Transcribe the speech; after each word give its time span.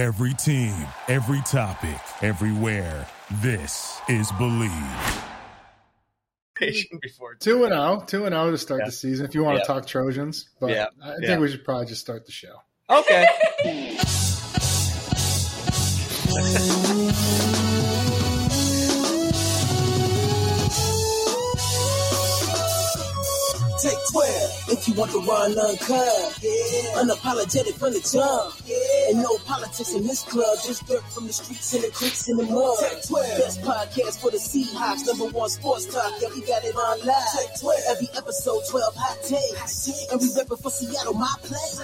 Every 0.00 0.32
team, 0.32 0.74
every 1.08 1.42
topic, 1.42 1.98
everywhere. 2.22 3.06
This 3.42 4.00
is 4.08 4.32
Believe. 4.38 4.72
before 7.02 7.34
Two 7.34 7.64
and 7.64 7.74
zero, 7.74 8.02
two 8.06 8.24
and 8.24 8.32
zero 8.32 8.50
to 8.50 8.56
start 8.56 8.80
Yeah. 8.80 8.86
the 8.86 8.92
season. 8.92 9.26
If 9.26 9.34
you 9.34 9.44
want 9.44 9.58
Yeah. 9.58 9.64
to 9.64 9.66
talk 9.66 9.86
Trojans, 9.86 10.48
but 10.58 10.70
Yeah. 10.70 10.86
I 11.04 11.16
Yeah. 11.20 11.26
think 11.28 11.40
we 11.42 11.50
should 11.50 11.66
probably 11.66 11.84
just 11.84 12.00
start 12.00 12.24
the 12.24 12.32
show. 12.32 12.62
Okay. 12.88 13.26
Take 23.82 23.96
12 24.12 24.76
if 24.76 24.88
you 24.88 24.94
want 24.94 25.10
to 25.12 25.20
run 25.20 25.58
uncut. 25.58 26.38
Yeah. 26.42 27.00
Unapologetic 27.00 27.78
from 27.78 27.94
the 27.94 28.00
jump. 28.04 28.54
Yeah. 28.66 28.76
And 29.08 29.22
no 29.22 29.38
politics 29.46 29.94
in 29.94 30.06
this 30.06 30.22
club, 30.22 30.58
just 30.66 30.86
dirt 30.86 31.02
from 31.12 31.26
the 31.26 31.32
streets 31.32 31.72
and 31.72 31.84
the 31.84 31.90
creeks 31.90 32.28
in 32.28 32.36
the 32.36 32.44
mud. 32.44 32.76
Take 32.78 33.08
12. 33.08 33.38
Best 33.38 33.62
podcast 33.62 34.20
for 34.20 34.30
the 34.30 34.36
Seahawks, 34.36 35.06
number 35.06 35.32
one 35.36 35.48
sports 35.48 35.86
talk. 35.86 36.12
Yeah, 36.20 36.28
we 36.34 36.42
got 36.42 36.62
it 36.62 36.76
on 36.76 37.06
live. 37.06 37.24
Take 37.38 37.60
12. 37.60 37.80
Every 37.88 38.08
episode, 38.18 38.62
12 38.68 38.94
hot 38.96 39.16
takes. 39.22 39.88
And 40.12 40.20
we 40.20 40.28
reppin' 40.28 40.60
for 40.60 40.70
Seattle, 40.70 41.14
my 41.14 41.34
place. 41.40 41.80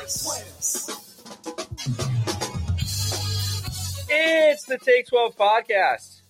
It's 4.09 4.65
the 4.65 4.79
Take 4.79 5.09
12 5.09 5.37
podcast. 5.37 6.21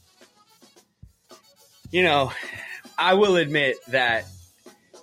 You 1.90 2.04
know, 2.04 2.30
I 2.96 3.14
will 3.14 3.36
admit 3.36 3.78
that 3.88 4.26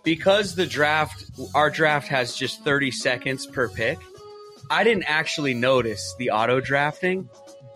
because 0.03 0.55
the 0.55 0.65
draft, 0.65 1.25
our 1.55 1.69
draft 1.69 2.07
has 2.09 2.35
just 2.35 2.63
30 2.63 2.91
seconds 2.91 3.45
per 3.47 3.69
pick, 3.69 3.97
I 4.69 4.83
didn't 4.83 5.05
actually 5.07 5.53
notice 5.53 6.15
the 6.17 6.31
auto 6.31 6.59
drafting. 6.59 7.29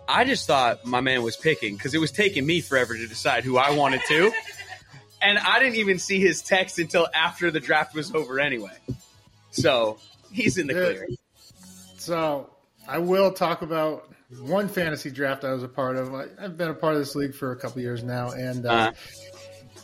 I 0.06 0.24
just 0.24 0.46
thought 0.46 0.84
my 0.86 1.00
man 1.00 1.22
was 1.22 1.36
picking 1.36 1.76
because 1.76 1.94
it 1.94 1.98
was 1.98 2.10
taking 2.10 2.46
me 2.46 2.60
forever 2.60 2.96
to 2.96 3.06
decide 3.06 3.44
who 3.44 3.58
I 3.58 3.72
wanted 3.72 4.00
to. 4.08 4.32
and 5.22 5.38
I 5.38 5.58
didn't 5.58 5.76
even 5.76 5.98
see 5.98 6.20
his 6.20 6.42
text 6.42 6.78
until 6.78 7.06
after 7.14 7.50
the 7.50 7.60
draft 7.60 7.94
was 7.94 8.14
over 8.14 8.40
anyway. 8.40 8.76
So 9.50 9.98
he's 10.32 10.56
in 10.58 10.66
the 10.66 10.74
clear. 10.74 11.08
So 11.96 12.50
I 12.86 12.98
will 12.98 13.32
talk 13.32 13.62
about 13.62 14.10
one 14.40 14.68
fantasy 14.68 15.10
draft 15.10 15.44
I 15.44 15.52
was 15.52 15.62
a 15.62 15.68
part 15.68 15.96
of. 15.96 16.14
I, 16.14 16.26
I've 16.40 16.56
been 16.56 16.68
a 16.68 16.74
part 16.74 16.94
of 16.94 17.00
this 17.00 17.14
league 17.14 17.34
for 17.34 17.52
a 17.52 17.56
couple 17.56 17.82
years 17.82 18.02
now, 18.02 18.30
and 18.30 18.66
uh, 18.66 18.70
Uh-huh. 18.70 18.92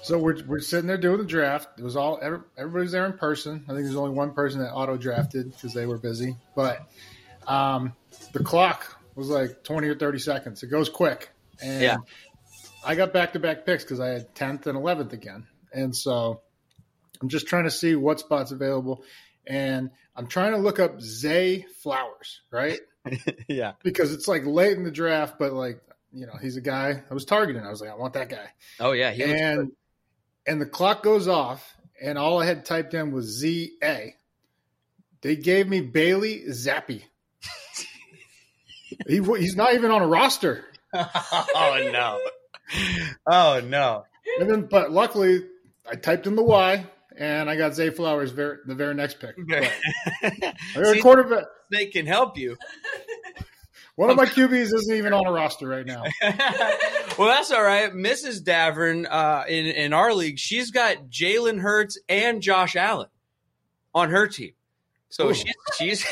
So 0.05 0.19
we're 0.19 0.45
we're 0.47 0.61
sitting 0.61 0.87
there 0.87 0.99
doing 0.99 1.19
the 1.19 1.25
draft. 1.25 1.69
It 1.79 1.83
was 1.83 1.97
all 1.97 2.19
everybody's 2.57 2.93
there 2.93 3.07
in 3.07 3.15
person. 3.19 3.65
I 3.69 3.73
think 3.73 3.85
there's 3.85 3.97
only 3.97 4.15
one 4.15 4.33
person 4.35 4.61
that 4.61 4.73
auto 4.73 4.97
drafted 4.97 5.51
because 5.51 5.75
they 5.75 5.87
were 5.87 5.99
busy, 5.99 6.37
but 6.55 6.87
um, 7.47 7.93
the 8.33 8.43
clock 8.45 9.01
was 9.15 9.29
like 9.29 9.65
20 9.65 9.89
or 9.89 9.95
30 9.95 10.19
seconds. 10.19 10.63
It 10.63 10.69
goes 10.69 10.89
quick, 10.89 11.31
and 11.63 11.83
Yeah. 11.83 11.97
I 12.87 12.95
got 12.97 13.13
back 13.13 13.33
to 13.33 13.39
back 13.39 13.65
picks 13.65 13.83
because 13.85 13.99
I 14.01 14.09
had 14.09 14.35
10th 14.35 14.67
and 14.67 14.79
11th 14.79 15.13
again, 15.13 15.47
and 15.73 15.95
so 15.97 16.43
I'm 17.23 17.29
just 17.29 17.47
trying 17.47 17.65
to 17.65 17.71
see 17.71 17.95
what 17.97 18.21
spots 18.21 18.51
available, 18.51 19.03
and 19.47 19.91
I'm 20.15 20.27
trying 20.27 20.53
to 20.53 20.59
look 20.59 20.79
up 20.81 21.01
Zay 21.01 21.65
Flowers, 21.83 22.43
right? 22.51 22.79
yeah. 23.49 23.73
because 23.83 24.13
it's 24.13 24.29
like 24.29 24.45
late 24.45 24.77
in 24.77 24.85
the 24.85 24.91
draft, 24.91 25.39
but 25.39 25.53
like 25.53 25.81
you 26.13 26.27
know 26.27 26.35
he's 26.41 26.57
a 26.57 26.61
guy 26.61 27.03
I 27.11 27.15
was 27.15 27.25
targeting. 27.25 27.63
I 27.63 27.71
was 27.71 27.81
like, 27.81 27.91
I 27.91 27.95
want 27.95 28.15
that 28.15 28.29
guy, 28.29 28.49
Oh, 28.81 28.93
yeah. 28.93 29.09
And 29.11 29.73
and 30.47 30.61
the 30.61 30.67
clock 30.67 31.03
goes 31.03 31.29
off, 31.29 31.75
and 32.03 32.19
all 32.19 32.41
I 32.41 32.47
had 32.47 32.65
typed 32.65 32.95
in 32.95 33.13
was 33.13 33.27
Z 33.27 33.73
A. 33.83 34.15
They 35.23 35.37
gave 35.37 35.69
me 35.69 35.81
Bailey 35.81 36.45
Zappe. 36.51 37.03
he 39.09 39.23
he's 39.39 39.57
not 39.57 39.75
even 39.75 39.91
on 39.91 40.03
a 40.03 40.07
roster, 40.07 40.65
oh 40.95 41.91
no. 41.93 42.21
Oh 43.27 43.61
no. 43.65 44.05
and 44.41 44.51
then 44.51 44.63
but 44.63 44.91
luckily 44.91 45.45
I 45.91 45.97
typed 45.97 46.27
in 46.27 46.37
the 46.37 46.43
Y. 46.45 46.87
And 47.17 47.49
I 47.49 47.55
got 47.55 47.75
Zay 47.77 47.91
Flowers 47.91 48.33
very, 48.33 48.57
the 48.67 48.75
very 48.75 48.93
next 48.93 49.21
pick. 49.21 49.37
But 49.49 49.71
I 50.77 50.81
a 50.81 50.85
See, 50.95 51.01
quarterback. 51.01 51.45
they 51.71 51.87
can 51.87 52.07
help 52.07 52.37
you. 52.37 52.57
One 53.97 54.11
of 54.11 54.17
my 54.17 54.27
QBs 54.27 54.75
isn't 54.75 54.95
even 54.97 55.13
on 55.13 55.27
a 55.27 55.33
roster 55.33 55.69
right 55.69 55.87
now. 55.87 56.03
well, 57.17 57.29
that's 57.29 57.53
all 57.53 57.63
right. 57.63 57.93
Mrs. 57.93 58.43
Davern 58.43 59.07
uh, 59.09 59.45
in 59.49 59.67
in 59.67 59.93
our 59.93 60.13
league, 60.13 60.39
she's 60.39 60.71
got 60.73 61.09
Jalen 61.09 61.61
Hurts 61.61 61.99
and 62.09 62.43
Josh 62.43 62.75
Allen 62.75 63.09
on 63.95 64.11
her 64.11 64.27
team. 64.27 64.53
So 65.11 65.29
Ooh. 65.29 65.35
she's 65.35 65.55
she's 65.79 66.05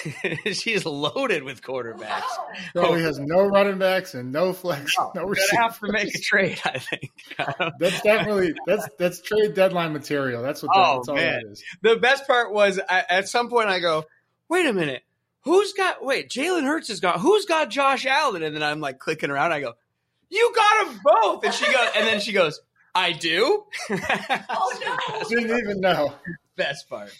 she's 0.61 0.87
loaded 0.87 1.43
with 1.43 1.61
quarterbacks. 1.61 2.23
So 2.77 2.95
he 2.95 3.03
has 3.03 3.19
no 3.19 3.47
running 3.47 3.79
backs 3.79 4.15
and 4.15 4.31
no 4.31 4.53
flex, 4.53 4.95
no 5.15 5.27
We're 5.27 5.35
gonna 5.35 5.63
have 5.63 5.79
to 5.81 5.91
make 5.91 6.15
a 6.15 6.21
trade, 6.21 6.61
I 6.65 6.79
think. 6.79 7.11
That's 7.81 8.01
definitely 8.03 8.55
that's 8.67 8.89
that's 8.99 9.21
trade 9.21 9.55
deadline 9.55 9.93
material. 9.93 10.43
That's 10.43 10.63
what 10.63 10.71
that, 10.75 10.87
Oh, 10.87 10.95
that's 10.97 11.09
all 11.09 11.15
man. 11.17 11.41
that 11.43 11.51
is. 11.51 11.65
the 11.83 11.97
best 11.97 12.27
part 12.29 12.53
was 12.53 12.79
I, 12.89 13.05
at 13.09 13.29
some 13.29 13.49
point 13.51 13.69
I 13.69 13.81
go, 13.81 14.05
wait 14.49 14.67
a 14.67 14.73
minute, 14.73 15.03
who's 15.43 15.73
got 15.73 16.05
wait 16.05 16.29
Jalen 16.29 16.65
Hurts 16.65 16.89
has 16.89 17.01
got 17.01 17.21
who's 17.21 17.45
got 17.47 17.71
Josh 17.71 18.07
Allen, 18.07 18.43
and 18.43 18.55
then 18.55 18.63
I'm 18.63 18.81
like 18.81 18.99
clicking 18.99 19.31
around. 19.31 19.53
I 19.53 19.61
go, 19.61 19.75
you 20.31 20.53
got 20.55 20.87
them 20.87 21.01
both, 21.05 21.45
and 21.45 21.55
she 21.55 21.67
goes, 21.67 21.89
and 21.97 22.07
then 22.07 22.21
she 22.21 22.33
goes, 22.33 22.61
I 22.95 23.13
do. 23.13 23.65
Oh, 24.49 24.73
no. 24.85 25.29
Didn't 25.29 25.59
even 25.59 25.81
know. 25.81 26.15
best 26.57 26.89
part. 26.89 27.11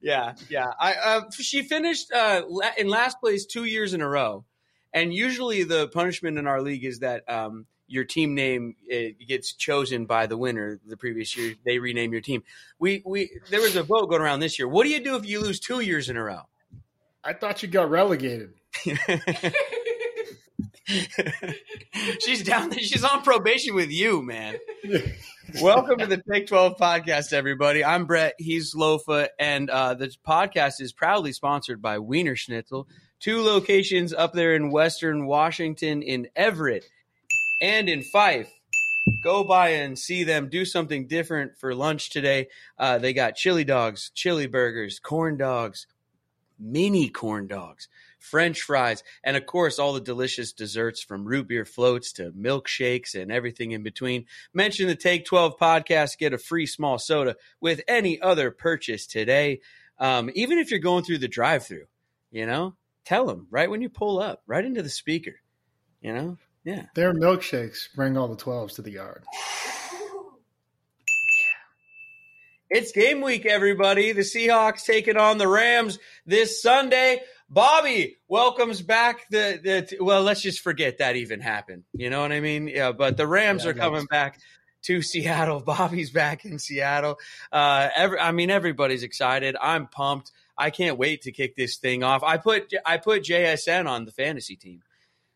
Yeah, 0.00 0.34
yeah. 0.48 0.66
I 0.78 0.94
uh, 0.94 1.30
she 1.30 1.62
finished 1.62 2.12
uh, 2.12 2.42
in 2.76 2.88
last 2.88 3.20
place 3.20 3.46
two 3.46 3.64
years 3.64 3.94
in 3.94 4.00
a 4.00 4.08
row, 4.08 4.44
and 4.92 5.14
usually 5.14 5.62
the 5.64 5.88
punishment 5.88 6.38
in 6.38 6.46
our 6.46 6.60
league 6.60 6.84
is 6.84 7.00
that 7.00 7.28
um, 7.28 7.66
your 7.86 8.04
team 8.04 8.34
name 8.34 8.76
uh, 8.92 8.96
gets 9.26 9.52
chosen 9.52 10.06
by 10.06 10.26
the 10.26 10.36
winner. 10.36 10.80
The 10.86 10.96
previous 10.96 11.36
year, 11.36 11.54
they 11.64 11.78
rename 11.78 12.12
your 12.12 12.20
team. 12.20 12.42
We 12.78 13.02
we 13.04 13.40
there 13.50 13.60
was 13.60 13.76
a 13.76 13.82
vote 13.82 14.08
going 14.08 14.22
around 14.22 14.40
this 14.40 14.58
year. 14.58 14.68
What 14.68 14.84
do 14.84 14.90
you 14.90 15.02
do 15.02 15.16
if 15.16 15.26
you 15.26 15.40
lose 15.40 15.60
two 15.60 15.80
years 15.80 16.08
in 16.08 16.16
a 16.16 16.22
row? 16.22 16.42
I 17.22 17.34
thought 17.34 17.62
you 17.62 17.68
got 17.68 17.90
relegated. 17.90 18.54
she's 22.20 22.42
down. 22.42 22.70
there. 22.70 22.78
She's 22.78 23.04
on 23.04 23.22
probation 23.22 23.74
with 23.74 23.90
you, 23.90 24.22
man. 24.22 24.56
Welcome 25.60 25.98
to 25.98 26.06
the 26.06 26.22
Take 26.30 26.46
12 26.46 26.78
podcast, 26.78 27.34
everybody. 27.34 27.84
I'm 27.84 28.06
Brett. 28.06 28.36
He's 28.38 28.74
Lofa, 28.74 29.28
and 29.38 29.68
uh, 29.68 29.92
the 29.94 30.10
podcast 30.26 30.80
is 30.80 30.94
proudly 30.94 31.32
sponsored 31.32 31.82
by 31.82 31.98
Wienerschnitzel. 31.98 32.86
Two 33.18 33.42
locations 33.42 34.14
up 34.14 34.32
there 34.32 34.54
in 34.54 34.70
Western 34.70 35.26
Washington, 35.26 36.00
in 36.00 36.28
Everett, 36.34 36.86
and 37.60 37.90
in 37.90 38.02
Fife. 38.02 38.50
Go 39.22 39.44
by 39.44 39.70
and 39.70 39.98
see 39.98 40.24
them. 40.24 40.48
Do 40.48 40.64
something 40.64 41.06
different 41.06 41.58
for 41.58 41.74
lunch 41.74 42.08
today. 42.08 42.48
Uh, 42.78 42.96
they 42.96 43.12
got 43.12 43.34
chili 43.34 43.64
dogs, 43.64 44.10
chili 44.14 44.46
burgers, 44.46 44.98
corn 44.98 45.36
dogs, 45.36 45.86
mini 46.60 47.08
corn 47.08 47.46
dogs, 47.46 47.88
French 48.18 48.62
fries, 48.62 49.02
and 49.24 49.36
of 49.36 49.46
course, 49.46 49.78
all 49.78 49.92
the 49.92 50.00
delicious 50.00 50.52
desserts 50.52 51.02
from 51.02 51.24
root 51.24 51.48
beer 51.48 51.64
floats 51.64 52.12
to 52.12 52.32
milkshakes 52.32 53.20
and 53.20 53.32
everything 53.32 53.72
in 53.72 53.82
between. 53.82 54.26
Mention 54.52 54.86
the 54.86 54.94
Take 54.94 55.24
12 55.24 55.58
podcast, 55.58 56.18
get 56.18 56.34
a 56.34 56.38
free 56.38 56.66
small 56.66 56.98
soda 56.98 57.36
with 57.60 57.80
any 57.88 58.20
other 58.20 58.50
purchase 58.50 59.06
today. 59.06 59.60
Um, 59.98 60.30
even 60.34 60.58
if 60.58 60.70
you're 60.70 60.80
going 60.80 61.04
through 61.04 61.18
the 61.18 61.28
drive 61.28 61.66
through, 61.66 61.86
you 62.30 62.46
know, 62.46 62.76
tell 63.04 63.26
them 63.26 63.46
right 63.50 63.70
when 63.70 63.82
you 63.82 63.88
pull 63.88 64.20
up, 64.20 64.42
right 64.46 64.64
into 64.64 64.82
the 64.82 64.88
speaker, 64.88 65.34
you 66.00 66.12
know? 66.12 66.38
Yeah. 66.64 66.86
Their 66.94 67.14
milkshakes 67.14 67.94
bring 67.94 68.16
all 68.18 68.28
the 68.28 68.36
twelves 68.36 68.74
to 68.74 68.82
the 68.82 68.92
yard. 68.92 69.24
It's 72.70 72.92
game 72.92 73.20
week, 73.20 73.46
everybody. 73.46 74.12
The 74.12 74.20
Seahawks 74.20 74.84
taking 74.84 75.16
on 75.16 75.38
the 75.38 75.48
Rams 75.48 75.98
this 76.24 76.62
Sunday. 76.62 77.20
Bobby 77.48 78.18
welcomes 78.28 78.80
back 78.80 79.26
the, 79.28 79.58
the 79.90 80.04
well, 80.04 80.22
let's 80.22 80.40
just 80.40 80.60
forget 80.60 80.98
that 80.98 81.16
even 81.16 81.40
happened. 81.40 81.82
You 81.92 82.10
know 82.10 82.20
what 82.20 82.30
I 82.30 82.38
mean? 82.38 82.68
Yeah, 82.68 82.92
but 82.92 83.16
the 83.16 83.26
Rams 83.26 83.64
Yeah, 83.64 83.72
are 83.72 83.74
coming 83.74 84.04
back 84.04 84.38
to 84.82 85.02
Seattle. 85.02 85.58
Bobby's 85.66 86.10
back 86.12 86.44
in 86.44 86.60
Seattle. 86.60 87.18
Uh, 87.50 87.88
every, 87.96 88.20
I 88.20 88.30
mean, 88.30 88.50
everybody's 88.50 89.02
excited. 89.02 89.56
I'm 89.60 89.88
pumped. 89.88 90.30
I 90.56 90.70
can't 90.70 90.96
wait 90.96 91.22
to 91.22 91.32
kick 91.32 91.56
this 91.56 91.78
thing 91.78 92.04
off. 92.04 92.22
I 92.22 92.36
put 92.36 92.72
I 92.86 92.98
put 92.98 93.24
JSN 93.24 93.88
on 93.88 94.04
the 94.04 94.12
fantasy 94.12 94.54
team. 94.54 94.82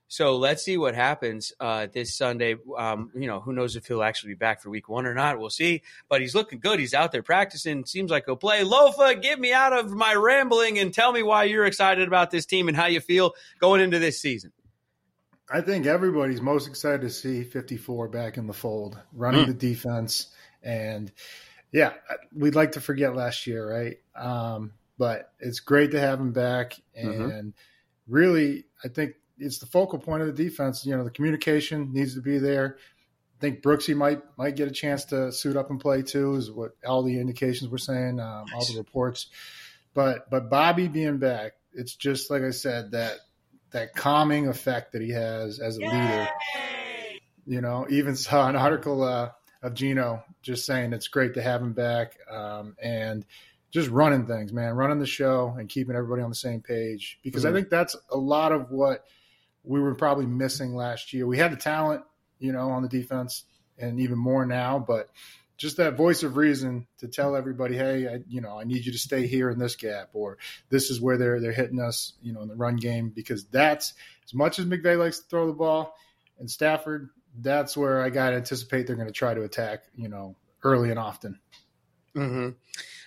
So 0.07 0.37
let's 0.37 0.63
see 0.63 0.77
what 0.77 0.95
happens 0.95 1.53
uh, 1.59 1.87
this 1.93 2.15
Sunday. 2.15 2.57
Um, 2.77 3.11
you 3.15 3.27
know, 3.27 3.41
who 3.41 3.53
knows 3.53 3.75
if 3.75 3.87
he'll 3.87 4.03
actually 4.03 4.35
be 4.35 4.39
back 4.39 4.61
for 4.61 4.71
week 4.71 4.89
one 4.89 5.07
or 5.07 5.15
not. 5.15 5.39
We'll 5.41 5.51
see. 5.51 5.83
But 6.09 6.21
he's 6.21 6.35
looking 6.35 6.61
good. 6.61 6.79
He's 6.79 6.95
out 6.95 7.11
there 7.11 7.23
practicing. 7.23 7.85
Seems 7.85 8.11
like 8.11 8.27
he'll 8.27 8.37
play. 8.37 8.63
Lofa, 8.63 9.21
get 9.21 9.41
me 9.41 9.53
out 9.53 9.73
of 9.73 9.91
my 9.91 10.15
rambling 10.15 10.79
and 10.79 10.93
tell 10.95 11.11
me 11.11 11.23
why 11.23 11.45
you're 11.45 11.65
excited 11.65 12.07
about 12.07 12.31
this 12.31 12.47
team 12.47 12.69
and 12.69 12.77
how 12.77 12.87
you 12.87 13.01
feel 13.01 13.33
going 13.59 13.81
into 13.81 13.99
this 13.99 14.21
season. 14.21 14.53
I 15.51 15.61
think 15.61 15.87
everybody's 15.87 16.41
most 16.41 16.69
excited 16.69 17.01
to 17.03 17.11
see 17.11 17.43
54 17.43 18.09
back 18.09 18.37
in 18.39 18.47
the 18.47 18.53
fold, 18.55 18.99
running 19.13 19.45
Mm. 19.45 19.49
the 19.49 19.55
defense. 19.55 20.29
And 20.63 21.11
yeah, 21.73 21.95
we'd 22.35 22.55
like 22.55 22.73
to 22.73 22.81
forget 22.81 23.15
last 23.17 23.47
year, 23.47 23.69
right? 23.69 23.99
Um, 24.15 24.73
but 24.97 25.33
it's 25.41 25.61
great 25.61 25.91
to 25.91 26.01
have 26.01 26.21
him 26.21 26.33
back. 26.33 26.75
And 26.95 27.53
Mhm. 27.53 27.53
really, 28.07 28.65
I 28.85 28.89
think 28.89 29.15
it's 29.39 29.59
the 29.59 29.67
focal 29.67 29.99
point 29.99 30.23
of 30.23 30.29
the 30.29 30.45
defense. 30.45 30.85
You 30.87 30.97
know, 30.97 31.05
the 31.05 31.11
communication 31.11 31.93
needs 31.93 32.15
to 32.15 32.21
be 32.21 32.39
there. 32.39 32.77
I 33.37 33.41
think 33.41 33.63
Brooksy 33.63 33.95
might 33.95 34.23
might 34.39 34.57
get 34.57 34.69
a 34.69 34.73
chance 34.73 35.07
to 35.07 35.33
suit 35.33 35.57
up 35.57 35.71
and 35.71 35.81
play 35.81 36.03
too, 36.03 36.37
is 36.37 36.51
what 36.51 36.73
all 36.87 37.03
the 37.03 37.19
indications 37.21 37.71
were 37.71 37.79
saying, 37.79 38.21
um, 38.21 38.47
all 38.55 38.65
the 38.65 38.79
reports. 38.79 39.27
But 39.93 40.31
but 40.31 40.51
Bobby 40.51 40.89
being 40.89 41.19
back, 41.19 41.53
it's 41.73 41.95
just 41.95 42.31
like 42.31 42.43
I 42.43 42.51
said 42.51 42.93
that 42.93 43.19
that 43.71 43.95
calming 43.95 44.49
effect 44.49 44.93
that 44.93 45.03
he 45.03 45.11
has 45.11 45.59
as 45.59 45.79
a 45.79 45.81
Yay! 45.81 45.89
leader. 45.89 46.29
You 47.47 47.61
know, 47.61 47.87
even 47.91 48.17
saw 48.17 48.49
an 48.49 48.57
article 48.57 49.03
uh, 49.03 49.31
of 49.63 49.75
Geno 49.75 50.23
just 50.43 50.65
saying 50.65 50.93
it's 50.93 51.09
great 51.09 51.35
to 51.35 51.43
have 51.43 51.61
him 51.61 51.73
back 51.73 52.17
um, 52.31 52.77
and 52.83 53.27
just 53.71 53.91
running 53.91 54.27
things, 54.27 54.53
man, 54.53 54.75
running 54.75 55.01
the 55.01 55.07
show 55.07 55.55
and 55.59 55.69
keeping 55.69 55.97
everybody 55.97 56.23
on 56.23 56.31
the 56.31 56.37
same 56.37 56.61
page. 56.61 57.19
Because 57.23 57.45
mm-hmm. 57.45 57.55
I 57.55 57.59
think 57.59 57.71
that's 57.71 57.97
a 58.11 58.17
lot 58.17 58.53
of 58.53 58.71
what 58.71 59.05
we 59.65 59.81
were 59.81 59.95
probably 59.95 60.27
missing 60.27 60.75
last 60.77 61.13
year. 61.13 61.27
We 61.27 61.39
had 61.39 61.53
the 61.53 61.57
talent, 61.57 62.05
you 62.39 62.53
know, 62.53 62.71
on 62.71 62.83
the 62.83 62.89
defense, 62.89 63.45
and 63.79 63.99
even 63.99 64.19
more 64.19 64.47
now, 64.47 64.79
but 64.79 65.11
just 65.57 65.77
that 65.77 65.97
voice 65.97 66.23
of 66.23 66.37
reason 66.37 66.87
to 66.99 67.09
tell 67.09 67.37
everybody, 67.37 67.77
hey, 67.77 68.09
I, 68.09 68.21
you 68.29 68.41
know, 68.41 68.59
I 68.59 68.65
need 68.65 68.85
you 68.85 68.93
to 68.93 68.99
stay 68.99 69.27
here 69.27 69.51
in 69.51 69.59
this 69.59 69.77
gap, 69.77 70.11
or 70.13 70.39
this 70.69 70.91
is 70.91 71.01
where 71.01 71.17
they're 71.17 71.41
they're 71.41 71.53
hitting 71.53 71.81
us, 71.81 72.13
you 72.23 72.33
know, 72.33 72.43
in 72.43 72.49
the 72.49 72.57
run 72.57 72.77
game, 72.77 73.11
because 73.11 73.45
that's 73.47 73.95
as 74.25 74.35
much 74.35 74.59
as 74.59 74.67
McVay 74.67 74.99
likes 74.99 75.21
to 75.21 75.29
throw 75.29 75.47
the 75.47 75.53
ball, 75.53 75.97
and 76.39 76.51
Stafford, 76.51 77.11
that's 77.41 77.77
where 77.77 78.03
I 78.03 78.11
got 78.11 78.31
to 78.31 78.37
anticipate 78.37 78.87
they're 78.87 78.97
going 78.97 79.09
to 79.09 79.13
try 79.13 79.35
to 79.35 79.43
attack, 79.43 79.85
you 79.97 80.09
know, 80.09 80.37
early 80.63 80.91
and 80.91 80.99
often. 80.99 81.39
Mm-hmm. 82.15 82.51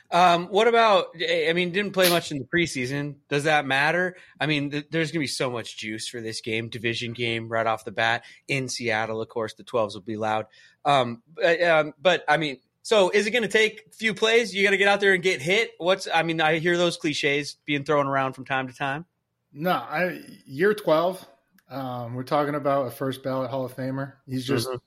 Um, 0.09 0.47
what 0.47 0.67
about? 0.67 1.07
I 1.17 1.51
mean, 1.53 1.71
didn't 1.71 1.91
play 1.91 2.09
much 2.09 2.31
in 2.31 2.39
the 2.39 2.45
preseason. 2.45 3.15
Does 3.29 3.43
that 3.43 3.65
matter? 3.65 4.15
I 4.39 4.45
mean, 4.45 4.71
th- 4.71 4.87
there's 4.89 5.11
going 5.11 5.19
to 5.19 5.23
be 5.23 5.27
so 5.27 5.51
much 5.51 5.77
juice 5.77 6.07
for 6.07 6.21
this 6.21 6.41
game, 6.41 6.69
division 6.69 7.13
game 7.13 7.49
right 7.49 7.67
off 7.67 7.83
the 7.83 7.91
bat 7.91 8.23
in 8.47 8.69
Seattle. 8.69 9.21
Of 9.21 9.27
course, 9.27 9.53
the 9.55 9.63
12s 9.63 9.95
will 9.95 10.01
be 10.01 10.15
loud. 10.15 10.45
Um, 10.85 11.21
but, 11.35 11.61
um, 11.61 11.93
but 12.01 12.23
I 12.27 12.37
mean, 12.37 12.59
so 12.83 13.09
is 13.09 13.27
it 13.27 13.31
going 13.31 13.43
to 13.43 13.49
take 13.49 13.83
a 13.91 13.95
few 13.95 14.13
plays? 14.13 14.55
You 14.55 14.63
got 14.63 14.71
to 14.71 14.77
get 14.77 14.87
out 14.87 15.01
there 15.01 15.13
and 15.13 15.21
get 15.21 15.41
hit. 15.41 15.71
What's? 15.77 16.07
I 16.13 16.23
mean, 16.23 16.39
I 16.39 16.59
hear 16.59 16.77
those 16.77 16.95
cliches 16.95 17.57
being 17.65 17.83
thrown 17.83 18.07
around 18.07 18.33
from 18.33 18.45
time 18.45 18.69
to 18.69 18.73
time. 18.73 19.05
No, 19.51 19.71
I 19.71 20.21
year 20.45 20.73
12. 20.73 21.25
Um, 21.69 22.13
we're 22.13 22.23
talking 22.23 22.55
about 22.55 22.87
a 22.87 22.91
first 22.91 23.23
ballot 23.23 23.49
Hall 23.49 23.65
of 23.65 23.75
Famer. 23.75 24.13
He's 24.25 24.45
just 24.45 24.69
mm-hmm. 24.69 24.77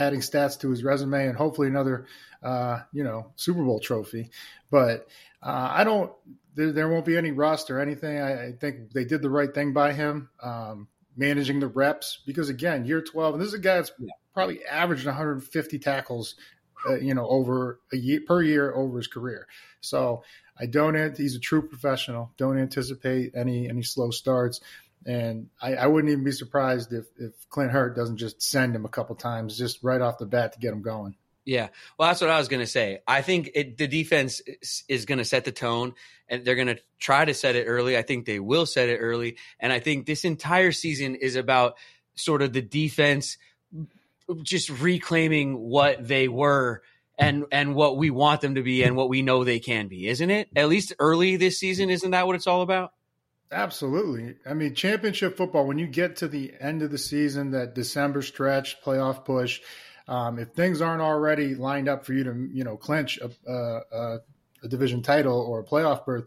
Adding 0.00 0.20
stats 0.20 0.58
to 0.60 0.70
his 0.70 0.82
resume 0.82 1.26
and 1.26 1.36
hopefully 1.36 1.68
another, 1.68 2.06
uh, 2.42 2.80
you 2.92 3.04
know, 3.04 3.32
Super 3.36 3.62
Bowl 3.62 3.80
trophy. 3.80 4.30
But 4.70 5.08
uh, 5.42 5.68
I 5.72 5.84
don't. 5.84 6.12
There, 6.54 6.72
there, 6.72 6.88
won't 6.88 7.04
be 7.04 7.16
any 7.16 7.30
rust 7.30 7.70
or 7.70 7.78
anything. 7.78 8.18
I, 8.18 8.48
I, 8.48 8.52
think 8.52 8.92
they 8.92 9.04
did 9.04 9.22
the 9.22 9.30
right 9.30 9.54
thing 9.54 9.72
by 9.72 9.92
him, 9.92 10.30
um, 10.42 10.88
managing 11.16 11.60
the 11.60 11.68
reps. 11.68 12.18
Because 12.26 12.48
again, 12.48 12.84
year 12.84 13.00
twelve, 13.00 13.34
and 13.34 13.40
this 13.40 13.48
is 13.48 13.54
a 13.54 13.58
guy 13.58 13.76
that's 13.76 13.92
probably 14.34 14.64
averaged 14.64 15.06
150 15.06 15.78
tackles, 15.78 16.34
uh, 16.88 16.96
you 16.96 17.14
know, 17.14 17.26
over 17.28 17.80
a 17.92 17.96
year 17.96 18.20
per 18.26 18.42
year 18.42 18.74
over 18.74 18.96
his 18.96 19.06
career. 19.06 19.46
So 19.80 20.24
I 20.58 20.66
don't. 20.66 21.16
He's 21.16 21.36
a 21.36 21.40
true 21.40 21.62
professional. 21.62 22.32
Don't 22.36 22.58
anticipate 22.58 23.32
any 23.34 23.68
any 23.68 23.82
slow 23.82 24.10
starts. 24.10 24.60
And 25.06 25.48
I, 25.60 25.74
I, 25.74 25.86
wouldn't 25.86 26.12
even 26.12 26.24
be 26.24 26.32
surprised 26.32 26.92
if, 26.92 27.06
if 27.16 27.32
Clint 27.48 27.70
Hurtt 27.70 27.96
doesn't 27.96 28.18
just 28.18 28.42
send 28.42 28.76
him 28.76 28.84
a 28.84 28.88
couple 28.88 29.16
times 29.16 29.56
just 29.56 29.82
right 29.82 30.00
off 30.00 30.18
the 30.18 30.26
bat 30.26 30.52
to 30.52 30.58
get 30.58 30.74
him 30.74 30.82
going. 30.82 31.16
Yeah, 31.46 31.68
well, 31.98 32.08
that's 32.08 32.20
what 32.20 32.28
I 32.28 32.38
was 32.38 32.48
going 32.48 32.60
to 32.60 32.66
say. 32.66 33.00
I 33.08 33.22
think 33.22 33.50
it, 33.54 33.78
the 33.78 33.88
defense 33.88 34.40
is, 34.40 34.84
is 34.88 35.04
going 35.06 35.18
to 35.18 35.24
set 35.24 35.46
the 35.46 35.52
tone, 35.52 35.94
and 36.28 36.44
they're 36.44 36.54
going 36.54 36.68
to 36.68 36.78
try 36.98 37.24
to 37.24 37.32
set 37.32 37.56
it 37.56 37.64
early. 37.64 37.96
I 37.96 38.02
think 38.02 38.26
they 38.26 38.38
will 38.38 38.66
set 38.66 38.90
it 38.90 38.98
early, 38.98 39.36
and 39.58 39.72
I 39.72 39.80
think 39.80 40.04
this 40.04 40.24
entire 40.24 40.70
season 40.70 41.14
is 41.14 41.36
about 41.36 41.76
sort 42.14 42.42
of 42.42 42.52
the 42.52 42.60
defense 42.60 43.38
just 44.42 44.68
reclaiming 44.68 45.58
what 45.58 46.06
they 46.06 46.28
were 46.28 46.82
and 47.18 47.44
and 47.50 47.74
what 47.74 47.96
we 47.96 48.10
want 48.10 48.40
them 48.40 48.54
to 48.54 48.62
be 48.62 48.82
and 48.82 48.96
what 48.96 49.08
we 49.08 49.22
know 49.22 49.42
they 49.42 49.58
can 49.58 49.88
be, 49.88 50.08
isn't 50.08 50.30
it? 50.30 50.48
At 50.54 50.68
least 50.68 50.92
early 50.98 51.36
this 51.36 51.58
season, 51.58 51.90
isn't 51.90 52.10
that 52.10 52.26
what 52.26 52.36
it's 52.36 52.46
all 52.46 52.62
about? 52.62 52.92
Absolutely. 53.52 54.36
I 54.46 54.54
mean, 54.54 54.74
championship 54.74 55.36
football. 55.36 55.66
When 55.66 55.78
you 55.78 55.86
get 55.88 56.16
to 56.16 56.28
the 56.28 56.52
end 56.60 56.82
of 56.82 56.90
the 56.90 56.98
season, 56.98 57.50
that 57.50 57.74
December 57.74 58.22
stretch, 58.22 58.80
playoff 58.82 59.24
push 59.24 59.60
um, 60.10 60.40
if 60.40 60.50
things 60.50 60.80
aren't 60.80 61.00
already 61.00 61.54
lined 61.54 61.88
up 61.88 62.04
for 62.04 62.12
you 62.12 62.24
to, 62.24 62.48
you 62.52 62.64
know, 62.64 62.76
clinch 62.76 63.18
a, 63.18 63.30
a, 63.50 64.18
a 64.64 64.68
division 64.68 65.02
title 65.02 65.40
or 65.40 65.60
a 65.60 65.64
playoff 65.64 66.04
berth, 66.04 66.24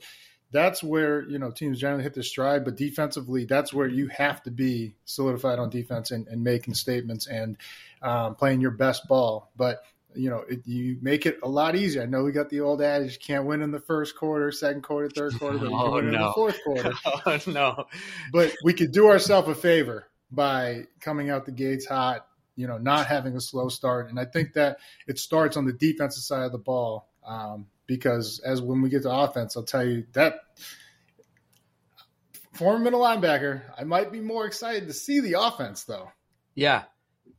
that's 0.51 0.81
where 0.81 1.23
you 1.23 1.37
know 1.37 1.51
teams 1.51 1.79
generally 1.79 2.03
hit 2.03 2.13
their 2.13 2.23
stride. 2.23 2.63
But 2.63 2.77
defensively, 2.77 3.43
that's 3.43 3.73
where 3.73 3.87
you 3.87 4.07
have 4.07 4.41
to 4.43 4.51
be 4.51 4.95
solidified 5.03 5.59
on 5.59 5.69
defense 5.69 6.11
and, 6.11 6.27
and 6.29 6.43
making 6.43 6.75
statements 6.75 7.27
and 7.27 7.57
um, 8.01 8.35
playing 8.35 8.61
your 8.61 8.71
best 8.71 9.05
ball. 9.07 9.51
But 9.57 9.83
you 10.15 10.29
know, 10.29 10.43
it, 10.49 10.65
you 10.65 10.97
make 11.01 11.25
it 11.25 11.39
a 11.43 11.47
lot 11.47 11.75
easier. 11.75 12.03
I 12.03 12.05
know 12.05 12.23
we 12.23 12.31
got 12.31 12.49
the 12.49 12.61
old 12.61 12.81
adage: 12.81 13.13
you 13.13 13.19
can't 13.19 13.45
win 13.45 13.61
in 13.61 13.71
the 13.71 13.79
first 13.79 14.15
quarter, 14.15 14.51
second 14.51 14.83
quarter, 14.83 15.09
third 15.09 15.33
quarter, 15.39 15.57
but 15.57 15.69
you 15.69 15.75
oh, 15.75 15.83
can 15.83 15.93
win 15.93 16.11
no. 16.11 16.17
in 16.17 16.21
the 16.21 16.33
fourth 16.33 16.63
quarter. 16.63 16.93
oh 17.25 17.39
no! 17.47 17.85
But 18.31 18.55
we 18.63 18.73
could 18.73 18.91
do 18.91 19.07
ourselves 19.07 19.47
a 19.47 19.55
favor 19.55 20.07
by 20.31 20.85
coming 20.99 21.29
out 21.29 21.45
the 21.45 21.51
gates 21.51 21.85
hot, 21.85 22.25
you 22.55 22.67
know, 22.67 22.77
not 22.77 23.07
having 23.07 23.35
a 23.35 23.41
slow 23.41 23.69
start. 23.69 24.09
And 24.09 24.19
I 24.19 24.25
think 24.25 24.53
that 24.53 24.77
it 25.07 25.19
starts 25.19 25.57
on 25.57 25.65
the 25.65 25.73
defensive 25.73 26.23
side 26.23 26.43
of 26.43 26.51
the 26.51 26.57
ball 26.57 27.09
um, 27.25 27.67
because 27.85 28.39
as 28.39 28.61
when 28.61 28.81
we 28.81 28.89
get 28.89 29.03
to 29.03 29.11
offense, 29.11 29.55
I'll 29.55 29.63
tell 29.63 29.85
you 29.85 30.05
that 30.13 30.39
former 32.53 32.79
middle 32.79 33.01
linebacker, 33.01 33.61
I 33.77 33.83
might 33.83 34.11
be 34.11 34.21
more 34.21 34.45
excited 34.45 34.87
to 34.87 34.93
see 34.93 35.19
the 35.19 35.39
offense 35.39 35.83
though. 35.83 36.11
Yeah, 36.55 36.83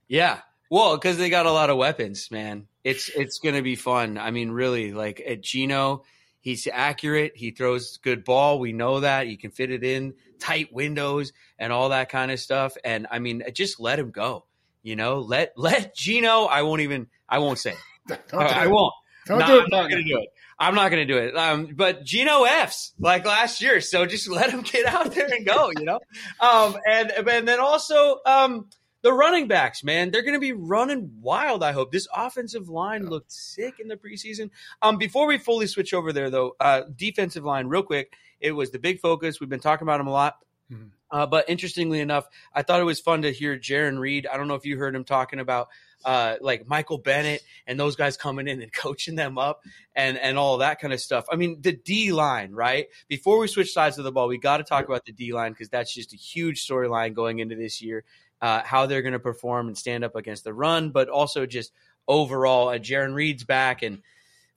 yeah. 0.08 0.40
Well, 0.70 0.96
because 0.96 1.18
they 1.18 1.30
got 1.30 1.46
a 1.46 1.52
lot 1.52 1.70
of 1.70 1.76
weapons, 1.76 2.30
man. 2.30 2.66
It's 2.82 3.08
it's 3.08 3.38
going 3.38 3.54
to 3.54 3.62
be 3.62 3.76
fun. 3.76 4.18
I 4.18 4.30
mean, 4.30 4.50
really, 4.50 4.92
like 4.92 5.22
at 5.26 5.40
Geno, 5.40 6.04
he's 6.40 6.68
accurate. 6.70 7.32
He 7.36 7.50
throws 7.50 7.98
good 7.98 8.24
ball. 8.24 8.58
We 8.58 8.72
know 8.72 9.00
that 9.00 9.26
he 9.26 9.36
can 9.36 9.50
fit 9.50 9.70
it 9.70 9.84
in 9.84 10.14
tight 10.38 10.72
windows 10.72 11.32
and 11.58 11.72
all 11.72 11.90
that 11.90 12.08
kind 12.08 12.30
of 12.30 12.40
stuff. 12.40 12.76
And 12.84 13.06
I 13.10 13.18
mean, 13.18 13.42
just 13.52 13.80
let 13.80 13.98
him 13.98 14.10
go. 14.10 14.44
You 14.82 14.96
know, 14.96 15.20
let 15.20 15.52
let 15.56 15.94
Geno. 15.94 16.44
I 16.44 16.62
won't 16.62 16.82
even. 16.82 17.08
I 17.28 17.38
won't 17.38 17.58
say. 17.58 17.74
I, 18.10 18.16
I, 18.36 18.66
won't. 18.66 18.92
Don't 19.26 19.38
no, 19.38 19.46
do 19.46 19.58
it. 19.58 19.62
I'm 19.64 19.70
not 19.70 19.90
going 19.90 20.02
to 20.02 20.08
do 20.08 20.18
it. 20.18 20.28
I'm 20.58 20.74
not 20.74 20.90
going 20.90 21.06
to 21.08 21.12
do 21.12 21.18
it. 21.18 21.36
Um, 21.36 21.68
but 21.74 22.04
Geno 22.04 22.44
F's 22.44 22.92
like 22.98 23.24
last 23.24 23.62
year, 23.62 23.80
so 23.80 24.04
just 24.04 24.28
let 24.30 24.50
him 24.50 24.60
get 24.60 24.86
out 24.86 25.14
there 25.14 25.32
and 25.32 25.46
go. 25.46 25.70
You 25.76 25.84
know, 25.84 26.00
um, 26.40 26.76
and 26.88 27.10
and 27.10 27.48
then 27.48 27.60
also 27.60 28.18
um, 28.26 28.68
the 29.04 29.12
running 29.12 29.46
backs, 29.46 29.84
man, 29.84 30.10
they're 30.10 30.22
going 30.22 30.34
to 30.34 30.40
be 30.40 30.52
running 30.52 31.10
wild. 31.20 31.62
I 31.62 31.72
hope 31.72 31.92
this 31.92 32.08
offensive 32.16 32.70
line 32.70 33.06
looked 33.06 33.30
sick 33.30 33.78
in 33.78 33.86
the 33.86 33.96
preseason. 33.96 34.48
Um, 34.80 34.96
before 34.96 35.26
we 35.26 35.36
fully 35.36 35.66
switch 35.66 35.92
over 35.92 36.10
there, 36.10 36.30
though, 36.30 36.56
uh, 36.58 36.84
defensive 36.96 37.44
line, 37.44 37.66
real 37.66 37.82
quick, 37.82 38.14
it 38.40 38.52
was 38.52 38.70
the 38.70 38.78
big 38.78 39.00
focus. 39.00 39.40
We've 39.40 39.50
been 39.50 39.60
talking 39.60 39.84
about 39.84 39.98
them 39.98 40.06
a 40.06 40.10
lot. 40.10 40.38
Mm-hmm. 40.72 40.86
Uh, 41.10 41.26
but 41.26 41.44
interestingly 41.50 42.00
enough, 42.00 42.26
I 42.54 42.62
thought 42.62 42.80
it 42.80 42.84
was 42.84 42.98
fun 42.98 43.22
to 43.22 43.30
hear 43.30 43.58
Jarran 43.58 43.98
Reed. 43.98 44.26
I 44.26 44.38
don't 44.38 44.48
know 44.48 44.54
if 44.54 44.64
you 44.64 44.78
heard 44.78 44.96
him 44.96 45.04
talking 45.04 45.38
about 45.38 45.68
uh, 46.04 46.36
like 46.40 46.66
Michael 46.66 46.98
Bennett 46.98 47.42
and 47.66 47.78
those 47.78 47.96
guys 47.96 48.16
coming 48.16 48.48
in 48.48 48.62
and 48.62 48.72
coaching 48.72 49.16
them 49.16 49.36
up 49.36 49.62
and 49.94 50.18
and 50.18 50.38
all 50.38 50.58
that 50.58 50.80
kind 50.80 50.94
of 50.94 51.00
stuff. 51.00 51.26
I 51.30 51.36
mean, 51.36 51.60
the 51.60 51.72
D 51.72 52.12
line, 52.12 52.52
right? 52.52 52.86
Before 53.06 53.38
we 53.38 53.48
switch 53.48 53.72
sides 53.72 53.98
of 53.98 54.04
the 54.04 54.12
ball, 54.12 54.28
we 54.28 54.38
got 54.38 54.56
to 54.56 54.64
talk 54.64 54.86
about 54.86 55.04
the 55.04 55.12
D 55.12 55.34
line 55.34 55.52
because 55.52 55.68
that's 55.68 55.92
just 55.92 56.14
a 56.14 56.16
huge 56.16 56.66
storyline 56.66 57.12
going 57.12 57.38
into 57.38 57.54
this 57.54 57.82
year. 57.82 58.04
Uh, 58.44 58.62
how 58.62 58.84
they're 58.84 59.00
going 59.00 59.14
to 59.14 59.18
perform 59.18 59.68
and 59.68 59.78
stand 59.78 60.04
up 60.04 60.14
against 60.16 60.44
the 60.44 60.52
run, 60.52 60.90
but 60.90 61.08
also 61.08 61.46
just 61.46 61.72
overall, 62.06 62.68
uh, 62.68 62.76
Jarran 62.76 63.14
Reed's 63.14 63.42
back, 63.42 63.82
and 63.82 64.02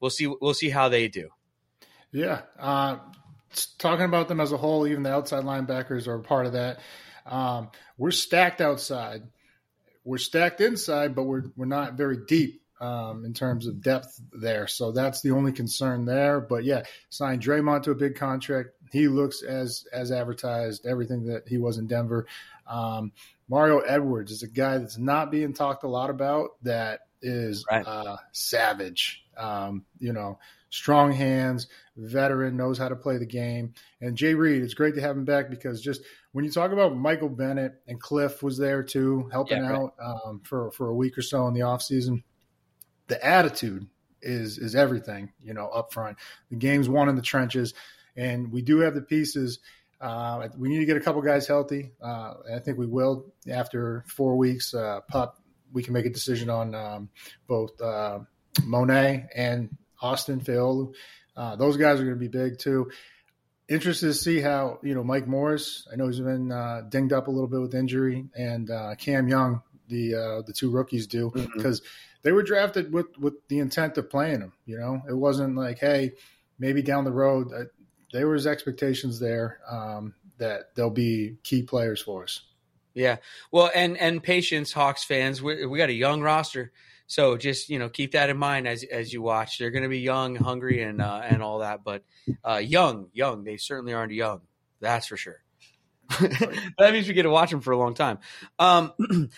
we'll 0.02 0.12
see 0.12 0.28
we'll 0.28 0.54
see 0.54 0.70
how 0.70 0.90
they 0.90 1.08
do. 1.08 1.30
Yeah, 2.12 2.42
uh, 2.60 2.98
talking 3.78 4.04
about 4.04 4.28
them 4.28 4.42
as 4.42 4.52
a 4.52 4.58
whole, 4.58 4.86
even 4.88 5.04
the 5.04 5.14
outside 5.14 5.46
linebackers 5.46 6.06
are 6.06 6.20
part 6.20 6.48
of 6.48 6.52
that. 6.52 6.82
Um, 7.26 7.70
we're 7.98 8.12
stacked 8.12 8.60
outside. 8.60 9.24
We're 10.04 10.18
stacked 10.18 10.60
inside, 10.60 11.16
but 11.16 11.24
we're 11.24 11.46
we're 11.56 11.66
not 11.66 11.94
very 11.94 12.18
deep 12.28 12.62
um, 12.82 13.24
in 13.24 13.34
terms 13.34 13.68
of 13.68 13.82
depth 13.82 14.20
there. 14.34 14.68
So 14.68 14.92
that's 14.92 15.22
the 15.22 15.32
only 15.32 15.54
concern 15.54 16.04
there. 16.04 16.42
But 16.42 16.66
yeah, 16.66 16.84
signed 17.08 17.42
Dre'Mont 17.42 17.84
to 17.84 17.92
a 17.92 17.96
big 17.96 18.18
contract. 18.18 18.72
He 18.92 19.08
looks 19.08 19.44
as 19.44 19.86
as 19.94 20.12
advertised. 20.12 20.86
Everything 20.86 21.28
that 21.28 21.48
he 21.48 21.58
was 21.58 21.78
in 21.78 21.88
Denver. 21.88 22.28
Um, 22.68 23.14
Mario 23.50 23.80
Edwards 23.80 24.32
is 24.32 24.44
a 24.44 24.48
guy 24.48 24.78
that's 24.78 24.98
not 24.98 25.32
being 25.32 25.54
talked 25.54 25.84
a 25.84 25.88
lot 25.88 26.10
about. 26.10 26.52
That 26.64 27.02
is 27.22 27.66
right. 27.70 27.86
uh, 27.86 28.18
savage. 28.32 29.24
Um, 29.38 29.86
you 30.00 30.14
know, 30.14 30.40
strong 30.70 31.12
hands, 31.12 31.68
veteran, 31.96 32.58
knows 32.58 32.78
how 32.78 32.90
to 32.90 32.96
play 32.96 33.18
the 33.18 33.26
game. 33.26 33.74
And 34.02 34.18
Jay 34.18 34.34
Reed, 34.34 34.64
it's 34.64 34.74
great 34.74 34.96
to 34.96 35.02
have 35.02 35.16
him 35.16 35.26
back 35.26 35.50
because 35.50 35.82
just 35.82 36.02
when 36.32 36.44
you 36.44 36.52
talk 36.52 36.72
about 36.72 36.96
Michael 36.96 37.30
Bennett 37.30 37.76
and 37.88 38.00
Cliff 38.00 38.44
was 38.44 38.58
there 38.58 38.84
too, 38.84 39.30
helping 39.32 39.64
yeah, 39.64 39.76
out 39.76 39.94
um, 40.02 40.42
for 40.44 40.72
for 40.72 40.88
a 40.88 40.96
week 40.96 41.18
or 41.18 41.22
so 41.22 41.48
in 41.48 41.54
the 41.54 41.62
offseason, 41.62 42.24
the 43.08 43.24
attitude 43.26 43.88
is 44.22 44.58
is 44.58 44.76
everything, 44.76 45.32
you 45.42 45.54
know, 45.54 45.68
up 45.68 45.94
front. 45.94 46.18
The 46.50 46.58
game's 46.58 46.90
won 46.90 47.10
in 47.10 47.16
the 47.16 47.22
trenches, 47.22 47.74
and 48.16 48.52
we 48.52 48.62
do 48.62 48.80
have 48.80 48.96
the 48.96 49.02
pieces 49.02 49.60
Uh, 50.00 50.48
we 50.58 50.70
need 50.70 50.80
to 50.80 50.86
get 50.86 50.98
a 50.98 51.00
couple 51.00 51.22
guys 51.22 51.48
healthy. 51.48 51.92
Uh, 52.02 52.34
I 52.56 52.60
think 52.60 52.78
we 52.78 52.86
will 52.86 53.34
after 53.50 54.04
four 54.08 54.38
weeks. 54.38 54.74
Uh, 54.74 55.02
pup, 55.08 55.42
we 55.74 55.84
can 55.84 55.94
make 55.94 56.06
a 56.06 56.10
decision 56.10 56.50
on 56.50 56.76
um, 56.76 57.10
both 57.48 57.80
uh, 57.82 58.20
Mone 58.64 58.90
and 59.36 59.76
Austin 60.02 60.40
Faoliu. 60.40 60.94
Uh, 61.36 61.56
those 61.56 61.78
guys 61.78 62.00
are 62.00 62.04
going 62.04 62.16
to 62.16 62.20
be 62.20 62.28
big 62.28 62.60
too. 62.60 62.92
Interested 63.68 64.08
to 64.08 64.14
see 64.14 64.40
how 64.40 64.80
you 64.84 64.96
know 64.96 65.04
Mike 65.04 65.28
Morris. 65.28 65.88
I 65.92 65.96
know 65.98 66.08
he's 66.08 66.20
been 66.20 66.52
uh, 66.52 66.84
dinged 66.88 67.12
up 67.12 67.28
a 67.28 67.32
little 67.32 67.50
bit 67.50 67.60
with 67.60 67.76
injury, 67.76 68.26
and 68.36 68.70
Cam 68.98 69.28
Young, 69.28 69.62
the 69.88 70.44
the 70.46 70.54
two 70.54 70.70
rookies, 70.70 71.08
do 71.08 71.32
because. 71.32 71.82
Mm-hmm 71.82 71.90
they 72.24 72.34
were 72.34 72.44
drafted 72.44 72.92
with 72.92 73.18
with 73.18 73.36
the 73.48 73.60
intent 73.60 73.98
of 73.98 74.10
playing 74.10 74.40
them. 74.42 74.52
You 74.66 74.78
know, 74.78 75.02
it 75.08 75.14
wasn't 75.14 75.56
like, 75.56 75.80
hey, 75.80 76.12
maybe 76.60 76.82
down 76.82 77.06
the 77.06 77.12
road. 77.12 77.54
There 78.14 78.28
was 78.28 78.48
expectations 78.48 79.20
there 79.20 79.60
um, 79.70 80.14
that 80.38 80.76
they'll 80.76 80.90
be 80.90 81.38
key 81.44 81.64
players 81.64 82.02
for 82.02 82.24
us. 82.24 82.42
Yeah, 82.94 83.18
well, 83.52 83.70
and 83.76 83.96
and 83.98 84.24
patience, 84.24 84.74
Hawks 84.74 85.04
fans. 85.04 85.42
We, 85.42 85.66
we 85.68 85.78
got 85.78 85.90
a 85.90 85.94
young 85.94 86.22
roster, 86.22 86.72
so 87.06 87.38
just 87.38 87.70
you 87.70 87.78
know 87.78 87.90
keep 87.90 88.14
that 88.14 88.30
in 88.30 88.38
mind 88.38 88.68
as 88.68 88.84
as 88.84 89.14
you 89.14 89.22
watch. 89.22 89.60
They're 89.60 89.70
going 89.70 89.84
to 89.84 89.90
be 89.90 90.00
young, 90.00 90.36
hungry, 90.36 90.82
and 90.82 91.00
uh, 91.00 91.22
and 91.24 91.44
all 91.44 91.60
that, 91.60 91.84
but 91.84 92.04
uh, 92.44 92.56
young, 92.58 93.10
young. 93.14 93.44
They 93.44 93.58
certainly 93.58 93.94
aren't 93.94 94.14
young. 94.14 94.42
That's 94.80 95.08
for 95.08 95.18
sure. 95.18 95.44
that 96.20 96.90
means 96.92 97.08
we 97.08 97.14
get 97.14 97.24
to 97.24 97.30
watch 97.30 97.52
them 97.52 97.62
for 97.62 97.72
a 97.72 97.78
long 97.78 97.94
time. 97.94 98.20
Um, 98.58 98.94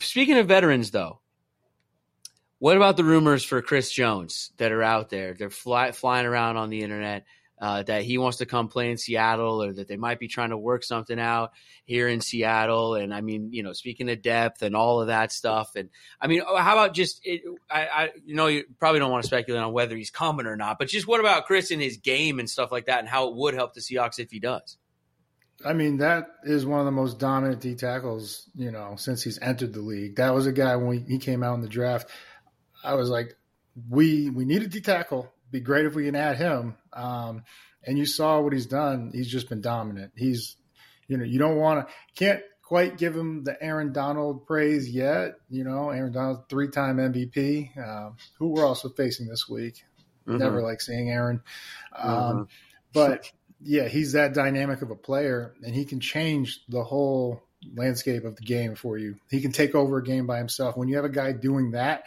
speaking 0.00 0.38
of 0.38 0.48
veterans, 0.48 0.90
though, 0.90 1.20
what 2.58 2.76
about 2.76 2.96
the 2.96 3.04
rumors 3.04 3.44
for 3.44 3.60
Chris 3.62 3.92
Jones 3.92 4.50
that 4.56 4.72
are 4.72 4.82
out 4.82 5.10
there? 5.10 5.34
They're 5.34 5.50
fly, 5.50 5.92
flying 5.92 6.26
around 6.26 6.56
on 6.56 6.70
the 6.70 6.82
internet 6.82 7.26
uh, 7.60 7.82
that 7.84 8.02
he 8.02 8.18
wants 8.18 8.38
to 8.38 8.46
come 8.46 8.68
play 8.68 8.90
in 8.90 8.98
Seattle 8.98 9.62
or 9.62 9.72
that 9.72 9.88
they 9.88 9.96
might 9.96 10.18
be 10.18 10.28
trying 10.28 10.50
to 10.50 10.58
work 10.58 10.84
something 10.84 11.18
out 11.18 11.52
here 11.84 12.08
in 12.08 12.20
Seattle. 12.20 12.94
And 12.94 13.14
I 13.14 13.20
mean, 13.20 13.52
you 13.52 13.62
know, 13.62 13.72
speaking 13.72 14.10
of 14.10 14.22
depth 14.22 14.62
and 14.62 14.74
all 14.74 15.00
of 15.00 15.06
that 15.06 15.32
stuff. 15.32 15.76
And 15.76 15.88
I 16.20 16.26
mean, 16.26 16.42
how 16.42 16.72
about 16.72 16.94
just, 16.94 17.20
it, 17.24 17.42
I, 17.70 17.86
I, 17.86 18.10
you 18.24 18.34
know, 18.34 18.48
you 18.48 18.64
probably 18.78 19.00
don't 19.00 19.10
want 19.10 19.22
to 19.22 19.28
speculate 19.28 19.62
on 19.62 19.72
whether 19.72 19.96
he's 19.96 20.10
coming 20.10 20.46
or 20.46 20.56
not, 20.56 20.78
but 20.78 20.88
just 20.88 21.06
what 21.06 21.20
about 21.20 21.46
Chris 21.46 21.70
and 21.70 21.80
his 21.80 21.96
game 21.98 22.38
and 22.40 22.50
stuff 22.50 22.72
like 22.72 22.86
that 22.86 22.98
and 22.98 23.08
how 23.08 23.28
it 23.28 23.36
would 23.36 23.54
help 23.54 23.74
the 23.74 23.80
Seahawks 23.80 24.18
if 24.18 24.30
he 24.30 24.40
does? 24.40 24.76
I 25.64 25.72
mean, 25.72 25.98
that 25.98 26.26
is 26.42 26.66
one 26.66 26.80
of 26.80 26.86
the 26.86 26.92
most 26.92 27.18
dominant 27.18 27.60
D 27.60 27.74
tackles, 27.76 28.50
you 28.56 28.70
know, 28.72 28.96
since 28.96 29.22
he's 29.22 29.38
entered 29.40 29.72
the 29.72 29.80
league. 29.80 30.16
That 30.16 30.34
was 30.34 30.46
a 30.46 30.52
guy 30.52 30.74
when 30.76 31.06
he 31.06 31.18
came 31.18 31.42
out 31.42 31.54
in 31.54 31.60
the 31.60 31.68
draft. 31.68 32.10
I 32.82 32.94
was 32.94 33.08
like, 33.08 33.36
we 33.88 34.30
we 34.30 34.44
need 34.44 34.62
a 34.62 34.68
D 34.68 34.80
tackle. 34.80 35.32
Be 35.54 35.60
great 35.60 35.86
if 35.86 35.94
we 35.94 36.06
can 36.06 36.16
add 36.16 36.36
him. 36.36 36.74
Um, 36.92 37.44
and 37.84 37.96
you 37.96 38.06
saw 38.06 38.40
what 38.40 38.52
he's 38.52 38.66
done. 38.66 39.12
He's 39.14 39.28
just 39.28 39.48
been 39.48 39.60
dominant. 39.60 40.10
He's, 40.16 40.56
you 41.06 41.16
know, 41.16 41.22
you 41.22 41.38
don't 41.38 41.58
want 41.58 41.86
to 41.86 41.94
can't 42.16 42.42
quite 42.60 42.98
give 42.98 43.14
him 43.14 43.44
the 43.44 43.56
Aaron 43.62 43.92
Donald 43.92 44.48
praise 44.48 44.90
yet. 44.90 45.34
You 45.48 45.62
know, 45.62 45.90
Aaron 45.90 46.10
Donald, 46.10 46.48
three 46.48 46.70
time 46.70 46.96
MVP. 46.96 47.78
Um, 47.78 48.16
who 48.40 48.48
we're 48.48 48.66
also 48.66 48.88
facing 48.88 49.28
this 49.28 49.48
week. 49.48 49.84
Mm-hmm. 50.26 50.38
Never 50.38 50.60
like 50.60 50.80
seeing 50.80 51.08
Aaron. 51.08 51.40
Um, 51.96 52.10
mm-hmm. 52.10 52.42
But 52.92 53.30
yeah, 53.62 53.86
he's 53.86 54.14
that 54.14 54.34
dynamic 54.34 54.82
of 54.82 54.90
a 54.90 54.96
player, 54.96 55.54
and 55.62 55.72
he 55.72 55.84
can 55.84 56.00
change 56.00 56.64
the 56.68 56.82
whole 56.82 57.44
landscape 57.76 58.24
of 58.24 58.34
the 58.34 58.42
game 58.42 58.74
for 58.74 58.98
you. 58.98 59.20
He 59.30 59.40
can 59.40 59.52
take 59.52 59.76
over 59.76 59.98
a 59.98 60.02
game 60.02 60.26
by 60.26 60.38
himself. 60.38 60.76
When 60.76 60.88
you 60.88 60.96
have 60.96 61.04
a 61.04 61.10
guy 61.10 61.30
doing 61.30 61.70
that, 61.72 62.02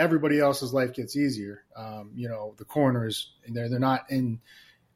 everybody 0.00 0.40
else's 0.40 0.72
life 0.72 0.94
gets 0.94 1.14
easier. 1.14 1.62
Um, 1.76 2.12
you 2.14 2.28
know, 2.28 2.54
the 2.56 2.64
corners, 2.64 3.32
they're 3.46 3.68
they're 3.68 3.78
not 3.78 4.10
in 4.10 4.40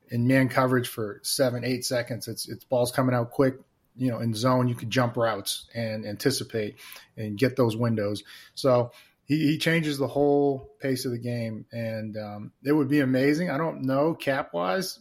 in 0.09 0.27
man 0.27 0.49
coverage 0.49 0.89
for 0.89 1.21
seven, 1.23 1.63
eight 1.65 1.85
seconds. 1.85 2.27
It's 2.27 2.49
it's 2.49 2.65
balls 2.65 2.91
coming 2.91 3.15
out 3.15 3.31
quick. 3.31 3.57
You 3.97 4.11
know, 4.11 4.19
in 4.19 4.35
zone, 4.35 4.67
you 4.67 4.75
can 4.75 4.91
jump 4.91 5.17
routes 5.17 5.69
and 5.73 6.05
anticipate 6.05 6.77
and 7.17 7.39
get 7.39 7.55
those 7.55 7.77
windows. 7.77 8.25
So 8.57 8.91
he, 9.25 9.39
he 9.39 9.59
changes 9.59 9.99
the 9.99 10.09
whole 10.09 10.69
pace 10.81 11.05
of 11.05 11.13
the 11.13 11.19
game, 11.19 11.67
and 11.71 12.17
um, 12.17 12.53
it 12.65 12.73
would 12.73 12.89
be 12.89 13.01
amazing. 13.01 13.51
I 13.51 13.59
don't 13.59 13.83
know 13.83 14.15
cap 14.15 14.53
wise 14.53 14.99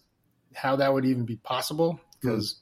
how 0.54 0.76
that 0.76 0.94
would 0.94 1.06
even 1.06 1.26
be 1.26 1.38
possible 1.38 2.00
because. 2.20 2.56
Mm. 2.56 2.60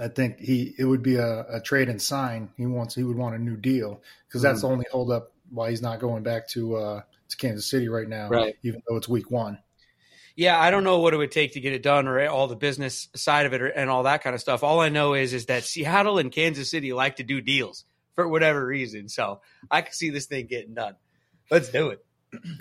I 0.00 0.08
think 0.08 0.40
he 0.40 0.74
it 0.78 0.86
would 0.86 1.02
be 1.02 1.16
a, 1.16 1.44
a, 1.56 1.60
trade 1.60 1.90
and 1.90 2.00
sign. 2.00 2.48
He 2.56 2.64
wants 2.64 2.94
he 2.94 3.04
would 3.04 3.16
want 3.16 3.34
a 3.34 3.38
new 3.38 3.58
deal 3.58 4.00
because 4.26 4.40
that's 4.40 4.60
mm. 4.60 4.62
the 4.62 4.68
only 4.68 4.86
holdup 4.90 5.31
why 5.52 5.70
he's 5.70 5.82
not 5.82 6.00
going 6.00 6.22
back 6.22 6.48
to 6.48 6.76
uh, 6.76 7.02
to 7.28 7.36
Kansas 7.36 7.68
City 7.68 7.88
right 7.88 8.08
now, 8.08 8.28
right? 8.28 8.56
Even 8.62 8.82
though 8.88 8.96
it's 8.96 9.08
week 9.08 9.30
one. 9.30 9.58
Yeah, 10.34 10.58
I 10.58 10.70
don't 10.70 10.84
know 10.84 11.00
what 11.00 11.12
it 11.12 11.18
would 11.18 11.30
take 11.30 11.52
to 11.52 11.60
get 11.60 11.74
it 11.74 11.82
done 11.82 12.08
or 12.08 12.26
all 12.28 12.48
the 12.48 12.56
business 12.56 13.08
side 13.14 13.44
of 13.44 13.52
it 13.52 13.60
or, 13.60 13.66
and 13.66 13.90
all 13.90 14.04
that 14.04 14.22
kind 14.22 14.34
of 14.34 14.40
stuff. 14.40 14.64
All 14.64 14.80
I 14.80 14.88
know 14.88 15.14
is 15.14 15.34
is 15.34 15.46
that 15.46 15.64
Seattle 15.64 16.18
and 16.18 16.32
Kansas 16.32 16.70
City 16.70 16.92
like 16.92 17.16
to 17.16 17.22
do 17.22 17.40
deals 17.42 17.84
for 18.14 18.26
whatever 18.26 18.64
reason. 18.64 19.08
So 19.08 19.40
I 19.70 19.82
can 19.82 19.92
see 19.92 20.10
this 20.10 20.26
thing 20.26 20.46
getting 20.46 20.74
done. 20.74 20.96
Let's 21.50 21.68
do 21.68 21.90
it. 21.90 22.04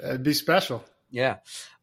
It'd 0.04 0.24
be 0.24 0.34
special. 0.34 0.84
Yeah. 1.10 1.38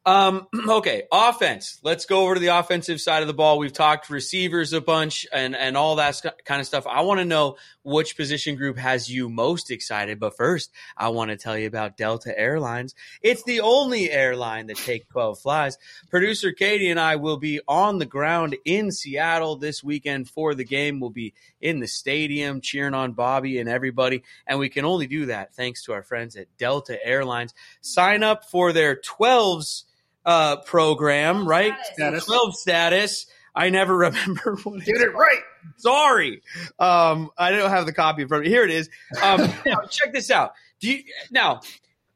Um, 0.07 0.47
okay, 0.69 1.03
offense. 1.13 1.81
Let's 1.83 2.07
go 2.07 2.23
over 2.23 2.35
to 2.35 2.41
the 2.41 2.59
offensive 2.59 3.01
side 3.01 3.23
of 3.23 3.29
the 3.29 3.35
ball. 3.35 3.59
We've 3.59 3.73
talked 3.73 4.09
receivers 4.11 4.73
a 4.73 4.81
bunch 4.81 5.27
and, 5.33 5.55
and 5.55 5.77
all 5.77 5.97
that 5.97 6.21
kind 6.45 6.61
of 6.61 6.67
stuff. 6.67 6.87
I 6.87 7.03
want 7.03 7.21
to 7.21 7.25
know 7.25 7.57
which 7.83 8.17
position 8.17 8.57
group 8.57 8.79
has 8.79 9.11
you 9.11 9.29
most 9.29 9.71
excited. 9.71 10.19
But 10.19 10.37
first, 10.37 10.71
I 10.97 11.09
want 11.09 11.31
to 11.31 11.37
tell 11.37 11.59
you 11.59 11.67
about 11.67 11.97
Delta 11.97 12.39
Airlines. 12.39 12.95
It's 13.23 13.43
the 13.45 13.61
only 13.61 14.11
airline 14.11 14.67
that 14.69 14.77
takes 14.77 15.07
12 15.09 15.41
flies. 15.41 15.79
Producer 16.11 16.53
Katie 16.53 16.91
and 16.91 17.01
I 17.01 17.17
will 17.17 17.39
be 17.39 17.61
on 17.69 17.99
the 17.99 18.07
ground 18.07 18.57
in 18.65 18.91
Seattle 18.91 19.57
this 19.57 19.83
weekend 19.85 20.29
for 20.29 20.55
the 20.55 20.65
game. 20.65 21.01
We'll 21.01 21.11
be 21.11 21.35
in 21.61 21.81
the 21.81 21.89
stadium 21.89 22.61
cheering 22.61 22.95
on 22.95 23.13
Bobby 23.13 23.59
and 23.59 23.69
everybody. 23.69 24.23
And 24.47 24.59
we 24.59 24.69
can 24.69 24.85
only 24.85 25.07
do 25.07 25.27
that 25.27 25.55
thanks 25.55 25.85
to 25.85 25.93
our 25.93 26.03
friends 26.03 26.37
at 26.37 26.57
Delta 26.57 26.99
Airlines. 27.05 27.53
Sign 27.81 28.23
up 28.23 28.49
for 28.49 28.73
their 28.73 28.97
12s 28.97 29.85
uh, 30.29 30.57
program, 30.57 31.49
right? 31.49 31.75
Status. 31.95 32.27
12 32.27 32.55
status. 32.55 33.27
I 33.55 33.71
never 33.71 33.97
remember 33.97 34.57
what 34.63 34.85
Get 34.85 35.01
it 35.01 35.15
right. 35.15 35.41
Sorry. 35.79 36.43
Um, 36.79 37.31
I 37.37 37.51
don't 37.51 37.71
have 37.71 37.87
the 37.87 37.95
copy 37.95 38.23
in 38.23 38.29
front 38.29 38.45
of 38.45 38.47
me. 38.47 38.55
Here 38.55 38.63
it 38.63 38.71
is. 38.71 38.91
Um, 39.23 39.41
now, 39.67 39.81
check 39.89 40.13
this 40.13 40.31
out. 40.31 40.53
Do 40.81 40.93
you, 40.93 41.03
now, 41.31 41.63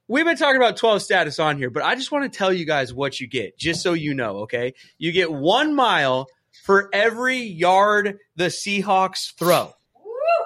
we've 0.09 0.26
been 0.26 0.37
talking 0.37 0.57
about 0.57 0.76
12 0.76 1.00
status 1.02 1.38
on 1.38 1.57
here, 1.57 1.71
but 1.71 1.83
I 1.83 1.95
just 1.95 2.12
want 2.12 2.31
to 2.31 2.38
tell 2.38 2.52
you 2.52 2.66
guys 2.66 2.92
what 2.92 3.19
you 3.19 3.26
get, 3.26 3.59
just 3.59 3.81
so 3.81 3.95
you 3.95 4.12
know, 4.12 4.40
okay? 4.40 4.75
You 4.99 5.11
get 5.11 5.33
one 5.33 5.75
mile 5.75 6.26
for 6.64 6.90
every 6.92 7.38
yard 7.38 8.19
the 8.37 8.47
Seahawks 8.47 9.33
throw. 9.35 9.73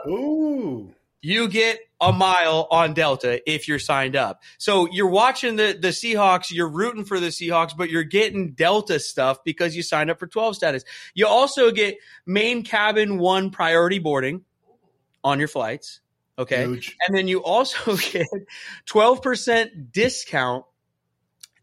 Ooh 0.09 0.95
you 1.27 1.49
get 1.49 1.81
a 2.01 2.13
mile 2.13 2.69
on 2.71 2.95
Delta 2.95 3.41
if 3.51 3.69
you're 3.69 3.79
signed 3.79 4.17
up. 4.17 4.43
So 4.59 4.87
you're 4.91 5.09
watching 5.09 5.57
the, 5.57 5.77
the 5.81 5.89
Seahawks, 5.89 6.51
you're 6.51 6.69
rooting 6.69 7.05
for 7.05 7.19
the 7.19 7.29
Seahawks, 7.29 7.77
but 7.77 7.91
you're 7.91 8.05
getting 8.05 8.53
Delta 8.53 9.01
stuff 9.01 9.43
because 9.45 9.75
you 9.75 9.83
signed 9.83 10.11
up 10.11 10.19
for 10.19 10.27
12 10.27 10.57
status. 10.57 10.85
You 11.15 11.27
also 11.27 11.71
get 11.71 11.97
main 12.27 12.63
cabin 12.63 13.19
one 13.19 13.51
priority 13.51 13.99
boarding 13.99 14.45
on 15.25 15.39
your 15.39 15.49
flights. 15.49 16.01
Okay. 16.39 16.67
Huge. 16.67 16.97
And 17.07 17.17
then 17.17 17.29
you 17.29 17.43
also 17.43 17.97
get 18.13 18.27
12% 18.87 19.93
discount 19.93 20.65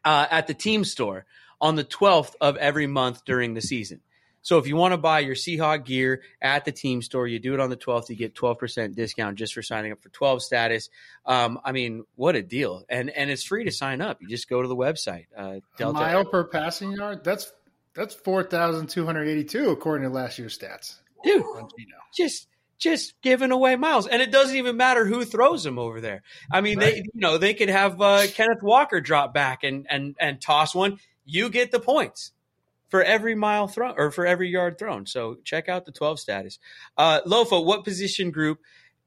uh, 0.03 0.25
at 0.29 0.47
the 0.47 0.53
team 0.53 0.83
store 0.83 1.25
on 1.61 1.75
the 1.75 1.83
12th 1.83 2.33
of 2.41 2.57
every 2.57 2.87
month 2.87 3.23
during 3.23 3.53
the 3.53 3.61
season. 3.61 4.01
So 4.43 4.57
if 4.57 4.67
you 4.67 4.75
want 4.75 4.91
to 4.91 4.97
buy 4.97 5.19
your 5.19 5.35
Seahawk 5.35 5.85
gear 5.85 6.21
at 6.41 6.65
the 6.65 6.71
team 6.71 7.01
store, 7.01 7.25
you 7.27 7.39
do 7.39 7.53
it 7.53 7.59
on 7.61 7.69
the 7.69 7.77
12th. 7.77 8.09
You 8.09 8.15
get 8.15 8.35
12% 8.35 8.93
discount 8.93 9.37
just 9.37 9.53
for 9.53 9.61
signing 9.61 9.93
up 9.93 10.03
for 10.03 10.09
12 10.09 10.43
status. 10.43 10.89
Um, 11.25 11.59
I 11.63 11.71
mean, 11.71 12.03
what 12.15 12.35
a 12.35 12.43
deal. 12.43 12.83
And 12.89 13.09
and 13.09 13.31
it's 13.31 13.43
free 13.43 13.63
to 13.63 13.71
sign 13.71 14.01
up. 14.01 14.21
You 14.21 14.27
just 14.27 14.49
go 14.49 14.61
to 14.61 14.67
the 14.67 14.75
website. 14.75 15.25
Uh, 15.35 15.61
Delta. 15.77 15.97
A 15.97 16.01
mile 16.01 16.25
per 16.25 16.43
passing 16.43 16.91
yard? 16.91 17.23
That's 17.23 17.51
that's 17.95 18.13
4,282 18.13 19.69
according 19.69 20.09
to 20.09 20.13
last 20.13 20.37
year's 20.37 20.57
stats. 20.57 20.97
Dude, 21.23 21.45
just 22.13 22.47
just 22.77 23.13
giving 23.21 23.51
away 23.51 23.77
miles, 23.77 24.07
and 24.07 24.21
it 24.21 24.29
doesn't 24.29 24.57
even 24.57 24.75
matter 24.75 25.05
who 25.05 25.23
throws 25.23 25.63
them 25.63 25.79
over 25.79 26.01
there. 26.01 26.21
I 26.51 26.59
mean, 26.59 26.79
right. 26.79 26.95
they 26.95 26.97
you 26.97 27.21
know 27.21 27.37
they 27.37 27.53
could 27.53 27.69
have 27.69 28.01
uh, 28.01 28.27
Kenneth 28.27 28.61
Walker 28.61 28.99
drop 28.99 29.33
back 29.33 29.63
and 29.63 29.87
and 29.89 30.15
and 30.19 30.41
toss 30.41 30.75
one. 30.75 30.99
You 31.23 31.49
get 31.49 31.71
the 31.71 31.79
points 31.79 32.33
for 32.93 33.01
every 33.01 33.33
mile 33.33 33.67
thrown 33.67 33.95
or 33.97 34.11
for 34.11 34.23
every 34.23 34.49
yard 34.49 34.77
thrown. 34.77 35.07
So 35.07 35.37
check 35.43 35.67
out 35.67 35.87
the 35.87 35.91
12 35.91 36.19
status. 36.19 36.59
Uh, 36.95 37.21
Lofa, 37.25 37.65
what 37.65 37.83
position 37.83 38.29
group 38.29 38.59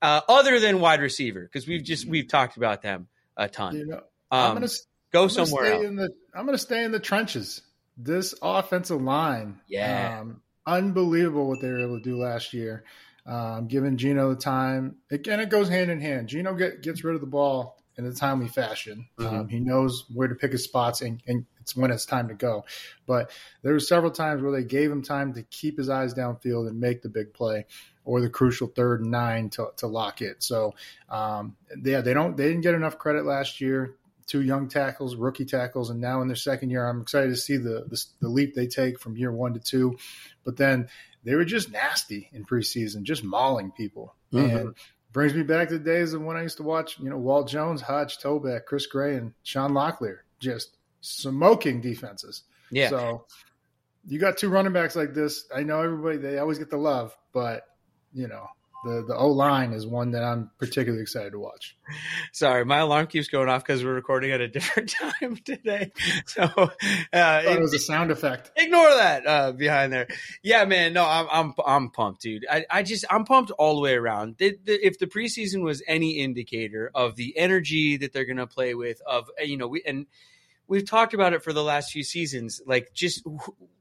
uh, 0.02 0.22
other 0.28 0.58
than 0.58 0.80
wide 0.80 1.00
receiver? 1.00 1.42
Because 1.42 1.68
we've 1.68 1.84
just 1.84 2.04
we've 2.04 2.26
talked 2.26 2.56
about 2.56 2.82
them 2.82 3.06
a 3.36 3.48
ton. 3.48 3.76
You 3.76 3.86
know, 3.86 3.96
um, 3.96 4.02
I'm 4.32 4.54
gonna 4.54 4.68
go 5.12 5.22
I'm 5.22 5.28
somewhere 5.28 5.74
else. 5.74 5.84
The, 5.84 6.10
I'm 6.34 6.46
going 6.46 6.58
to 6.58 6.62
stay 6.62 6.82
in 6.82 6.90
the 6.90 6.98
trenches. 6.98 7.62
This 7.96 8.34
offensive 8.42 9.00
line, 9.00 9.60
yeah, 9.68 10.18
um, 10.20 10.40
unbelievable 10.66 11.46
what 11.46 11.60
they 11.62 11.68
were 11.68 11.78
able 11.78 11.98
to 11.98 12.02
do 12.02 12.16
last 12.16 12.52
year. 12.52 12.82
Um, 13.24 13.68
giving 13.68 13.98
Geno 13.98 14.30
the 14.30 14.40
time, 14.40 14.96
again, 15.12 15.38
it 15.38 15.48
goes 15.48 15.68
hand 15.68 15.92
in 15.92 16.00
hand. 16.00 16.26
Geno 16.26 16.54
get, 16.54 16.82
gets 16.82 17.04
rid 17.04 17.14
of 17.14 17.20
the 17.20 17.28
ball 17.28 17.80
in 17.96 18.04
a 18.04 18.12
timely 18.12 18.48
fashion. 18.48 19.06
Mm-hmm. 19.16 19.36
Um, 19.36 19.48
he 19.48 19.60
knows 19.60 20.06
where 20.12 20.26
to 20.26 20.34
pick 20.34 20.50
his 20.50 20.64
spots, 20.64 21.02
and, 21.02 21.22
and 21.28 21.46
it's 21.66 21.74
when 21.74 21.90
it's 21.90 22.06
time 22.06 22.28
to 22.28 22.34
go. 22.34 22.64
But 23.06 23.32
there 23.62 23.72
were 23.72 23.80
several 23.80 24.12
times 24.12 24.40
where 24.40 24.52
they 24.52 24.62
gave 24.62 24.88
him 24.88 25.02
time 25.02 25.34
to 25.34 25.42
keep 25.42 25.76
his 25.76 25.90
eyes 25.90 26.14
downfield 26.14 26.68
and 26.68 26.78
make 26.78 27.02
the 27.02 27.08
big 27.08 27.34
play 27.34 27.66
or 28.04 28.20
the 28.20 28.30
crucial 28.30 28.68
third 28.68 29.00
and 29.00 29.10
nine 29.10 29.50
to, 29.50 29.70
to 29.78 29.88
lock 29.88 30.22
it. 30.22 30.44
So, 30.44 30.74
um, 31.08 31.56
yeah, 31.82 32.02
they 32.02 32.14
don't 32.14 32.36
they 32.36 32.46
didn't 32.46 32.60
get 32.60 32.76
enough 32.76 32.98
credit 32.98 33.24
last 33.24 33.60
year. 33.60 33.96
Two 34.26 34.42
young 34.42 34.68
tackles, 34.68 35.16
rookie 35.16 35.44
tackles, 35.44 35.90
and 35.90 36.00
now 36.00 36.20
in 36.20 36.28
their 36.28 36.36
second 36.36 36.70
year, 36.70 36.88
I'm 36.88 37.00
excited 37.00 37.30
to 37.30 37.36
see 37.36 37.56
the, 37.56 37.84
the 37.88 38.04
the 38.20 38.28
leap 38.28 38.54
they 38.54 38.68
take 38.68 39.00
from 39.00 39.16
year 39.16 39.32
one 39.32 39.54
to 39.54 39.60
two. 39.60 39.98
But 40.44 40.56
then 40.56 40.88
they 41.24 41.34
were 41.34 41.44
just 41.44 41.72
nasty 41.72 42.30
in 42.32 42.44
preseason, 42.44 43.02
just 43.02 43.24
mauling 43.24 43.72
people. 43.72 44.14
Mm-hmm. 44.32 44.56
And 44.56 44.74
brings 45.12 45.34
me 45.34 45.42
back 45.42 45.68
to 45.68 45.78
the 45.78 45.84
days 45.84 46.12
of 46.12 46.22
when 46.22 46.36
I 46.36 46.42
used 46.42 46.58
to 46.58 46.62
watch, 46.62 47.00
you 47.00 47.08
know, 47.08 47.16
Walt 47.16 47.48
Jones, 47.48 47.80
Hutch 47.80 48.20
Tobeck, 48.20 48.66
Chris 48.66 48.86
Gray, 48.86 49.16
and 49.16 49.32
Sean 49.42 49.72
Locklear, 49.72 50.18
just 50.38 50.75
smoking 51.06 51.80
defenses. 51.80 52.42
Yeah. 52.70 52.90
So 52.90 53.26
you 54.06 54.18
got 54.18 54.36
two 54.36 54.48
running 54.48 54.72
backs 54.72 54.96
like 54.96 55.14
this. 55.14 55.46
I 55.54 55.62
know 55.62 55.80
everybody 55.80 56.18
they 56.18 56.38
always 56.38 56.58
get 56.58 56.70
the 56.70 56.76
love, 56.76 57.16
but 57.32 57.62
you 58.12 58.28
know, 58.28 58.46
the 58.84 59.04
the 59.06 59.16
O 59.16 59.28
line 59.28 59.72
is 59.72 59.86
one 59.86 60.12
that 60.12 60.22
I'm 60.22 60.50
particularly 60.58 61.02
excited 61.02 61.32
to 61.32 61.38
watch. 61.38 61.76
Sorry, 62.32 62.64
my 62.64 62.78
alarm 62.78 63.08
keeps 63.08 63.28
going 63.28 63.48
off 63.48 63.64
because 63.64 63.84
we're 63.84 63.94
recording 63.94 64.30
at 64.30 64.40
a 64.40 64.48
different 64.48 64.90
time 65.20 65.36
today. 65.44 65.92
So 66.26 66.42
uh, 66.44 66.68
it, 67.12 67.60
was 67.60 67.74
a 67.74 67.78
sound 67.78 68.10
effect. 68.10 68.52
Ignore 68.56 68.90
that 68.90 69.26
uh, 69.26 69.52
behind 69.52 69.92
there. 69.92 70.06
Yeah, 70.42 70.64
man. 70.64 70.92
No, 70.92 71.04
I'm 71.04 71.26
I'm 71.30 71.54
I'm 71.66 71.90
pumped, 71.90 72.22
dude. 72.22 72.46
I, 72.50 72.64
I 72.70 72.82
just 72.82 73.04
I'm 73.10 73.24
pumped 73.24 73.50
all 73.52 73.74
the 73.74 73.80
way 73.80 73.94
around. 73.94 74.36
The, 74.38 74.56
the, 74.64 74.86
if 74.86 74.98
the 74.98 75.06
preseason 75.06 75.62
was 75.62 75.82
any 75.86 76.18
indicator 76.18 76.90
of 76.94 77.16
the 77.16 77.36
energy 77.36 77.96
that 77.98 78.12
they're 78.12 78.24
going 78.24 78.36
to 78.36 78.46
play 78.46 78.74
with, 78.74 79.00
of 79.06 79.30
you 79.42 79.56
know, 79.56 79.66
we 79.66 79.82
and 79.84 80.06
we've 80.68 80.88
talked 80.88 81.14
about 81.14 81.32
it 81.32 81.42
for 81.42 81.52
the 81.52 81.62
last 81.62 81.92
few 81.92 82.02
seasons 82.02 82.60
like 82.66 82.92
just 82.92 83.24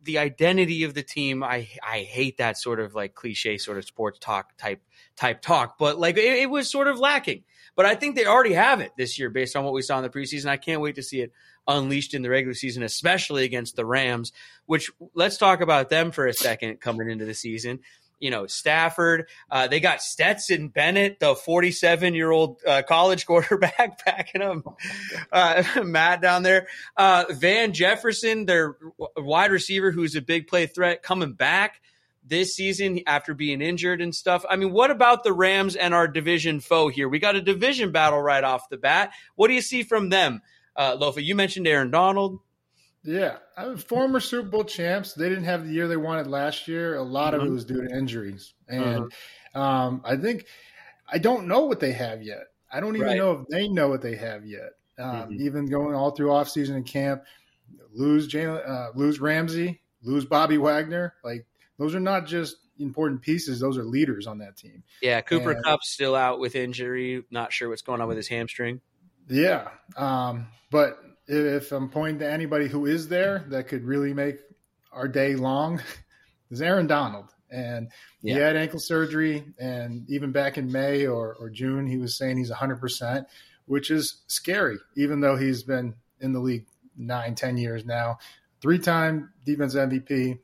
the 0.03 0.19
identity 0.19 0.83
of 0.83 0.93
the 0.93 1.03
team. 1.03 1.43
I 1.43 1.67
i 1.83 1.99
hate 1.99 2.37
that 2.37 2.57
sort 2.57 2.79
of 2.79 2.93
like 2.95 3.15
cliche 3.15 3.57
sort 3.57 3.77
of 3.77 3.85
sports 3.85 4.19
talk 4.19 4.57
type 4.57 4.81
type 5.15 5.41
talk 5.41 5.77
but 5.77 5.97
like 5.99 6.17
it, 6.17 6.39
it, 6.39 6.49
was 6.49 6.69
sort 6.69 6.87
of 6.87 6.99
lacking. 6.99 7.43
But 7.75 7.85
i 7.85 7.95
think 7.95 8.15
they 8.15 8.25
already 8.25 8.53
have 8.53 8.81
it 8.81 8.91
this 8.97 9.19
year 9.19 9.29
based 9.29 9.55
on 9.55 9.63
what 9.63 9.73
we 9.73 9.81
saw 9.81 9.97
in 9.97 10.03
the 10.03 10.09
preseason. 10.09 10.47
I 10.47 10.57
can't 10.57 10.81
wait 10.81 10.95
to 10.95 11.03
see 11.03 11.21
it 11.21 11.31
unleashed 11.67 12.13
in 12.13 12.21
the 12.21 12.29
regular 12.29 12.53
season 12.53 12.83
especially 12.83 13.43
against 13.43 13.75
the 13.75 13.85
rams 13.85 14.31
which 14.67 14.91
let's 15.15 15.37
talk 15.37 15.61
about 15.61 15.89
them 15.89 16.11
for 16.11 16.27
a 16.27 16.33
second 16.33 16.79
coming 16.79 17.09
into 17.09 17.25
the 17.25 17.33
season 17.33 17.79
you 18.19 18.31
know 18.31 18.47
Stafford. 18.47 19.27
Uh, 19.49 19.67
they 19.67 19.79
got 19.79 20.01
Stetson 20.01 20.69
Bennett, 20.69 21.19
the 21.19 21.35
47 21.35 22.13
year 22.13 22.31
old 22.31 22.61
uh, 22.65 22.81
college 22.87 23.25
quarterback, 23.27 24.03
backing 24.05 24.41
him. 24.41 24.63
Uh, 25.31 25.63
Matt 25.83 26.21
down 26.21 26.43
there. 26.43 26.67
Uh, 26.97 27.25
Van 27.29 27.73
Jefferson, 27.73 28.45
their 28.45 28.77
wide 29.17 29.51
receiver, 29.51 29.91
who's 29.91 30.15
a 30.15 30.21
big 30.21 30.47
play 30.47 30.67
threat, 30.67 31.03
coming 31.03 31.33
back 31.33 31.81
this 32.27 32.55
season 32.55 33.01
after 33.05 33.33
being 33.33 33.61
injured 33.61 34.01
and 34.01 34.13
stuff. 34.13 34.43
I 34.49 34.55
mean, 34.55 34.71
what 34.71 34.89
about 34.89 35.23
the 35.23 35.33
Rams 35.33 35.75
and 35.75 35.93
our 35.93 36.07
division 36.07 36.59
foe 36.59 36.87
here? 36.87 37.07
We 37.07 37.19
got 37.19 37.35
a 37.35 37.41
division 37.41 37.91
battle 37.91 38.21
right 38.21 38.43
off 38.43 38.69
the 38.69 38.77
bat. 38.77 39.11
What 39.35 39.47
do 39.47 39.53
you 39.53 39.61
see 39.61 39.83
from 39.83 40.09
them? 40.09 40.41
Uh, 40.75 40.97
Lofa, 40.97 41.23
you 41.23 41.35
mentioned 41.35 41.67
Aaron 41.67 41.91
Donald. 41.91 42.39
Yeah, 43.05 43.37
former 43.87 44.19
Super 44.19 44.49
Bowl 44.49 44.63
champs. 44.63 45.13
They 45.13 45.29
didn't 45.29 45.43
have 45.43 45.65
the 45.65 45.71
year 45.71 45.87
they 45.87 45.95
wanted 45.95 46.25
last 46.25 46.67
year. 46.67 46.95
A 46.95 47.03
lot 47.03 47.33
mm-hmm. 47.33 47.35
of 47.35 47.41
it 47.41 47.45
mm-hmm. 47.45 47.53
was 47.53 47.65
due 47.65 47.87
to 47.87 47.95
injuries, 47.95 48.53
and 48.67 49.05
mm-hmm. 49.05 49.59
um, 49.59 50.01
I 50.03 50.15
think 50.17 50.45
I 51.07 51.19
don't 51.19 51.47
know 51.47 51.65
what 51.65 51.79
they 51.79 51.91
have 51.91 52.23
yet. 52.23 52.47
I 52.71 52.79
don't 52.79 52.95
even 52.95 53.07
right. 53.07 53.17
know 53.17 53.31
if 53.33 53.47
they 53.47 53.67
know 53.67 53.89
what 53.89 54.01
they 54.01 54.15
have 54.15 54.45
yet. 54.45 54.71
Um, 54.97 55.11
mm-hmm. 55.11 55.41
Even 55.41 55.67
going 55.67 55.93
all 55.93 56.11
through 56.11 56.31
off 56.31 56.49
season 56.49 56.75
and 56.77 56.85
camp, 56.85 57.23
lose 57.93 58.27
Jalen, 58.27 58.67
uh, 58.67 58.89
lose 58.95 59.19
Ramsey, 59.19 59.81
lose 60.01 60.25
Bobby 60.25 60.57
Wagner. 60.57 61.13
Like 61.23 61.45
those 61.77 61.93
are 61.93 61.99
not 61.99 62.25
just 62.25 62.57
important 62.79 63.21
pieces; 63.21 63.59
those 63.59 63.77
are 63.77 63.83
leaders 63.83 64.25
on 64.25 64.39
that 64.39 64.57
team. 64.57 64.83
Yeah, 65.01 65.21
Cooper 65.21 65.51
and, 65.51 65.63
Kupp's 65.63 65.91
still 65.91 66.15
out 66.15 66.39
with 66.39 66.55
injury. 66.55 67.23
Not 67.29 67.53
sure 67.53 67.69
what's 67.69 67.83
going 67.83 68.01
on 68.01 68.07
with 68.07 68.17
his 68.17 68.27
hamstring. 68.27 68.81
Yeah, 69.29 69.69
um, 69.95 70.47
but 70.71 70.99
if 71.27 71.71
I'm 71.71 71.89
pointing 71.89 72.19
to 72.19 72.31
anybody 72.31 72.67
who 72.67 72.85
is 72.85 73.07
there 73.07 73.45
that 73.49 73.67
could 73.67 73.83
really 73.83 74.13
make 74.13 74.37
our 74.91 75.07
day 75.07 75.35
long, 75.35 75.81
is 76.51 76.61
Aaron 76.61 76.87
Donald. 76.87 77.33
And 77.49 77.89
yeah. 78.21 78.33
he 78.33 78.39
had 78.39 78.55
ankle 78.55 78.79
surgery, 78.79 79.43
and 79.59 80.09
even 80.09 80.31
back 80.31 80.57
in 80.57 80.71
May 80.71 81.05
or, 81.05 81.35
or 81.39 81.49
June, 81.49 81.87
he 81.87 81.97
was 81.97 82.17
saying 82.17 82.37
he's 82.37 82.51
100%, 82.51 83.25
which 83.65 83.91
is 83.91 84.23
scary, 84.27 84.77
even 84.95 85.21
though 85.21 85.35
he's 85.35 85.63
been 85.63 85.95
in 86.19 86.33
the 86.33 86.39
league 86.39 86.65
nine, 86.97 87.35
ten 87.35 87.57
years 87.57 87.85
now. 87.85 88.17
Three 88.61 88.79
time 88.79 89.31
defense 89.45 89.75
MVP. 89.75 90.39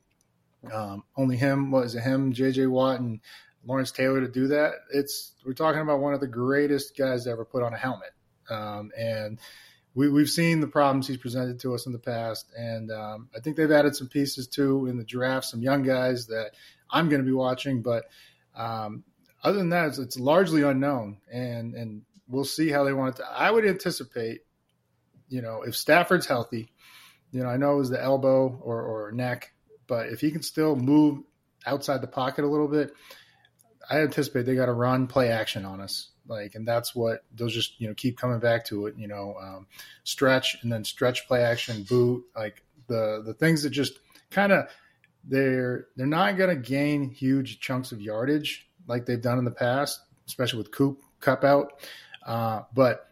Um, 0.72 1.04
only 1.18 1.38
him 1.38 1.72
was 1.72 1.96
it 1.96 2.02
him, 2.02 2.34
JJ 2.34 2.70
Watt, 2.70 3.00
and 3.00 3.20
Lawrence 3.66 3.92
Taylor 3.92 4.22
to 4.22 4.28
do 4.28 4.48
that. 4.50 4.74
It's 4.94 5.34
we're 5.46 5.54
talking 5.54 5.82
about 5.82 6.00
one 6.00 6.14
of 6.14 6.20
the 6.20 6.28
greatest 6.28 6.96
guys 6.96 7.24
to 7.24 7.32
ever 7.32 7.46
put 7.46 7.64
on 7.64 7.74
a 7.74 7.78
helmet. 7.78 8.12
Um, 8.50 8.92
and 8.98 9.40
we, 9.94 10.10
we've 10.10 10.30
seen 10.30 10.62
the 10.62 10.68
problems 10.68 11.08
he's 11.08 11.18
presented 11.18 11.60
to 11.62 11.74
us 11.74 11.86
in 11.86 11.92
the 11.92 12.00
past, 12.00 12.52
and 12.58 12.92
um, 12.92 13.30
I 13.36 13.40
think 13.40 13.58
they've 13.58 13.72
added 13.72 13.96
some 13.96 14.08
pieces 14.08 14.48
too 14.48 14.88
in 14.88 14.98
the 14.98 15.04
draft, 15.04 15.46
some 15.46 15.62
young 15.62 15.84
guys 15.84 16.28
that 16.28 16.52
I'm 16.90 17.10
going 17.10 17.22
to 17.22 17.26
be 17.26 17.34
watching. 17.34 17.82
But 17.82 18.06
um, 18.56 19.04
other 19.44 19.58
than 19.58 19.70
that, 19.70 19.88
it's, 19.88 19.98
it's, 19.98 20.20
largely 20.20 20.62
unknown, 20.62 21.18
and 21.32 21.74
and 21.76 22.04
we'll 22.28 22.46
see 22.46 22.70
how 22.70 22.84
they 22.84 22.94
want 22.94 23.16
it. 23.16 23.18
To, 23.18 23.28
I 23.30 23.52
would 23.52 23.66
anticipate, 23.66 24.42
you 25.28 25.42
know, 25.42 25.64
if 25.64 25.76
Stafford's 25.76 26.26
healthy, 26.26 26.72
you 27.32 27.44
know, 27.44 27.50
I 27.50 27.58
know 27.58 27.74
it 27.74 27.80
was 27.80 27.90
the 27.90 28.02
elbow 28.02 28.60
or, 28.64 28.82
or 28.82 29.12
neck, 29.12 29.52
but 29.88 30.08
if 30.08 30.22
he 30.22 30.32
can 30.32 30.42
still 30.42 30.76
move 30.76 31.20
outside 31.66 32.02
the 32.02 32.08
pocket 32.08 32.46
a 32.46 32.48
little 32.48 32.68
bit, 32.68 32.94
I 33.90 34.00
anticipate 34.00 34.46
they 34.46 34.56
got 34.56 34.68
to 34.68 34.74
run 34.74 35.08
play 35.08 35.30
action 35.30 35.66
on 35.66 35.82
us 35.82 36.10
like, 36.32 36.56
and 36.56 36.68
that's 36.68 36.96
what 36.96 37.24
they'll 37.36 37.50
just 37.50 37.80
you 37.80 37.88
know 37.88 37.94
keep 37.94 38.18
coming 38.18 38.40
back 38.40 38.66
to 38.66 38.88
it. 38.88 38.96
You 38.98 39.08
know, 39.08 39.36
um, 39.40 39.68
stretch 40.04 40.58
and 40.64 40.72
then 40.72 40.84
stretch 40.84 41.28
play 41.28 41.44
action 41.44 41.84
boot, 41.84 42.24
like 42.36 42.64
the 42.88 43.22
the 43.24 43.34
things 43.34 43.64
that 43.64 43.72
just 43.72 44.00
kind 44.32 44.52
of 44.52 44.66
they're 45.26 45.88
they're 45.96 46.08
not 46.08 46.38
going 46.38 46.50
to 46.50 46.56
gain 46.56 47.10
huge 47.10 47.60
chunks 47.60 47.92
of 47.92 48.02
yardage 48.02 48.68
like 48.88 49.06
they've 49.06 49.22
done 49.22 49.38
in 49.38 49.46
the 49.46 49.52
past, 49.52 50.00
especially 50.26 50.58
with 50.58 50.72
Coop 50.72 51.02
Kupp 51.20 51.44
out, 51.44 51.74
uh, 52.26 52.62
but. 52.74 53.08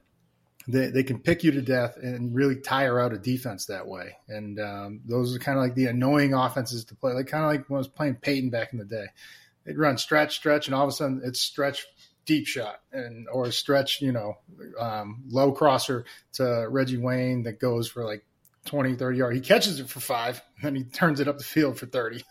They, 0.67 0.91
they 0.91 1.01
can 1.01 1.17
pick 1.17 1.43
you 1.43 1.49
to 1.53 1.63
death 1.63 1.97
and 1.97 2.35
really 2.35 2.57
tire 2.57 2.99
out 2.99 3.11
a 3.11 3.17
defense 3.17 3.65
that 3.67 3.87
way. 3.87 4.17
And 4.27 4.59
um, 4.59 5.01
those 5.03 5.35
are 5.35 5.39
kind 5.39 5.57
of 5.57 5.63
like 5.63 5.73
the 5.73 5.87
annoying 5.87 6.35
offenses 6.35 6.85
to 6.85 6.95
play. 6.95 7.13
Like 7.13 7.25
kind 7.25 7.43
of 7.43 7.49
like 7.49 7.67
when 7.67 7.77
I 7.77 7.79
was 7.79 7.87
playing 7.87 8.17
Peyton 8.17 8.51
back 8.51 8.71
in 8.71 8.77
the 8.77 8.85
day. 8.85 9.07
They'd 9.65 9.77
run 9.77 9.97
stretch, 9.97 10.35
stretch, 10.35 10.67
and 10.67 10.75
all 10.75 10.83
of 10.83 10.89
a 10.89 10.91
sudden 10.91 11.21
it's 11.23 11.39
stretch 11.39 11.85
deep 12.25 12.47
shot 12.47 12.81
and 12.91 13.27
or 13.29 13.45
a 13.45 13.51
stretch, 13.51 14.01
you 14.01 14.11
know, 14.11 14.37
um, 14.79 15.23
low 15.29 15.51
crosser 15.51 16.05
to 16.33 16.67
Reggie 16.69 16.97
Wayne 16.97 17.43
that 17.43 17.59
goes 17.59 17.87
for 17.87 18.03
like 18.05 18.25
20, 18.65 18.95
30 18.95 19.17
yards. 19.17 19.35
He 19.35 19.41
catches 19.41 19.79
it 19.79 19.89
for 19.89 19.99
five, 19.99 20.41
then 20.61 20.75
he 20.75 20.83
turns 20.83 21.19
it 21.19 21.27
up 21.27 21.37
the 21.37 21.43
field 21.43 21.77
for 21.77 21.85
30. 21.85 22.23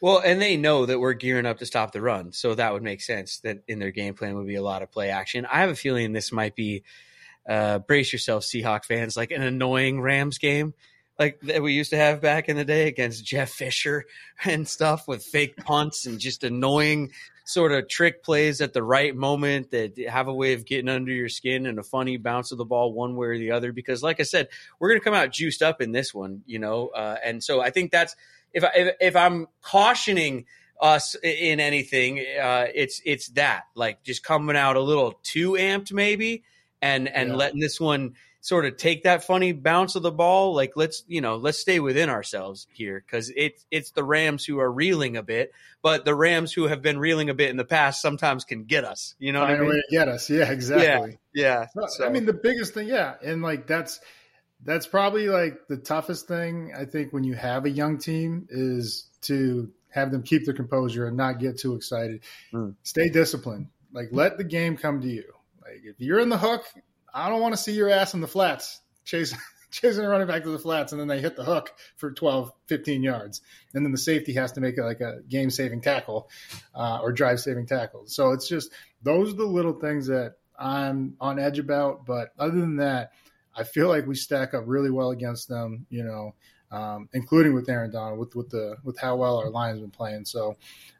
Well, 0.00 0.18
and 0.18 0.42
they 0.42 0.58
know 0.58 0.84
that 0.84 1.00
we're 1.00 1.14
gearing 1.14 1.46
up 1.46 1.58
to 1.58 1.66
stop 1.66 1.92
the 1.92 2.02
run. 2.02 2.32
So 2.32 2.54
that 2.54 2.72
would 2.72 2.82
make 2.82 3.00
sense 3.00 3.38
that 3.40 3.62
in 3.66 3.78
their 3.78 3.92
game 3.92 4.14
plan 4.14 4.34
would 4.36 4.46
be 4.46 4.56
a 4.56 4.62
lot 4.62 4.82
of 4.82 4.90
play 4.90 5.08
action. 5.08 5.46
I 5.46 5.60
have 5.60 5.70
a 5.70 5.74
feeling 5.74 6.12
this 6.12 6.32
might 6.32 6.54
be, 6.54 6.84
uh, 7.48 7.78
brace 7.78 8.12
yourself, 8.12 8.42
Seahawk 8.42 8.84
fans, 8.84 9.16
like 9.16 9.30
an 9.30 9.42
annoying 9.42 10.02
Rams 10.02 10.36
game 10.36 10.74
like 11.18 11.40
that 11.42 11.62
we 11.62 11.72
used 11.72 11.90
to 11.90 11.96
have 11.96 12.20
back 12.20 12.48
in 12.48 12.56
the 12.56 12.64
day 12.64 12.88
against 12.88 13.24
Jeff 13.24 13.50
Fisher 13.50 14.04
and 14.44 14.66
stuff 14.66 15.08
with 15.08 15.24
fake 15.24 15.56
punts 15.56 16.06
and 16.06 16.18
just 16.18 16.44
annoying 16.44 17.12
sort 17.46 17.70
of 17.70 17.88
trick 17.88 18.24
plays 18.24 18.60
at 18.60 18.72
the 18.72 18.82
right 18.82 19.14
moment 19.14 19.70
that 19.70 19.96
have 20.08 20.26
a 20.26 20.34
way 20.34 20.52
of 20.52 20.66
getting 20.66 20.88
under 20.88 21.12
your 21.12 21.28
skin 21.28 21.66
and 21.66 21.78
a 21.78 21.82
funny 21.82 22.16
bounce 22.16 22.50
of 22.50 22.58
the 22.58 22.64
ball 22.64 22.92
one 22.92 23.14
way 23.14 23.28
or 23.28 23.38
the 23.38 23.52
other. 23.52 23.72
Because, 23.72 24.02
like 24.02 24.18
I 24.20 24.24
said, 24.24 24.48
we're 24.78 24.88
going 24.88 25.00
to 25.00 25.04
come 25.04 25.14
out 25.14 25.32
juiced 25.32 25.62
up 25.62 25.80
in 25.80 25.92
this 25.92 26.12
one, 26.12 26.42
you 26.44 26.58
know. 26.58 26.88
Uh, 26.88 27.16
and 27.24 27.42
so 27.42 27.60
I 27.60 27.70
think 27.70 27.92
that's 27.92 28.16
if 28.52 28.64
I, 28.64 28.70
if, 28.74 28.96
if 29.00 29.16
I'm 29.16 29.46
cautioning 29.62 30.46
us 30.80 31.14
in 31.22 31.60
anything, 31.60 32.18
uh, 32.18 32.66
it's 32.74 33.00
it's 33.04 33.28
that 33.28 33.64
like 33.74 34.02
just 34.02 34.24
coming 34.24 34.56
out 34.56 34.76
a 34.76 34.80
little 34.80 35.14
too 35.22 35.52
amped 35.52 35.92
maybe, 35.92 36.42
and 36.82 37.08
and 37.08 37.30
yeah. 37.30 37.36
letting 37.36 37.60
this 37.60 37.80
one 37.80 38.14
sort 38.46 38.64
of 38.64 38.76
take 38.76 39.02
that 39.02 39.24
funny 39.24 39.50
bounce 39.50 39.96
of 39.96 40.02
the 40.02 40.12
ball. 40.12 40.54
Like 40.54 40.72
let's 40.76 41.02
you 41.08 41.20
know 41.20 41.36
let's 41.36 41.58
stay 41.58 41.80
within 41.80 42.08
ourselves 42.08 42.68
here 42.72 43.02
because 43.04 43.32
it's 43.36 43.66
it's 43.72 43.90
the 43.90 44.04
Rams 44.04 44.44
who 44.44 44.60
are 44.60 44.70
reeling 44.70 45.16
a 45.16 45.22
bit, 45.22 45.52
but 45.82 46.04
the 46.04 46.14
Rams 46.14 46.52
who 46.52 46.68
have 46.68 46.80
been 46.80 46.98
reeling 46.98 47.28
a 47.28 47.34
bit 47.34 47.50
in 47.50 47.56
the 47.56 47.64
past 47.64 48.00
sometimes 48.00 48.44
can 48.44 48.64
get 48.64 48.84
us. 48.84 49.16
You 49.18 49.32
know, 49.32 49.40
Find 49.40 49.58
what 49.58 49.68
I 49.68 49.72
mean? 49.72 49.82
get 49.90 50.08
us. 50.08 50.30
Yeah, 50.30 50.50
exactly. 50.50 51.18
Yeah, 51.34 51.66
yeah. 51.74 51.86
So. 51.88 52.06
I 52.06 52.08
mean, 52.08 52.24
the 52.24 52.32
biggest 52.32 52.72
thing, 52.72 52.86
yeah, 52.86 53.14
and 53.20 53.42
like 53.42 53.66
that's 53.66 53.98
that's 54.64 54.86
probably 54.86 55.28
like 55.28 55.66
the 55.68 55.76
toughest 55.76 56.28
thing 56.28 56.72
I 56.76 56.84
think 56.84 57.12
when 57.12 57.24
you 57.24 57.34
have 57.34 57.64
a 57.64 57.70
young 57.70 57.98
team 57.98 58.46
is 58.48 59.08
to 59.22 59.72
have 59.88 60.12
them 60.12 60.22
keep 60.22 60.44
their 60.44 60.54
composure 60.54 61.08
and 61.08 61.16
not 61.16 61.40
get 61.40 61.58
too 61.58 61.74
excited. 61.74 62.22
Mm. 62.52 62.76
Stay 62.84 63.08
disciplined. 63.08 63.68
Like 63.92 64.08
let 64.12 64.38
the 64.38 64.44
game 64.44 64.76
come 64.76 65.00
to 65.00 65.08
you. 65.08 65.32
Like 65.62 65.80
if 65.84 65.96
you're 65.98 66.20
in 66.20 66.28
the 66.28 66.38
hook 66.38 66.64
I 67.16 67.30
don't 67.30 67.40
want 67.40 67.54
to 67.54 67.60
see 67.60 67.72
your 67.72 67.88
ass 67.88 68.12
in 68.12 68.20
the 68.20 68.28
flats 68.28 68.80
chasing 69.04 69.38
chasing 69.70 70.02
the 70.02 70.08
running 70.08 70.26
back 70.26 70.42
to 70.42 70.50
the 70.50 70.58
flats, 70.58 70.92
and 70.92 71.00
then 71.00 71.08
they 71.08 71.20
hit 71.20 71.36
the 71.36 71.44
hook 71.44 71.72
for 71.96 72.10
12, 72.12 72.52
15 72.66 73.02
yards. 73.02 73.40
And 73.74 73.84
then 73.84 73.92
the 73.92 73.98
safety 73.98 74.34
has 74.34 74.52
to 74.52 74.60
make 74.60 74.78
it 74.78 74.84
like 74.84 75.00
a 75.00 75.20
game 75.28 75.50
saving 75.50 75.80
tackle 75.80 76.28
uh, 76.74 77.00
or 77.02 77.12
drive 77.12 77.40
saving 77.40 77.66
tackle. 77.66 78.04
So 78.06 78.32
it's 78.32 78.48
just 78.48 78.72
those 79.02 79.32
are 79.32 79.36
the 79.36 79.46
little 79.46 79.74
things 79.74 80.06
that 80.06 80.34
I'm 80.58 81.16
on 81.20 81.38
edge 81.38 81.58
about. 81.58 82.06
But 82.06 82.32
other 82.38 82.58
than 82.60 82.76
that, 82.76 83.12
I 83.54 83.64
feel 83.64 83.88
like 83.88 84.06
we 84.06 84.14
stack 84.14 84.54
up 84.54 84.64
really 84.66 84.90
well 84.90 85.10
against 85.10 85.48
them, 85.48 85.86
you 85.88 86.04
know, 86.04 86.34
um, 86.70 87.08
including 87.12 87.54
with 87.54 87.68
Aaron 87.68 87.90
Donald, 87.90 88.18
with, 88.18 88.36
with 88.36 88.50
the 88.50 88.76
with 88.84 88.98
how 88.98 89.16
well 89.16 89.38
our 89.38 89.50
line's 89.50 89.80
been 89.80 89.90
playing. 89.90 90.26
So, 90.26 90.56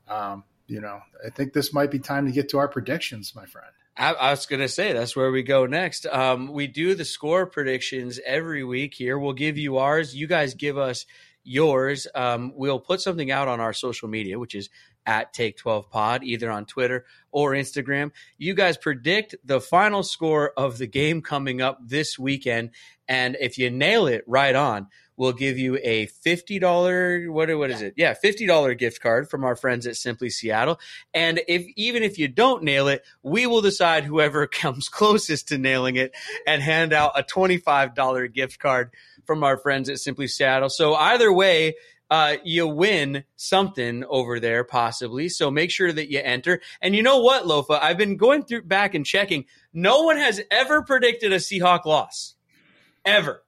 um, 0.09 0.45
you 0.67 0.81
know, 0.81 1.01
I 1.25 1.31
think 1.31 1.53
this 1.53 1.73
might 1.75 1.91
be 1.91 1.99
time 1.99 2.27
to 2.27 2.33
get 2.33 2.49
to 2.51 2.59
our 2.59 2.69
predictions, 2.69 3.35
my 3.35 3.45
friend. 3.47 3.71
I, 3.97 4.13
I 4.13 4.31
was 4.31 4.47
going 4.47 4.61
to 4.61 4.69
say 4.69 4.93
that's 4.93 5.17
where 5.17 5.31
we 5.31 5.43
go 5.43 5.67
next. 5.67 6.07
Um, 6.07 6.53
we 6.53 6.67
do 6.67 6.95
the 6.95 7.05
score 7.05 7.47
predictions 7.47 8.21
every 8.25 8.63
week 8.63 8.95
here. 8.95 9.19
We'll 9.19 9.33
give 9.33 9.57
you 9.57 9.79
ours. 9.79 10.15
You 10.15 10.27
guys 10.27 10.55
give 10.55 10.77
us 10.77 11.07
yours. 11.45 12.07
Um, 12.15 12.53
we'll 12.55 12.81
put 12.81 13.01
something 13.01 13.31
out 13.31 13.49
on 13.49 13.61
our 13.61 13.73
social 13.73 14.09
media, 14.09 14.39
which 14.39 14.55
is 14.55 14.69
at 15.07 15.33
Take 15.33 15.57
12 15.57 15.89
Pod, 15.89 16.25
either 16.25 16.51
on 16.51 16.67
Twitter 16.67 17.07
or 17.31 17.53
Instagram. 17.53 18.11
You 18.37 18.55
guys 18.55 18.77
predict 18.77 19.37
the 19.45 19.61
final 19.61 20.03
score 20.03 20.53
of 20.57 20.79
the 20.79 20.89
game 20.89 21.23
coming 21.23 21.63
up 21.63 21.79
this 21.83 22.19
weekend. 22.19 22.71
And 23.09 23.37
if 23.41 23.57
you 23.57 23.71
nail 23.71 24.09
it 24.09 24.25
right 24.27 24.55
on, 24.55 24.89
we'll 25.17 25.33
give 25.33 25.59
you 25.59 25.79
a 25.83 26.07
$50 26.07 27.31
what 27.31 27.57
what 27.57 27.71
is 27.71 27.83
it? 27.83 27.95
Yeah, 27.97 28.15
$50 28.15 28.79
gift 28.79 29.01
card 29.01 29.29
from 29.29 29.45
our 29.45 29.57
friends 29.57 29.87
at 29.87 29.97
Simply 29.97 30.31
Seattle. 30.31 30.79
And 31.15 31.41
if 31.49 31.67
even 31.77 32.03
if 32.03 32.19
you 32.19 32.29
don't 32.29 32.63
nail 32.63 32.89
it, 32.89 33.03
we 33.23 33.47
will 33.47 33.61
decide 33.63 34.05
whoever 34.05 34.47
comes 34.47 34.89
closest 34.89 35.49
to 35.49 35.59
nailing 35.59 35.97
it 35.97 36.15
and 36.47 36.63
hand 36.63 36.93
out 36.93 37.19
a 37.19 37.23
$25 37.23 38.33
gift 38.33 38.59
card 38.59 38.91
from 39.25 39.43
our 39.43 39.57
friends 39.57 39.89
at 39.89 39.99
Simply 39.99 40.29
Seattle. 40.29 40.69
So 40.69 40.95
either 40.95 41.33
way, 41.33 41.75
uh, 42.11 42.37
you 42.45 42.69
win 42.69 43.25
something 43.35 44.05
over 44.05 44.39
there 44.39 44.63
possibly. 44.65 45.29
So 45.29 45.51
make 45.51 45.71
sure 45.71 45.93
that 45.93 46.11
you 46.11 46.21
enter. 46.21 46.61
And 46.81 46.95
you 46.95 47.03
know 47.03 47.19
what, 47.21 47.45
Lofa? 47.45 47.81
I've 47.81 47.99
been 47.99 48.17
going 48.17 48.45
through 48.45 48.63
back 48.63 48.95
and 48.95 49.05
checking. 49.05 49.47
No 49.73 50.03
one 50.03 50.17
has 50.17 50.41
ever 50.51 50.83
predicted 50.83 51.33
a 51.33 51.37
Seahawk 51.37 51.85
loss. 51.85 52.35
Ever. 53.05 53.43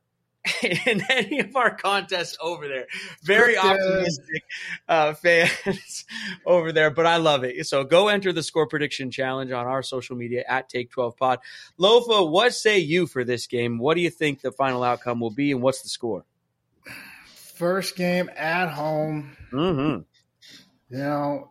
in 0.63 1.03
any 1.11 1.41
of 1.41 1.57
our 1.57 1.75
contests 1.75 2.37
over 2.41 2.69
there. 2.69 2.87
Very 3.23 3.57
optimistic 3.57 4.45
uh, 4.89 5.15
fans 5.15 6.05
over 6.47 6.73
there, 6.73 6.91
but 6.91 7.07
I 7.07 7.17
love 7.17 7.45
it. 7.45 7.67
So 7.67 7.85
go 7.85 8.09
enter 8.09 8.33
the 8.33 8.43
score 8.43 8.67
prediction 8.67 9.11
challenge 9.11 9.51
on 9.51 9.67
our 9.67 9.83
social 9.83 10.17
media 10.17 10.45
at 10.49 10.69
Take 10.69 10.91
12 10.91 11.17
Pod. 11.17 11.39
Lofa, 11.79 12.31
what 12.31 12.55
say 12.55 12.79
you 12.79 13.07
for 13.07 13.25
this 13.25 13.47
game? 13.47 13.79
What 13.79 13.95
do 13.95 14.01
you 14.01 14.11
think 14.11 14.41
the 14.41 14.53
final 14.53 14.83
outcome 14.83 15.21
will 15.21 15.31
be, 15.31 15.53
and 15.53 15.63
what's 15.63 15.83
the 15.83 15.89
score? 15.89 16.25
First 17.35 17.97
game 17.97 18.31
at 18.37 18.69
home. 18.69 19.37
Mm-hmm. 19.53 20.03
You 20.95 21.03
know, 21.03 21.51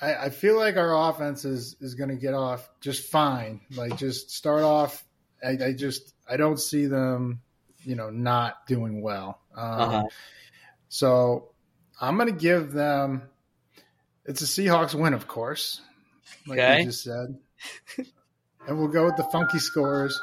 I, 0.00 0.14
I 0.14 0.30
feel 0.30 0.56
like 0.56 0.76
our 0.76 1.10
offense 1.10 1.44
is 1.44 1.76
is 1.80 1.94
going 1.94 2.10
to 2.10 2.16
get 2.16 2.34
off 2.34 2.68
just 2.80 3.10
fine. 3.10 3.60
Like 3.76 3.96
just 3.96 4.30
start 4.30 4.62
off. 4.62 5.04
I, 5.42 5.50
I 5.66 5.72
just 5.72 6.14
I 6.28 6.36
don't 6.36 6.58
see 6.58 6.86
them 6.86 7.40
you 7.82 7.96
know 7.96 8.10
not 8.10 8.66
doing 8.66 9.02
well. 9.02 9.40
Um, 9.56 9.80
uh-huh. 9.80 10.04
So 10.88 11.50
I'm 12.00 12.16
going 12.16 12.32
to 12.32 12.38
give 12.38 12.72
them. 12.72 13.22
It's 14.24 14.42
a 14.42 14.44
Seahawks 14.44 14.94
win, 14.94 15.14
of 15.14 15.26
course, 15.26 15.80
like 16.46 16.58
okay. 16.58 16.78
you 16.80 16.84
just 16.86 17.02
said, 17.02 17.38
and 18.68 18.78
we'll 18.78 18.88
go 18.88 19.06
with 19.06 19.16
the 19.16 19.24
funky 19.24 19.58
scores: 19.58 20.20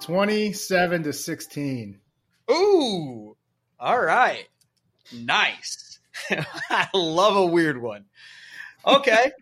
twenty-seven 0.00 1.02
to 1.04 1.12
sixteen. 1.12 2.00
Ooh, 2.50 3.36
all 3.80 4.00
right, 4.00 4.46
nice. 5.12 5.98
I 6.70 6.88
love 6.94 7.36
a 7.36 7.46
weird 7.46 7.80
one. 7.80 8.04
Okay. 8.86 9.32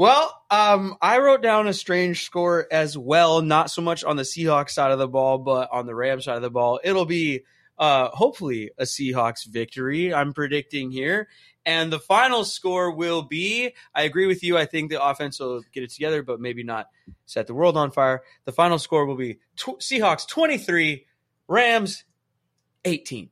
Well, 0.00 0.34
um, 0.50 0.96
I 1.02 1.18
wrote 1.18 1.42
down 1.42 1.68
a 1.68 1.74
strange 1.74 2.24
score 2.24 2.66
as 2.72 2.96
well, 2.96 3.42
not 3.42 3.70
so 3.70 3.82
much 3.82 4.02
on 4.02 4.16
the 4.16 4.22
Seahawks 4.22 4.70
side 4.70 4.92
of 4.92 4.98
the 4.98 5.06
ball, 5.06 5.36
but 5.36 5.68
on 5.70 5.84
the 5.84 5.94
Rams 5.94 6.24
side 6.24 6.36
of 6.36 6.42
the 6.42 6.48
ball. 6.48 6.80
It'll 6.82 7.04
be 7.04 7.42
uh, 7.78 8.08
hopefully 8.08 8.70
a 8.78 8.84
Seahawks 8.84 9.44
victory, 9.44 10.14
I'm 10.14 10.32
predicting 10.32 10.90
here. 10.90 11.28
And 11.66 11.92
the 11.92 11.98
final 11.98 12.44
score 12.44 12.92
will 12.92 13.20
be 13.20 13.74
I 13.94 14.04
agree 14.04 14.24
with 14.24 14.42
you. 14.42 14.56
I 14.56 14.64
think 14.64 14.90
the 14.90 15.04
offense 15.04 15.38
will 15.38 15.60
get 15.70 15.82
it 15.82 15.90
together, 15.90 16.22
but 16.22 16.40
maybe 16.40 16.62
not 16.62 16.86
set 17.26 17.46
the 17.46 17.52
world 17.52 17.76
on 17.76 17.90
fire. 17.90 18.22
The 18.46 18.52
final 18.52 18.78
score 18.78 19.04
will 19.04 19.18
be 19.18 19.34
tw- 19.56 19.80
Seahawks 19.80 20.26
23, 20.26 21.04
Rams 21.46 22.04
18. 22.86 23.28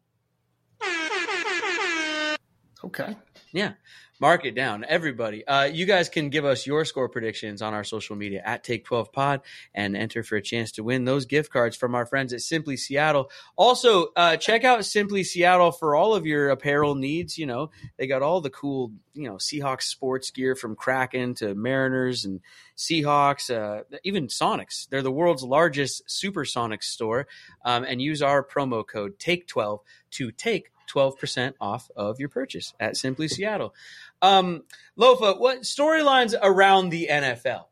Okay. 2.84 3.16
Yeah. 3.52 3.72
Mark 4.20 4.44
it 4.44 4.54
down, 4.54 4.84
everybody. 4.88 5.46
Uh, 5.46 5.64
you 5.64 5.86
guys 5.86 6.08
can 6.08 6.28
give 6.28 6.44
us 6.44 6.66
your 6.66 6.84
score 6.84 7.08
predictions 7.08 7.62
on 7.62 7.72
our 7.72 7.84
social 7.84 8.16
media 8.16 8.42
at 8.44 8.64
Take 8.64 8.84
12 8.84 9.12
Pod 9.12 9.42
and 9.74 9.96
enter 9.96 10.22
for 10.24 10.36
a 10.36 10.42
chance 10.42 10.72
to 10.72 10.82
win 10.82 11.04
those 11.04 11.24
gift 11.24 11.52
cards 11.52 11.76
from 11.76 11.94
our 11.94 12.04
friends 12.04 12.32
at 12.32 12.40
Simply 12.40 12.76
Seattle. 12.76 13.30
Also, 13.56 14.08
uh, 14.16 14.36
check 14.36 14.64
out 14.64 14.84
Simply 14.84 15.22
Seattle 15.22 15.70
for 15.70 15.94
all 15.94 16.14
of 16.14 16.26
your 16.26 16.50
apparel 16.50 16.96
needs. 16.96 17.38
You 17.38 17.46
know, 17.46 17.70
they 17.96 18.08
got 18.08 18.22
all 18.22 18.40
the 18.40 18.50
cool, 18.50 18.90
you 19.14 19.28
know, 19.28 19.36
Seahawks 19.36 19.82
sports 19.82 20.30
gear 20.30 20.56
from 20.56 20.74
Kraken 20.74 21.34
to 21.36 21.54
Mariners 21.54 22.24
and 22.24 22.40
Seahawks, 22.76 23.54
uh, 23.54 23.84
even 24.02 24.26
Sonics. 24.26 24.88
They're 24.88 25.02
the 25.02 25.12
world's 25.12 25.44
largest 25.44 26.08
Supersonics 26.08 26.84
store. 26.84 27.28
Um, 27.64 27.84
and 27.84 28.02
use 28.02 28.22
our 28.22 28.42
promo 28.42 28.86
code 28.86 29.18
Take 29.18 29.46
12 29.46 29.80
to 30.12 30.30
take 30.32 30.70
12% 30.88 31.54
off 31.60 31.90
of 31.96 32.18
your 32.18 32.28
purchase 32.28 32.74
at 32.80 32.96
Simply 32.96 33.28
Seattle. 33.28 33.74
Um, 34.22 34.64
Lofa, 34.98 35.38
what 35.38 35.62
storylines 35.62 36.34
around 36.40 36.90
the 36.90 37.08
NFL? 37.10 37.66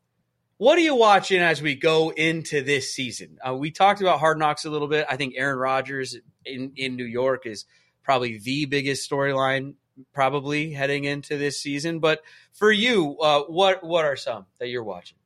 What 0.59 0.79
are 0.79 0.83
you 0.83 0.95
watching 0.95 1.41
as 1.41 1.61
we 1.61 1.75
go 1.75 2.11
into 2.11 2.63
this 2.63 2.93
season? 2.93 3.39
Uh, 3.47 3.55
we 3.55 3.71
talked 3.71 4.01
about 4.01 4.21
Hard 4.21 4.39
Knocks 4.39 4.65
a 4.65 4.71
little 4.71 4.89
bit. 4.89 5.07
I 5.09 5.17
think 5.17 5.35
Aaron 5.37 5.59
Rodgers 5.59 6.17
in, 6.47 6.73
in 6.77 6.97
New 6.97 7.05
York 7.05 7.45
is 7.45 7.67
probably 8.03 8.39
the 8.39 8.65
biggest 8.65 9.11
storyline 9.11 9.75
probably 10.13 10.73
heading 10.73 11.05
into 11.05 11.37
this 11.37 11.61
season. 11.61 11.99
But 11.99 12.23
for 12.53 12.71
you, 12.71 13.19
uh, 13.19 13.43
what 13.43 13.85
what 13.85 14.05
are 14.05 14.17
some 14.17 14.47
that 14.59 14.69
you're 14.69 14.85
watching? 14.85 15.19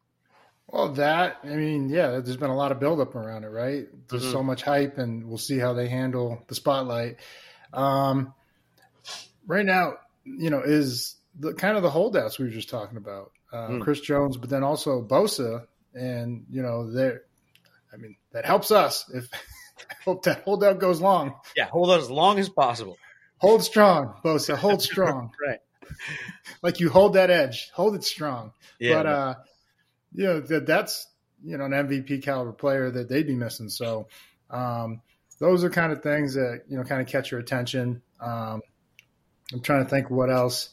Well, 0.68 0.92
that 0.94 1.38
I 1.44 1.48
mean, 1.48 1.88
yeah, 1.88 2.20
there's 2.20 2.36
been 2.36 2.50
a 2.50 2.56
lot 2.56 2.72
of 2.72 2.80
buildup 2.80 3.14
around 3.14 3.44
it, 3.44 3.48
right? 3.48 3.86
There's 4.08 4.22
mm-hmm. 4.22 4.32
so 4.32 4.42
much 4.42 4.62
hype, 4.62 4.98
and 4.98 5.26
we'll 5.26 5.38
see 5.38 5.58
how 5.58 5.72
they 5.72 5.88
handle 5.88 6.42
the 6.46 6.54
spotlight. 6.54 7.16
Um, 7.72 8.34
right 9.46 9.64
now, 9.64 9.94
you 10.24 10.50
know, 10.50 10.60
is 10.60 11.16
the 11.38 11.54
kind 11.54 11.76
of 11.76 11.82
the 11.82 11.90
holdouts 11.90 12.38
we 12.38 12.46
were 12.46 12.50
just 12.50 12.68
talking 12.68 12.96
about, 12.96 13.32
uh, 13.52 13.68
mm. 13.68 13.82
Chris 13.82 14.00
Jones, 14.00 14.36
but 14.36 14.50
then 14.50 14.62
also 14.62 15.02
Bosa, 15.02 15.66
and 15.94 16.46
you 16.50 16.62
know, 16.62 16.90
there. 16.90 17.22
I 17.92 17.96
mean, 17.96 18.16
that 18.32 18.44
helps 18.44 18.70
us 18.70 19.10
if 19.12 19.28
I 19.90 19.94
hope 20.04 20.24
that 20.24 20.42
holdout 20.42 20.78
goes 20.78 21.00
long. 21.00 21.34
Yeah, 21.56 21.66
hold 21.66 21.90
out 21.90 22.00
as 22.00 22.10
long 22.10 22.38
as 22.38 22.48
possible. 22.48 22.96
Hold 23.38 23.64
strong, 23.64 24.14
Bosa. 24.22 24.56
Hold 24.58 24.82
strong. 24.82 25.32
right. 25.42 25.60
Like 26.62 26.78
you 26.78 26.90
hold 26.90 27.14
that 27.14 27.30
edge. 27.30 27.70
Hold 27.72 27.94
it 27.94 28.04
strong. 28.04 28.52
Yeah. 28.78 28.94
But 28.94 29.06
uh, 29.06 29.34
you 30.12 30.24
know 30.24 30.40
that 30.40 30.66
that's 30.66 31.06
you 31.42 31.56
know 31.56 31.64
an 31.64 31.72
MVP 31.72 32.22
caliber 32.22 32.52
player 32.52 32.90
that 32.90 33.08
they'd 33.08 33.26
be 33.26 33.34
missing. 33.34 33.70
So 33.70 34.08
um, 34.50 35.00
those 35.40 35.64
are 35.64 35.70
kind 35.70 35.90
of 35.90 36.02
things 36.02 36.34
that 36.34 36.62
you 36.68 36.76
know 36.76 36.84
kind 36.84 37.00
of 37.00 37.08
catch 37.08 37.30
your 37.30 37.40
attention. 37.40 38.02
Um, 38.20 38.60
I'm 39.52 39.60
trying 39.62 39.82
to 39.82 39.90
think 39.90 40.10
what 40.10 40.30
else. 40.30 40.70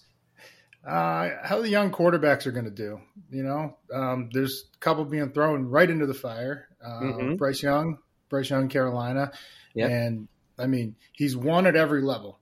Uh, 0.86 1.32
how 1.44 1.62
the 1.62 1.70
young 1.70 1.92
quarterbacks 1.92 2.46
are 2.46 2.52
going 2.52 2.66
to 2.66 2.72
do. 2.72 3.02
You 3.30 3.44
know, 3.44 3.78
um, 3.94 4.30
there's 4.32 4.66
a 4.74 4.78
couple 4.78 5.04
being 5.06 5.32
thrown 5.32 5.66
right 5.66 5.90
into 5.90 6.06
the 6.06 6.14
fire. 6.14 6.68
Uh, 6.84 7.02
mm-hmm. 7.02 7.36
Bryce 7.36 7.64
Young, 7.64 7.98
Bryce 8.30 8.50
Young, 8.50 8.70
Carolina, 8.70 9.32
yep. 9.74 9.90
and 9.90 10.28
I 10.60 10.68
mean 10.68 10.96
he's 11.14 11.36
won 11.36 11.66
at 11.66 11.76
every 11.76 12.02
level. 12.02 12.40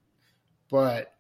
But 0.70 1.14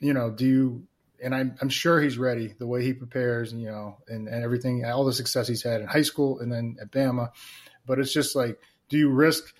you 0.00 0.14
know, 0.14 0.30
do 0.30 0.46
you? 0.46 0.84
And 1.20 1.34
I'm, 1.34 1.56
I'm 1.60 1.68
sure 1.68 2.00
he's 2.00 2.16
ready. 2.16 2.54
The 2.56 2.66
way 2.66 2.84
he 2.84 2.92
prepares, 2.92 3.50
and 3.52 3.60
you 3.60 3.68
know, 3.68 3.98
and, 4.06 4.28
and 4.28 4.44
everything, 4.44 4.84
all 4.84 5.04
the 5.04 5.12
success 5.12 5.48
he's 5.48 5.64
had 5.64 5.80
in 5.80 5.88
high 5.88 6.02
school 6.02 6.38
and 6.38 6.50
then 6.50 6.76
at 6.80 6.92
Bama. 6.92 7.30
But 7.86 7.98
it's 7.98 8.12
just 8.12 8.36
like, 8.36 8.60
do 8.88 8.96
you 8.96 9.10
risk 9.10 9.52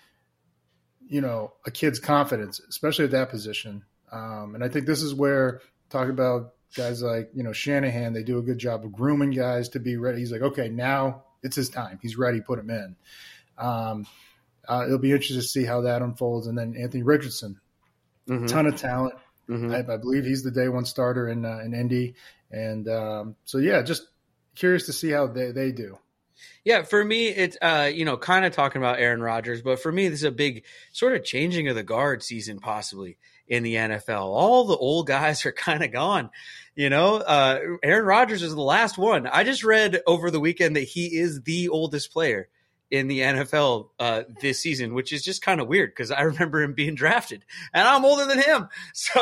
you 1.09 1.21
know 1.21 1.53
a 1.65 1.71
kid's 1.71 1.99
confidence, 1.99 2.61
especially 2.69 3.05
at 3.05 3.11
that 3.11 3.29
position. 3.29 3.83
Um, 4.11 4.55
and 4.55 4.63
I 4.63 4.69
think 4.69 4.85
this 4.85 5.01
is 5.01 5.13
where 5.13 5.61
talking 5.89 6.11
about 6.11 6.53
guys 6.75 7.01
like 7.01 7.31
you 7.33 7.43
know 7.43 7.51
Shanahan. 7.51 8.13
They 8.13 8.23
do 8.23 8.37
a 8.37 8.43
good 8.43 8.59
job 8.59 8.85
of 8.85 8.93
grooming 8.93 9.31
guys 9.31 9.69
to 9.69 9.79
be 9.79 9.97
ready. 9.97 10.19
He's 10.19 10.31
like, 10.31 10.41
okay, 10.41 10.69
now 10.69 11.23
it's 11.43 11.55
his 11.55 11.69
time. 11.69 11.99
He's 12.01 12.17
ready. 12.17 12.41
Put 12.41 12.59
him 12.59 12.69
in. 12.69 12.95
Um, 13.57 14.05
uh, 14.67 14.83
it'll 14.85 14.99
be 14.99 15.11
interesting 15.11 15.41
to 15.41 15.47
see 15.47 15.65
how 15.65 15.81
that 15.81 16.01
unfolds. 16.01 16.47
And 16.47 16.57
then 16.57 16.75
Anthony 16.77 17.03
Richardson, 17.03 17.59
mm-hmm. 18.27 18.45
ton 18.45 18.67
of 18.67 18.75
talent. 18.75 19.15
Mm-hmm. 19.49 19.71
I, 19.71 19.93
I, 19.93 19.97
believe 19.97 20.25
he's 20.25 20.43
the 20.43 20.51
day 20.51 20.69
one 20.69 20.85
starter 20.85 21.27
in 21.27 21.43
uh, 21.43 21.59
in 21.65 21.73
Indy. 21.73 22.13
And 22.51 22.87
um, 22.87 23.35
so 23.45 23.57
yeah, 23.57 23.81
just 23.81 24.07
curious 24.55 24.85
to 24.85 24.93
see 24.93 25.09
how 25.09 25.25
they, 25.25 25.51
they 25.51 25.71
do. 25.71 25.97
Yeah, 26.63 26.83
for 26.83 27.03
me, 27.03 27.29
it's 27.29 27.57
uh, 27.61 27.89
you 27.93 28.05
know, 28.05 28.17
kind 28.17 28.45
of 28.45 28.53
talking 28.53 28.81
about 28.81 28.99
Aaron 28.99 29.21
Rodgers, 29.21 29.61
but 29.61 29.79
for 29.79 29.91
me, 29.91 30.07
this 30.07 30.19
is 30.19 30.25
a 30.25 30.31
big 30.31 30.65
sort 30.91 31.15
of 31.15 31.23
changing 31.23 31.67
of 31.67 31.75
the 31.75 31.83
guard 31.83 32.23
season, 32.23 32.59
possibly 32.59 33.17
in 33.47 33.63
the 33.63 33.75
NFL. 33.75 34.21
All 34.21 34.65
the 34.65 34.77
old 34.77 35.07
guys 35.07 35.45
are 35.45 35.51
kind 35.51 35.83
of 35.83 35.91
gone. 35.91 36.29
You 36.75 36.89
know, 36.89 37.17
uh, 37.17 37.59
Aaron 37.83 38.05
Rodgers 38.05 38.43
is 38.43 38.55
the 38.55 38.61
last 38.61 38.97
one. 38.97 39.27
I 39.27 39.43
just 39.43 39.63
read 39.63 40.01
over 40.07 40.31
the 40.31 40.39
weekend 40.39 40.75
that 40.75 40.81
he 40.81 41.17
is 41.17 41.41
the 41.41 41.69
oldest 41.69 42.13
player 42.13 42.47
in 42.91 43.07
the 43.07 43.19
NFL 43.19 43.89
uh, 43.99 44.23
this 44.41 44.59
season, 44.59 44.93
which 44.93 45.13
is 45.13 45.23
just 45.23 45.41
kind 45.41 45.61
of 45.61 45.67
weird 45.67 45.91
because 45.91 46.11
I 46.11 46.21
remember 46.21 46.61
him 46.61 46.73
being 46.73 46.95
drafted 46.95 47.45
and 47.73 47.87
I'm 47.87 48.03
older 48.03 48.25
than 48.25 48.39
him. 48.39 48.67
So, 48.93 49.21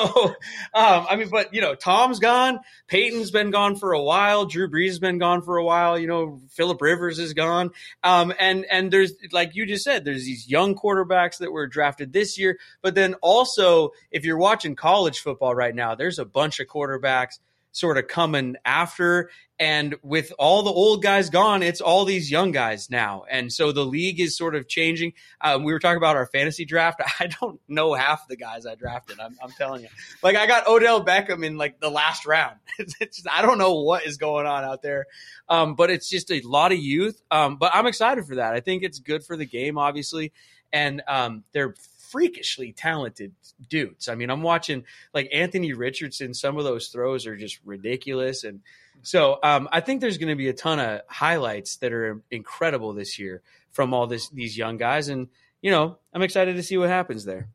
um, 0.74 1.06
I 1.10 1.16
mean, 1.18 1.30
but 1.30 1.54
you 1.54 1.62
know, 1.62 1.76
Tom's 1.76 2.20
gone, 2.20 2.60
Peyton's 2.88 3.32
been 3.32 3.52
gone 3.52 3.76
for 3.76 3.94
a 3.94 4.02
while, 4.02 4.46
Drew 4.46 4.70
Brees 4.70 4.88
has 4.88 5.00
been 5.00 5.18
gone 5.18 5.42
for 5.42 5.58
a 5.58 5.64
while, 5.64 6.00
you 6.00 6.08
know, 6.08 6.42
Philip 6.50 6.82
Rivers 6.82 7.20
is 7.20 7.34
gone. 7.34 7.72
Um, 8.04 8.34
and, 8.40 8.66
and 8.70 8.92
there's, 8.92 9.14
like 9.32 9.56
you 9.56 9.66
just 9.66 9.84
said, 9.84 10.04
there's 10.04 10.26
these 10.26 10.50
young 10.50 10.76
quarterbacks 10.76 11.38
that 11.40 11.52
were 11.52 11.68
drafted 11.68 12.12
this 12.12 12.38
year. 12.38 12.60
But 12.82 12.96
then 12.96 13.16
also, 13.16 13.92
if 14.12 14.26
you're 14.26 14.38
watching 14.38 14.76
college 14.76 15.20
football 15.20 15.54
right 15.54 15.76
now, 15.76 15.96
there's 15.96 16.20
a 16.20 16.26
bunch 16.26 16.60
of 16.60 16.68
quarterbacks 16.68 17.40
sort 17.72 17.98
of 17.98 18.08
coming 18.08 18.56
after. 18.66 19.30
And 19.60 19.96
with 20.04 20.32
all 20.38 20.62
the 20.62 20.72
old 20.72 21.02
guys 21.02 21.32
gone, 21.32 21.64
it's 21.64 21.82
all 21.82 22.06
these 22.06 22.30
young 22.30 22.52
guys 22.52 22.92
now. 22.92 23.24
And 23.30 23.52
so 23.52 23.72
the 23.72 23.86
league 23.86 24.20
is 24.20 24.38
sort 24.38 24.56
of 24.56 24.68
changing. 24.68 25.14
Um, 25.42 25.64
we 25.64 25.74
were 25.74 25.80
talking 25.80 25.98
about 25.98 26.16
our 26.16 26.28
fantasy 26.28 26.64
draft. 26.64 27.02
I 27.20 27.28
don't 27.28 27.60
know 27.68 27.94
half 27.94 28.28
the 28.28 28.36
guys 28.36 28.66
I 28.68 28.76
drafted. 28.76 29.20
I'm, 29.20 29.36
I'm 29.42 29.52
telling 29.52 29.82
you. 29.82 29.90
Like 30.22 30.36
I 30.36 30.46
got 30.46 30.68
Odell 30.68 31.04
Beckham 31.04 31.44
in 31.44 31.58
like 31.58 31.80
the 31.80 31.90
last 31.90 32.26
round. 32.26 32.58
It's, 32.80 32.94
just, 33.00 33.28
I 33.28 33.42
don't 33.42 33.58
know 33.58 33.82
what 33.82 34.06
is 34.06 34.18
going 34.18 34.46
on 34.46 34.64
out 34.64 34.84
there. 34.84 35.08
Um, 35.50 35.74
but 35.74 35.90
it's 35.90 36.08
just 36.08 36.30
a 36.32 36.42
lot 36.42 36.72
of 36.72 36.78
youth. 36.78 37.20
Um, 37.32 37.58
but 37.58 37.72
I'm 37.74 37.88
excited 37.88 38.26
for 38.26 38.36
that. 38.36 38.54
I 38.54 38.60
think 38.60 38.84
it's 38.84 39.00
good 39.00 39.24
for 39.24 39.36
the 39.36 39.46
game, 39.46 39.80
obviously. 39.80 40.32
And 40.72 41.02
um, 41.08 41.44
they're 41.54 41.74
freakishly 42.10 42.72
talented 42.72 43.34
dudes. 43.70 44.08
I 44.08 44.16
mean, 44.16 44.30
I'm 44.30 44.42
watching 44.42 44.84
like 45.14 45.30
Anthony 45.34 45.74
Richardson. 45.74 46.34
Some 46.34 46.58
of 46.58 46.64
those 46.64 46.88
throws 46.88 47.26
are 47.28 47.36
just 47.36 47.60
ridiculous, 47.66 48.44
and 48.44 48.62
so 49.02 49.40
um, 49.44 49.70
I 49.72 49.82
think 49.82 50.02
there's 50.02 50.18
going 50.18 50.30
to 50.30 50.36
be 50.36 50.50
a 50.50 50.54
ton 50.54 50.80
of 50.80 51.02
highlights 51.08 51.78
that 51.78 51.94
are 51.94 52.22
incredible 52.32 52.94
this 52.94 53.20
year 53.20 53.42
from 53.72 53.94
all 53.94 54.08
this 54.08 54.30
these 54.30 54.58
young 54.58 54.78
guys, 54.78 55.10
and 55.10 55.28
you 55.62 55.72
know, 55.72 55.98
I'm 56.14 56.22
excited 56.22 56.56
to 56.56 56.64
see 56.64 56.78
what 56.78 56.90
happens 56.90 57.26
there. 57.26 57.50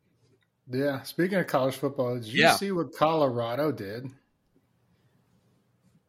Yeah. 0.71 1.03
Speaking 1.03 1.39
of 1.39 1.47
college 1.47 1.77
football, 1.77 2.15
did 2.15 2.27
you 2.27 2.43
yeah. 2.43 2.57
see 2.57 2.73
what 2.73 2.95
Colorado 2.95 3.73
did? 3.73 4.07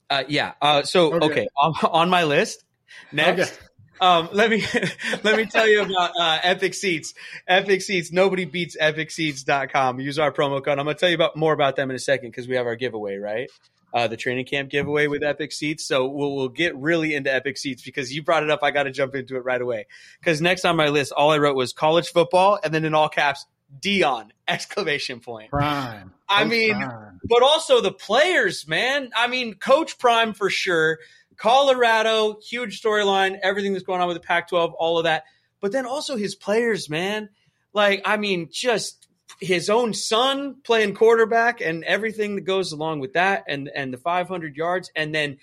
Uh, 0.09 0.23
yeah. 0.27 0.53
Uh, 0.61 0.83
so 0.83 1.13
okay, 1.13 1.25
okay 1.25 1.47
on, 1.59 1.73
on, 1.83 2.09
my 2.09 2.23
list 2.23 2.63
next. 3.11 3.53
Okay. 3.53 3.65
Um, 4.03 4.27
let 4.33 4.49
me 4.49 4.61
let 5.23 5.37
me 5.37 5.45
tell 5.45 5.65
you 5.65 5.81
about 5.81 6.11
uh, 6.19 6.39
Epic 6.43 6.73
Seats. 6.73 7.13
Epic 7.47 7.81
Seats. 7.81 8.11
Nobody 8.11 8.43
beats 8.43 8.75
EpicSeats.com. 8.75 10.01
Use 10.01 10.19
our 10.19 10.29
promo 10.29 10.63
code. 10.63 10.77
I'm 10.77 10.83
going 10.83 10.95
to 10.95 10.99
tell 10.99 11.07
you 11.07 11.15
about 11.15 11.37
more 11.37 11.53
about 11.53 11.77
them 11.77 11.89
in 11.89 11.95
a 11.95 11.99
second 11.99 12.31
because 12.31 12.45
we 12.45 12.55
have 12.55 12.65
our 12.65 12.75
giveaway, 12.75 13.15
right? 13.15 13.49
Uh, 13.93 14.07
the 14.07 14.17
training 14.17 14.43
camp 14.43 14.69
giveaway 14.69 15.07
with 15.07 15.23
Epic 15.23 15.53
Seats. 15.53 15.85
So 15.85 16.09
we'll, 16.09 16.35
we'll 16.35 16.49
get 16.49 16.75
really 16.75 17.15
into 17.15 17.33
Epic 17.33 17.57
Seats 17.57 17.81
because 17.81 18.13
you 18.13 18.23
brought 18.23 18.43
it 18.43 18.49
up. 18.49 18.59
I 18.61 18.71
got 18.71 18.83
to 18.83 18.91
jump 18.91 19.15
into 19.15 19.37
it 19.37 19.45
right 19.45 19.61
away. 19.61 19.85
Because 20.19 20.41
next 20.41 20.65
on 20.65 20.75
my 20.75 20.89
list, 20.89 21.13
all 21.13 21.31
I 21.31 21.37
wrote 21.37 21.55
was 21.55 21.71
college 21.71 22.09
football, 22.09 22.59
and 22.61 22.73
then 22.73 22.83
in 22.83 22.93
all 22.93 23.07
caps, 23.07 23.45
Deion 23.79 24.31
exclamation 24.47 25.19
point. 25.19 25.49
Prime. 25.49 26.09
Coach 26.09 26.11
I 26.27 26.43
mean, 26.43 26.73
Prime. 26.73 27.19
but 27.23 27.43
also 27.43 27.81
the 27.81 27.91
players, 27.91 28.67
man. 28.67 29.11
I 29.15 29.27
mean, 29.27 29.53
Coach 29.53 29.97
Prime 29.97 30.33
for 30.33 30.49
sure. 30.49 30.99
Colorado, 31.43 32.39
huge 32.39 32.81
storyline, 32.81 33.37
everything 33.43 33.73
that's 33.73 33.83
going 33.83 33.99
on 33.99 34.07
with 34.07 34.15
the 34.15 34.25
Pac 34.25 34.47
12, 34.47 34.71
all 34.75 34.97
of 34.97 35.03
that. 35.03 35.25
But 35.59 35.73
then 35.73 35.85
also 35.85 36.15
his 36.15 36.35
players, 36.35 36.89
man. 36.89 37.27
Like, 37.73 38.01
I 38.05 38.15
mean, 38.15 38.47
just 38.49 39.09
his 39.41 39.69
own 39.69 39.93
son 39.93 40.61
playing 40.63 40.95
quarterback 40.95 41.59
and 41.59 41.83
everything 41.83 42.35
that 42.35 42.45
goes 42.45 42.71
along 42.71 43.01
with 43.01 43.11
that 43.13 43.43
and 43.49 43.69
and 43.75 43.93
the 43.93 43.97
500 43.97 44.55
yards 44.55 44.89
and 44.95 45.13
then 45.13 45.37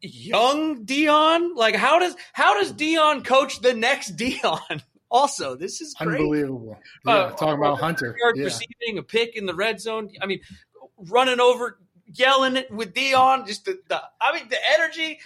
young 0.00 0.86
Deion 0.86 1.54
like 1.54 1.74
how 1.74 1.98
does 1.98 2.16
how 2.32 2.58
does 2.58 2.72
Deion 2.72 3.22
coach 3.22 3.60
the 3.60 3.74
next 3.74 4.16
Deion 4.16 4.82
also 5.10 5.56
this 5.56 5.80
is 5.80 5.92
great. 5.94 6.20
unbelievable 6.20 6.78
yeah 7.04 7.12
uh, 7.12 7.30
talking 7.32 7.58
about 7.58 7.80
Hunter 7.80 8.16
yeah. 8.36 8.44
receiving 8.44 8.96
a 8.96 9.02
pick 9.02 9.36
in 9.36 9.44
the 9.44 9.54
red 9.54 9.80
zone 9.80 10.08
I 10.22 10.26
mean 10.26 10.40
running 10.96 11.40
over 11.40 11.78
yelling 12.14 12.56
it 12.56 12.70
with 12.70 12.94
Deion. 12.94 13.46
Just 13.46 13.64
the, 13.64 13.78
the 13.88 14.02
I 14.20 14.34
mean, 14.34 14.48
the 14.48 14.58
energy. 14.78 15.18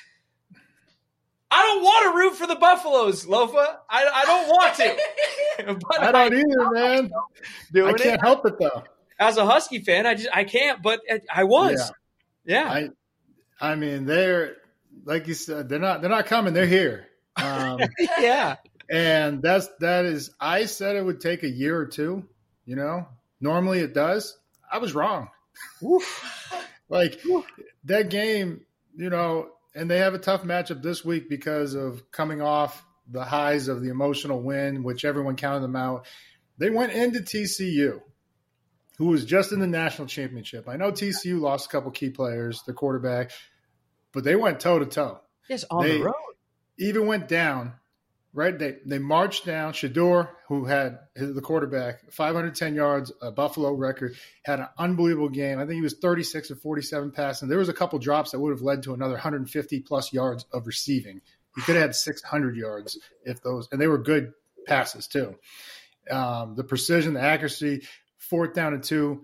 I 1.51 1.63
don't 1.63 1.85
want 1.85 2.13
to 2.13 2.19
root 2.19 2.37
for 2.37 2.47
the 2.49 2.57
Buffaloes, 2.57 3.27
Lofa. 3.27 3.77
I, 3.89 4.07
I 4.13 4.25
don't 4.25 4.49
want 4.49 4.75
to. 4.77 5.77
but 5.89 6.03
I 6.03 6.11
don't 6.11 6.35
I, 6.35 6.37
either, 6.39 6.71
man. 6.71 7.11
I 7.87 7.93
can't 7.93 8.15
it. 8.15 8.21
help 8.21 8.45
it 8.47 8.59
though. 8.59 8.83
As 9.21 9.37
a 9.37 9.47
Husky 9.47 9.79
fan, 9.79 10.07
I 10.07 10.15
just 10.15 10.29
I 10.33 10.45
can't. 10.45 10.83
But 10.83 11.01
I 11.33 11.45
was. 11.45 11.93
Yeah. 12.45 12.65
yeah. 12.65 12.89
I 13.61 13.71
I 13.73 13.75
mean, 13.77 14.05
they're 14.05 14.57
like 15.05 15.29
you 15.29 15.35
said, 15.35 15.69
they're 15.69 15.79
not 15.79 16.01
they're 16.01 16.11
not 16.11 16.27
coming. 16.27 16.55
They're 16.55 16.67
here. 16.67 17.07
Um, 17.37 17.81
yeah. 18.21 18.57
And 18.91 19.43
that's 19.43 19.69
that 19.81 20.05
is. 20.05 20.31
I 20.41 20.67
said 20.67 20.97
it 20.97 21.05
would 21.05 21.21
take 21.21 21.43
a 21.43 21.49
year 21.49 21.77
or 21.77 21.87
two. 21.87 22.29
You 22.67 22.77
know, 22.77 23.07
normally 23.41 23.81
it 23.81 23.95
does. 23.95 24.37
I 24.71 24.79
was 24.79 24.95
wrong. 24.95 25.29
Like 26.89 27.21
that 27.85 28.11
game, 28.11 28.65
you 28.97 29.11
know, 29.11 29.49
and 29.75 29.91
they 29.91 29.99
have 29.99 30.15
a 30.15 30.19
tough 30.19 30.43
matchup 30.43 30.83
this 30.83 31.05
week 31.05 31.29
because 31.29 31.75
of 31.75 32.11
coming 32.11 32.41
off 32.41 32.85
the 33.11 33.25
highs 33.25 33.69
of 33.69 33.83
the 33.83 33.91
emotional 33.91 34.41
win, 34.41 34.83
which 34.83 35.05
everyone 35.05 35.37
counted 35.37 35.61
them 35.61 35.77
out. 35.77 36.07
They 36.59 36.71
went 36.71 36.93
into 36.93 37.21
TCU, 37.21 38.01
who 38.99 39.07
was 39.07 39.25
just 39.25 39.53
in 39.53 39.61
the 39.61 39.67
national 39.67 40.09
championship. 40.09 40.69
I 40.69 40.77
know 40.77 40.93
TCU 40.93 41.41
lost 41.41 41.67
a 41.67 41.69
couple 41.69 41.91
key 41.91 42.11
players, 42.11 42.63
the 42.63 42.73
quarterback, 42.73 43.33
but 44.13 44.25
they 44.25 44.37
went 44.37 44.61
toe 44.61 44.79
to 44.79 44.87
toe. 44.87 45.21
Yes, 45.49 45.65
on 45.71 45.83
they 45.85 45.99
the 45.99 46.05
road. 46.05 46.15
Even 46.79 47.07
went 47.07 47.29
down 47.29 47.75
right? 48.35 48.59
They 48.59 48.77
they 48.85 48.99
marched 48.99 49.47
down. 49.47 49.73
Shedeur, 49.73 50.29
who 50.49 50.65
had 50.65 50.99
the 51.15 51.41
quarterback, 51.41 52.13
510 52.13 52.75
yards, 52.75 53.13
a 53.23 53.31
Buffalo 53.31 53.73
record, 53.73 54.17
had 54.43 54.61
an 54.61 54.67
unbelievable 54.77 55.29
game. 55.29 55.59
I 55.59 55.63
think 55.63 55.77
he 55.77 55.81
was 55.81 55.95
36 55.95 56.51
of 56.51 56.61
47 56.61 57.13
passing. 57.13 57.49
There 57.49 57.59
was 57.59 57.69
a 57.69 57.75
couple 57.75 57.99
drops 57.99 58.33
that 58.33 58.41
would 58.41 58.51
have 58.51 58.63
led 58.63 58.83
to 58.83 58.93
another 58.93 59.15
150 59.15 59.81
plus 59.81 60.13
yards 60.13 60.45
of 60.53 60.67
receiving. 60.67 61.23
He 61.55 61.63
could 61.63 61.77
have 61.77 61.83
had 61.83 61.95
600 61.95 62.57
yards 62.57 62.99
if 63.25 63.41
those, 63.41 63.69
and 63.71 63.81
they 63.81 63.87
were 63.87 63.99
good 63.99 64.33
passes 64.67 65.07
too. 65.07 65.37
Um, 66.11 66.57
the 66.57 66.65
precision, 66.65 67.15
the 67.15 67.21
accuracy, 67.21 67.83
fourth 68.19 68.53
down 68.53 68.75
and 68.75 68.83
two, 68.83 69.23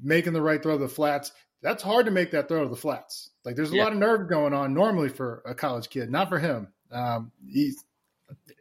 making 0.00 0.32
the 0.32 0.42
right 0.42 0.62
throw 0.62 0.78
to 0.78 0.84
the 0.84 0.88
flats. 0.88 1.32
That's 1.60 1.82
hard 1.82 2.06
to 2.06 2.12
make 2.12 2.30
that 2.30 2.48
throw 2.48 2.62
to 2.62 2.68
the 2.68 2.76
flats. 2.76 3.30
Like 3.44 3.56
there's 3.56 3.72
a 3.72 3.76
yeah. 3.76 3.84
lot 3.84 3.92
of 3.92 3.98
nerve 3.98 4.28
going 4.28 4.54
on 4.54 4.74
normally 4.74 5.08
for 5.08 5.42
a 5.44 5.54
college 5.54 5.88
kid, 5.88 6.10
not 6.10 6.28
for 6.28 6.38
him. 6.38 6.68
Um, 6.92 7.32
he's 7.46 7.82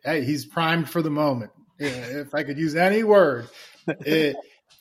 hey, 0.04 0.24
he's 0.24 0.46
primed 0.46 0.90
for 0.90 1.02
the 1.02 1.10
moment. 1.10 1.52
If 1.80 2.34
I 2.34 2.44
could 2.44 2.58
use 2.58 2.76
any 2.76 3.04
word, 3.04 3.50
it, 3.88 4.36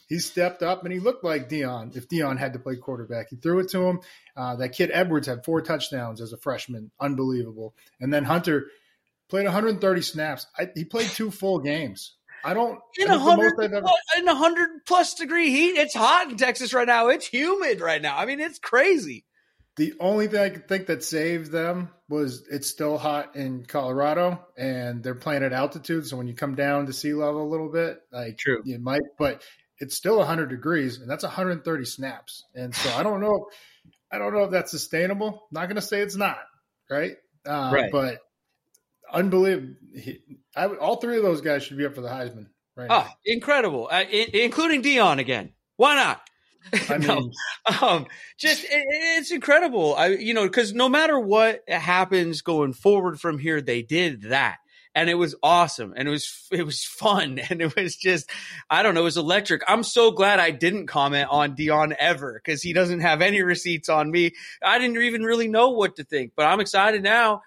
he 0.09 0.19
stepped 0.19 0.63
up 0.63 0.85
and 0.85 0.93
he 0.93 1.01
looked 1.01 1.25
like 1.25 1.49
Deion. 1.49 1.97
If 1.97 2.09
Deion 2.09 2.39
had 2.39 2.53
to 2.53 2.59
play 2.59 2.77
quarterback, 2.77 3.31
he 3.31 3.37
threw 3.37 3.61
it 3.61 3.71
to 3.71 3.83
him. 3.89 4.01
Uh, 4.37 4.57
that 4.57 4.71
kid 4.71 4.91
Edwards 4.93 5.27
had 5.27 5.45
four 5.45 5.63
touchdowns 5.63 6.21
as 6.21 6.33
a 6.33 6.37
freshman, 6.37 6.91
unbelievable. 7.01 7.75
And 8.01 8.13
then 8.13 8.25
Hunter 8.25 8.67
played 9.29 9.45
130 9.45 10.03
snaps. 10.03 10.47
I, 10.59 10.69
he 10.75 10.85
played 10.85 11.09
two 11.09 11.31
full 11.31 11.59
games. 11.59 12.15
I 12.45 12.55
don't 12.55 12.81
in 12.99 13.09
a 13.09 13.19
hundred 13.19 13.55
in 14.19 14.29
a 14.29 14.35
hundred 14.35 14.85
plus 14.85 15.15
degree 15.15 15.51
heat. 15.51 15.79
It's 15.79 15.95
hot 15.95 16.31
in 16.31 16.37
Texas 16.37 16.75
right 16.75 16.87
now. 16.87 17.09
It's 17.09 17.27
humid 17.27 17.81
right 17.81 18.03
now. 18.03 18.19
I 18.19 18.27
mean, 18.27 18.41
it's 18.41 18.59
crazy. 18.59 19.25
The 19.77 19.95
only 20.01 20.27
thing 20.27 20.41
I 20.41 20.51
could 20.51 20.69
think 20.69 20.87
that 20.87 21.03
saved 21.03 21.51
them 21.51 21.89
was 22.09 22.47
it's 22.51 22.69
still 22.69 22.99
hot 22.99 23.37
in 23.37 23.65
Colorado 23.65 24.45
and 24.57 25.03
they're 25.03 25.15
playing 25.15 25.45
at 25.45 25.55
altitude. 25.55 26.07
So 26.07 26.19
when 26.19 26.27
you 26.27 26.35
come 26.35 26.55
down 26.55 26.87
to 26.87 26.93
sea 26.93 27.15
level 27.15 27.43
a 27.43 27.49
little 27.49 27.71
bit, 27.71 28.01
like 28.13 28.37
True. 28.37 28.61
you 28.65 28.79
might, 28.79 29.01
but 29.19 29.43
it's 29.79 29.97
still 29.97 30.19
100 30.19 30.49
degrees 30.51 30.99
and 30.99 31.09
that's 31.09 31.25
130 31.25 31.85
snaps. 31.87 32.45
And 32.55 32.75
so 32.75 32.93
I 32.93 33.03
don't 33.03 33.21
know, 33.21 33.47
I 34.11 34.19
don't 34.19 34.35
know 34.35 34.45
if 34.45 34.51
that's 34.51 34.71
sustainable. 34.71 35.43
not 35.51 35.67
going 35.67 35.77
to 35.77 35.83
say 35.83 36.01
it's 36.01 36.17
not, 36.17 36.39
right? 36.91 37.17
Uh, 37.47 37.71
right. 37.73 37.91
But 37.91 38.19
unbelievable. 39.11 39.75
I, 40.55 40.67
all 40.67 40.97
three 40.97 41.17
of 41.17 41.23
those 41.23 41.41
guys 41.41 41.63
should 41.63 41.79
be 41.79 41.87
up 41.87 41.95
for 41.95 42.03
the 42.03 42.09
Heisman. 42.09 42.49
Right. 42.77 42.89
Ah, 42.91 43.15
incredible, 43.25 43.89
uh, 43.91 44.05
in, 44.11 44.29
including 44.35 44.83
Deion 44.83 45.19
again. 45.19 45.53
Why 45.77 45.95
not? 45.95 46.23
I 46.89 46.99
mean, 46.99 47.07
no, 47.07 47.31
um, 47.81 48.07
just 48.39 48.65
it, 48.65 48.71
it's 48.71 49.31
incredible. 49.31 49.95
I, 49.95 50.09
you 50.09 50.35
know, 50.35 50.45
because 50.45 50.73
no 50.73 50.89
matter 50.89 51.19
what 51.19 51.63
happens 51.69 52.43
going 52.43 52.73
forward 52.73 53.21
from 53.21 53.39
here, 53.39 53.61
they 53.61 53.83
did 53.83 54.23
that, 54.23 54.59
and 54.95 55.11
it 55.11 55.15
was 55.15 55.35
awesome, 55.43 55.95
and 55.97 56.09
it 56.09 56.11
was 56.11 56.47
it 56.51 56.65
was 56.65 56.85
fun, 56.85 57.39
and 57.51 57.61
it 57.61 57.75
was 57.77 57.97
just, 57.97 58.31
I 58.71 58.83
don't 58.83 58.95
know, 58.95 59.03
it 59.03 59.05
was 59.05 59.17
electric. 59.17 59.63
I'm 59.67 59.83
so 59.83 60.11
glad 60.11 60.39
I 60.39 60.51
didn't 60.51 60.87
comment 60.87 61.29
on 61.31 61.57
Deion 61.57 61.95
ever 61.99 62.41
because 62.43 62.63
he 62.63 62.73
doesn't 62.73 63.01
have 63.01 63.23
any 63.23 63.43
receipts 63.43 63.89
on 63.89 64.11
me. 64.11 64.33
I 64.63 64.79
didn't 64.79 65.03
even 65.03 65.23
really 65.23 65.49
know 65.49 65.71
what 65.71 65.97
to 65.97 66.05
think, 66.05 66.33
but 66.37 66.47
I'm 66.47 66.61
excited 66.61 67.03
now. 67.03 67.43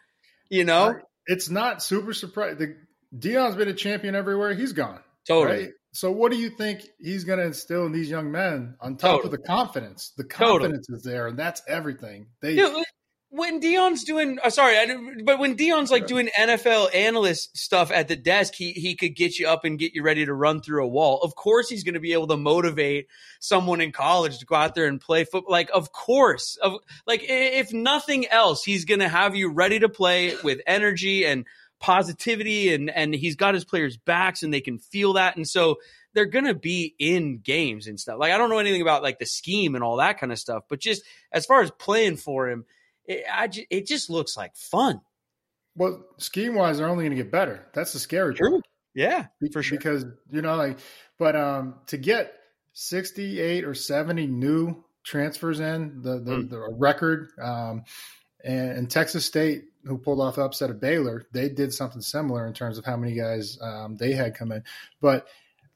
You 0.49 0.63
know, 0.63 0.99
it's 1.25 1.49
not 1.49 1.81
super 1.81 2.13
surprising. 2.13 2.75
Deion's 3.17 3.55
been 3.55 3.69
a 3.69 3.73
champion 3.73 4.15
everywhere 4.15 4.53
he's 4.53 4.73
gone. 4.73 4.99
Totally. 5.27 5.57
Right? 5.57 5.71
So 5.95 6.11
what 6.11 6.31
do 6.31 6.37
you 6.37 6.49
think 6.49 6.81
he's 6.99 7.23
going 7.23 7.39
to 7.39 7.45
instill 7.45 7.85
in 7.85 7.93
these 7.93 8.09
young 8.09 8.29
men 8.29 8.75
on 8.81 8.97
top 8.97 9.21
Totally. 9.21 9.25
of 9.27 9.31
the 9.31 9.47
confidence? 9.47 10.11
The 10.17 10.25
Totally. 10.25 10.59
confidence 10.59 10.89
is 10.89 11.03
there, 11.03 11.27
and 11.27 11.39
that's 11.39 11.61
everything. 11.69 12.27
They 12.41 12.55
Dude, 12.57 12.83
when 13.29 13.61
Deion's 13.61 14.03
doing, 14.03 14.37
uh, 14.43 14.49
sorry, 14.49 14.77
I, 14.77 14.85
didn't- 14.85 15.23
but 15.25 15.39
when 15.39 15.55
Deion's 15.55 15.91
like 15.91 16.05
doing 16.05 16.29
NFL 16.37 16.93
analyst 16.93 17.57
stuff 17.57 17.91
at 17.91 18.09
the 18.09 18.15
desk, 18.17 18.55
he 18.55 18.71
he 18.73 18.95
could 18.95 19.15
get 19.15 19.39
you 19.39 19.47
up 19.47 19.63
and 19.63 19.79
get 19.79 19.93
you 19.93 20.03
ready 20.03 20.25
to 20.25 20.33
run 20.33 20.61
through 20.61 20.83
a 20.83 20.87
wall. 20.87 21.21
Of 21.21 21.35
course, 21.35 21.69
he's 21.69 21.83
going 21.85 21.93
to 21.93 21.99
be 22.01 22.11
able 22.13 22.27
to 22.27 22.37
motivate 22.37 23.07
someone 23.39 23.79
in 23.79 23.93
college 23.93 24.39
to 24.39 24.45
go 24.45 24.55
out 24.55 24.75
there 24.75 24.87
and 24.87 24.99
play 24.99 25.23
football. 25.23 25.51
Like, 25.51 25.69
of 25.73 25.93
course, 25.93 26.57
of 26.61 26.73
like 27.07 27.21
if 27.23 27.71
nothing 27.73 28.27
else, 28.27 28.63
he's 28.65 28.83
going 28.83 28.99
to 29.01 29.09
have 29.09 29.35
you 29.35 29.49
ready 29.49 29.79
to 29.79 29.87
play 29.89 30.35
with 30.43 30.59
energy 30.67 31.25
and 31.25 31.45
positivity, 31.79 32.73
and 32.73 32.89
and 32.89 33.13
he's 33.13 33.35
got 33.35 33.53
his 33.53 33.65
players' 33.65 33.97
backs, 33.97 34.43
and 34.43 34.53
they 34.53 34.61
can 34.61 34.79
feel 34.79 35.13
that, 35.13 35.35
and 35.35 35.47
so 35.47 35.77
they're 36.13 36.25
going 36.25 36.45
to 36.45 36.53
be 36.55 36.95
in 36.97 37.39
games 37.39 37.87
and 37.87 37.99
stuff. 37.99 38.17
Like, 38.19 38.31
I 38.31 38.37
don't 38.37 38.49
know 38.49 38.59
anything 38.59 38.81
about 38.81 39.03
like 39.03 39.19
the 39.19 39.25
scheme 39.25 39.75
and 39.75 39.83
all 39.83 39.97
that 39.97 40.17
kind 40.19 40.31
of 40.31 40.39
stuff, 40.39 40.63
but 40.69 40.79
just 40.79 41.03
as 41.31 41.45
far 41.45 41.61
as 41.61 41.71
playing 41.71 42.15
for 42.17 42.49
him 42.49 42.63
it, 43.05 43.25
I 43.31 43.47
ju- 43.49 43.65
it 43.69 43.85
just 43.85 44.09
looks 44.09 44.37
like 44.37 44.55
fun. 44.55 45.01
well, 45.75 46.03
scheme 46.17 46.55
wise, 46.55 46.77
they're 46.77 46.87
only 46.87 47.03
going 47.03 47.17
to 47.17 47.21
get 47.21 47.31
better. 47.31 47.67
That's 47.73 47.91
the 47.93 47.99
scary 47.99 48.33
part. 48.33 48.63
Yeah, 48.93 49.25
Be- 49.41 49.49
for 49.51 49.61
sure. 49.61 49.77
Because 49.77 50.05
you 50.31 50.41
know, 50.41 50.55
like, 50.55 50.79
but 51.19 51.35
um, 51.35 51.75
to 51.87 51.97
get 51.97 52.33
sixty-eight 52.71 53.63
or 53.65 53.73
seventy 53.73 54.25
new 54.27 54.83
transfers 55.03 55.59
in 55.59 56.01
the 56.01 56.19
the, 56.19 56.31
Mm. 56.37 56.49
the 56.49 56.59
record, 56.77 57.27
um, 57.41 57.83
and, 58.45 58.71
and 58.77 58.89
Texas 58.91 59.25
State, 59.25 59.65
who 59.83 59.97
pulled 59.97 60.21
off 60.21 60.35
the 60.35 60.43
upset 60.43 60.69
of 60.69 60.79
Baylor, 60.79 61.27
they 61.33 61.49
did 61.49 61.73
something 61.73 62.01
similar 62.01 62.47
in 62.47 62.53
terms 62.53 62.77
of 62.77 62.85
how 62.85 62.95
many 62.95 63.15
guys 63.15 63.57
um, 63.61 63.97
they 63.97 64.13
had 64.13 64.35
come 64.35 64.51
in. 64.51 64.63
But 65.01 65.27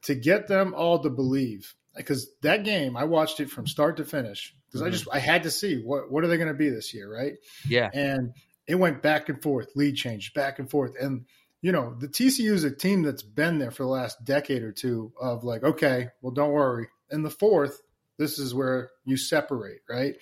to 0.03 0.15
get 0.15 0.47
them 0.47 0.73
all 0.73 0.99
to 0.99 1.09
believe, 1.09 1.75
because 1.95 2.29
that 2.41 2.63
game, 2.63 2.95
I 2.95 3.03
watched 3.03 3.39
it 3.39 3.49
from 3.49 3.67
start 3.67 3.97
to 3.97 4.05
finish 4.05 4.55
because 4.67 4.81
I 4.81 4.89
Mhm. 4.89 4.93
just 4.93 5.07
I 5.11 5.19
had 5.19 5.43
to 5.43 5.51
see 5.51 5.81
what 5.81 6.09
what 6.11 6.23
are 6.23 6.27
they 6.27 6.37
going 6.37 6.47
to 6.47 6.53
be 6.53 6.69
this 6.69 6.93
year, 6.93 7.11
right? 7.13 7.33
Yeah, 7.67 7.89
and 7.93 8.33
it 8.67 8.75
went 8.75 9.01
back 9.01 9.29
and 9.29 9.41
forth, 9.41 9.69
lead 9.75 9.95
change, 9.95 10.33
back 10.35 10.59
and 10.59 10.69
forth. 10.69 10.93
And, 11.01 11.25
you 11.59 11.71
know, 11.71 11.95
the 11.95 12.07
TCU 12.07 12.53
is 12.53 12.63
a 12.63 12.69
team 12.71 13.01
that's 13.01 13.23
been 13.23 13.57
there 13.57 13.71
for 13.71 13.81
the 13.81 13.89
last 13.89 14.23
decade 14.23 14.61
or 14.61 14.71
two 14.71 15.11
of 15.19 15.43
like, 15.43 15.63
okay, 15.63 16.09
well, 16.21 16.31
don't 16.31 16.51
worry. 16.51 16.87
In 17.09 17.23
the 17.23 17.31
fourth, 17.31 17.81
this 18.17 18.37
is 18.37 18.53
where 18.53 18.91
you 19.05 19.17
separate, 19.17 19.81
right? 19.89 20.17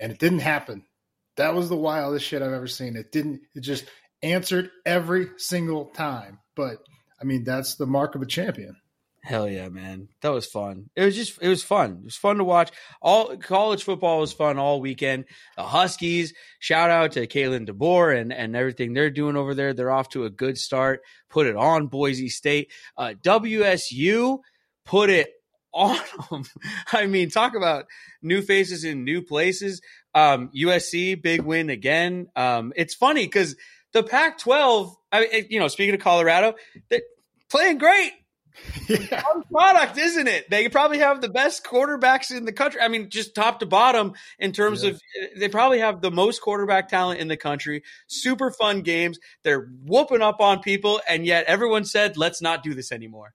And 0.00 0.10
it 0.10 0.18
didn't 0.18 0.40
happen. 0.40 0.84
That 1.36 1.54
was 1.54 1.68
the 1.68 1.76
wildest 1.76 2.26
shit 2.26 2.42
I've 2.42 2.52
ever 2.52 2.66
seen. 2.66 2.96
It 2.96 3.12
didn't, 3.12 3.40
it 3.54 3.60
just 3.60 3.84
answered 4.22 4.70
every 4.84 5.28
single 5.38 5.86
time. 5.86 6.38
But 6.54 6.78
I 7.20 7.24
mean, 7.24 7.44
that's 7.44 7.76
the 7.76 7.86
mark 7.86 8.14
of 8.14 8.22
a 8.22 8.26
champion. 8.26 8.76
hell 9.22 9.48
yeah, 9.48 9.68
man, 9.68 10.08
that 10.20 10.30
was 10.32 10.46
fun. 10.46 10.90
It 10.96 11.04
was 11.04 11.14
just 11.14 11.40
it 11.40 11.48
was 11.48 11.62
fun. 11.62 11.98
It 12.00 12.04
was 12.04 12.16
fun 12.16 12.38
to 12.38 12.44
watch. 12.44 12.70
All 13.00 13.36
college 13.36 13.84
football 13.84 14.20
was 14.20 14.32
fun 14.32 14.58
all 14.58 14.80
weekend. 14.80 15.26
The 15.56 15.62
Huskies, 15.62 16.34
shout 16.58 16.90
out 16.90 17.12
to 17.12 17.26
Kalen 17.26 17.68
DeBoer 17.68 18.20
and 18.20 18.32
and 18.32 18.56
everything 18.56 18.92
they're 18.92 19.10
doing 19.10 19.36
over 19.36 19.54
there. 19.54 19.72
They're 19.72 19.92
off 19.92 20.08
to 20.10 20.24
a 20.24 20.30
good 20.30 20.58
start. 20.58 21.00
Put 21.30 21.46
it 21.46 21.56
on 21.56 21.86
Boise 21.86 22.28
State. 22.28 22.72
Uh, 22.96 23.14
WSU 23.22 24.38
put 24.84 25.10
it 25.10 25.30
on 25.72 25.96
them. 26.30 26.44
I 26.92 27.06
mean, 27.06 27.30
talk 27.30 27.54
about 27.54 27.86
new 28.22 28.42
faces 28.42 28.84
in 28.84 29.04
new 29.04 29.22
places. 29.22 29.80
Um, 30.14 30.50
USC 30.54 31.20
big 31.20 31.42
win 31.42 31.70
again. 31.70 32.28
Um, 32.36 32.72
it's 32.76 32.94
funny 32.94 33.24
because 33.24 33.56
the 33.92 34.02
Pac-12. 34.02 34.94
I 35.10 35.20
mean, 35.20 35.46
you 35.50 35.60
know, 35.60 35.68
speaking 35.68 35.94
of 35.94 36.00
Colorado, 36.00 36.54
they're 36.88 37.02
playing 37.50 37.78
great 37.78 38.12
yeah. 38.88 39.22
product, 39.50 39.96
isn't 39.98 40.26
it? 40.26 40.48
They 40.50 40.68
probably 40.68 40.98
have 40.98 41.20
the 41.20 41.28
best 41.28 41.64
quarterbacks 41.64 42.34
in 42.34 42.44
the 42.44 42.52
country. 42.52 42.80
I 42.80 42.88
mean, 42.88 43.08
just 43.10 43.34
top 43.34 43.60
to 43.60 43.66
bottom 43.66 44.12
in 44.38 44.52
terms 44.52 44.84
Yeah. 44.84 44.90
of 44.90 45.00
they 45.38 45.48
probably 45.48 45.78
have 45.80 46.00
the 46.02 46.10
most 46.10 46.40
quarterback 46.42 46.88
talent 46.88 47.20
in 47.20 47.28
the 47.28 47.36
country. 47.36 47.82
Super 48.06 48.50
fun 48.50 48.82
games. 48.82 49.18
They're 49.42 49.68
whooping 49.84 50.22
up 50.22 50.40
on 50.40 50.60
people, 50.60 51.00
and 51.08 51.24
yet 51.26 51.44
everyone 51.46 51.84
said, 51.84 52.16
"Let's 52.16 52.42
not 52.42 52.62
do 52.62 52.74
this 52.74 52.92
anymore." 52.92 53.32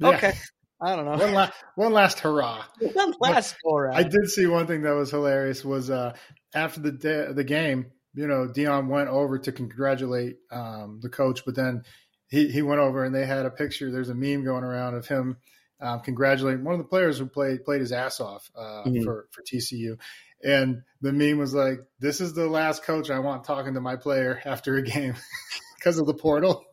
Yeah. 0.00 0.08
Okay, 0.08 0.34
I 0.80 0.94
don't 0.94 1.04
know. 1.04 1.16
One, 1.24 1.34
la- 1.34 1.50
one 1.74 1.92
last 1.92 2.20
hurrah. 2.20 2.64
One 2.94 3.14
last 3.18 3.56
around. 3.66 3.96
I 3.96 4.04
did 4.04 4.28
see 4.28 4.46
one 4.46 4.66
thing 4.66 4.82
that 4.82 4.92
was 4.92 5.10
hilarious 5.10 5.64
was 5.64 5.90
uh, 5.90 6.14
after 6.54 6.80
the 6.80 7.32
the 7.34 7.44
game, 7.44 7.86
you 8.14 8.28
know, 8.28 8.46
Deion 8.48 8.88
went 8.88 9.08
over 9.08 9.38
to 9.38 9.52
congratulate 9.52 10.36
um, 10.52 11.00
the 11.02 11.08
coach, 11.08 11.44
but 11.44 11.56
then 11.56 11.82
he, 12.28 12.48
he 12.48 12.62
went 12.62 12.80
over 12.80 13.04
and 13.04 13.14
they 13.14 13.26
had 13.26 13.44
a 13.44 13.50
picture. 13.50 13.90
There's 13.90 14.08
a 14.08 14.14
meme 14.14 14.44
going 14.44 14.62
around 14.62 14.94
of 14.94 15.08
him 15.08 15.38
um, 15.80 16.00
congratulating 16.00 16.64
one 16.64 16.74
of 16.74 16.78
the 16.78 16.84
players 16.88 17.18
who 17.18 17.26
played 17.26 17.64
played 17.64 17.80
his 17.80 17.92
ass 17.92 18.20
off 18.20 18.50
uh, 18.56 18.84
Mhm. 18.86 19.04
for 19.04 19.28
for 19.30 19.42
TCU, 19.42 19.98
and 20.42 20.82
the 21.00 21.12
meme 21.12 21.38
was 21.38 21.54
like, 21.54 21.80
"This 21.98 22.20
is 22.20 22.34
the 22.34 22.48
last 22.48 22.82
coach 22.82 23.10
I 23.10 23.18
want 23.20 23.44
talking 23.44 23.74
to 23.74 23.80
my 23.80 23.96
player 23.96 24.40
after 24.44 24.76
a 24.76 24.82
game 24.82 25.14
because 25.78 25.98
of 25.98 26.06
the 26.06 26.14
portal." 26.14 26.64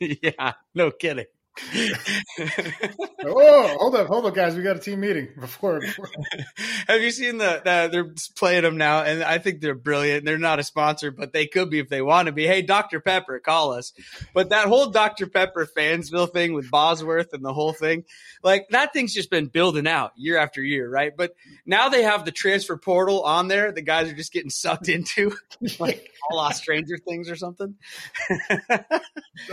yeah, 0.00 0.52
no 0.74 0.90
kidding. 0.90 1.26
oh, 3.24 3.76
hold 3.78 3.94
up, 3.94 4.06
hold 4.06 4.26
up, 4.26 4.34
guys, 4.34 4.54
we 4.54 4.62
got 4.62 4.76
a 4.76 4.80
team 4.80 5.00
meeting 5.00 5.28
before. 5.38 5.80
before. 5.80 6.10
Have 6.88 7.00
you 7.00 7.10
seen 7.10 7.38
the, 7.38 7.62
the 7.64 7.88
they're 7.90 8.14
playing 8.36 8.62
them 8.62 8.76
now, 8.76 9.02
and 9.02 9.22
I 9.22 9.38
think 9.38 9.60
they're 9.60 9.74
brilliant. 9.74 10.24
They're 10.24 10.38
not 10.38 10.58
a 10.58 10.62
sponsor, 10.62 11.10
but 11.10 11.32
they 11.32 11.46
could 11.46 11.70
be 11.70 11.78
if 11.78 11.88
they 11.88 12.02
want 12.02 12.26
to 12.26 12.32
be. 12.32 12.46
Hey, 12.46 12.62
Dr. 12.62 13.00
Pepper, 13.00 13.38
call 13.38 13.72
us. 13.72 13.92
But 14.34 14.50
that 14.50 14.68
whole 14.68 14.90
Dr. 14.90 15.26
Pepper 15.26 15.66
Fansville 15.66 16.32
thing 16.32 16.52
with 16.52 16.70
Bosworth 16.70 17.32
and 17.32 17.44
the 17.44 17.54
whole 17.54 17.72
thing, 17.72 18.04
like 18.42 18.68
that 18.70 18.92
thing's 18.92 19.14
just 19.14 19.30
been 19.30 19.46
building 19.46 19.86
out 19.86 20.12
year 20.16 20.36
after 20.36 20.62
year, 20.62 20.88
right? 20.88 21.16
But 21.16 21.34
now 21.64 21.88
they 21.88 22.02
have 22.02 22.24
the 22.24 22.32
transfer 22.32 22.76
portal 22.76 23.22
on 23.22 23.48
there. 23.48 23.72
The 23.72 23.82
guys 23.82 24.10
are 24.10 24.16
just 24.16 24.32
getting 24.32 24.50
sucked 24.50 24.88
into 24.88 25.34
like 25.78 26.10
all 26.30 26.36
lost 26.36 26.62
Stranger 26.62 26.98
Things 26.98 27.30
or 27.30 27.36
something. 27.36 27.74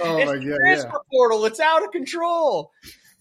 Oh 0.02 0.26
my 0.26 0.36
god, 0.36 0.58
transfer 0.66 0.88
yeah. 0.94 1.10
portal. 1.12 1.46
It's 1.46 1.60
out 1.60 1.84
of 1.84 1.92
control. 1.94 2.72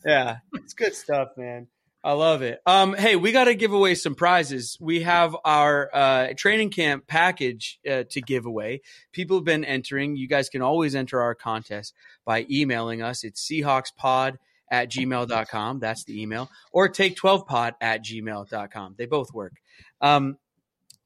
Yeah, 0.05 0.39
it's 0.55 0.75
good 0.75 0.95
stuff, 0.95 1.29
man. 1.37 1.69
I 2.05 2.13
love 2.15 2.43
it. 2.43 2.61
Um, 2.67 2.95
hey, 2.95 3.15
we 3.15 3.31
got 3.31 3.45
to 3.45 3.55
give 3.55 3.73
away 3.73 3.95
some 3.95 4.17
prizes. 4.17 4.77
We 4.81 5.03
have 5.03 5.37
our 5.45 5.89
uh, 5.95 6.29
training 6.37 6.71
camp 6.71 7.07
package 7.07 7.79
uh, 7.89 8.03
to 8.11 8.21
give 8.21 8.45
away. 8.45 8.81
People 9.13 9.37
have 9.37 9.45
been 9.45 9.65
entering. 9.65 10.17
You 10.17 10.27
guys 10.27 10.49
can 10.49 10.63
always 10.63 10.97
enter 10.97 11.23
our 11.23 11.37
contest 11.37 11.95
by 12.25 12.45
emailing 12.51 13.03
us. 13.03 13.23
It's 13.23 13.49
Seahawkspod 13.49 14.39
at 14.69 14.91
gmail.com. 14.91 15.79
That's 15.79 16.03
the 16.03 16.21
email. 16.21 16.51
Or 16.73 16.89
take 16.89 17.17
12pod 17.17 17.75
at 17.81 18.05
gmail.com. 18.05 18.95
They 18.99 19.07
both 19.07 19.33
work. 19.33 19.53
Um, 20.01 20.39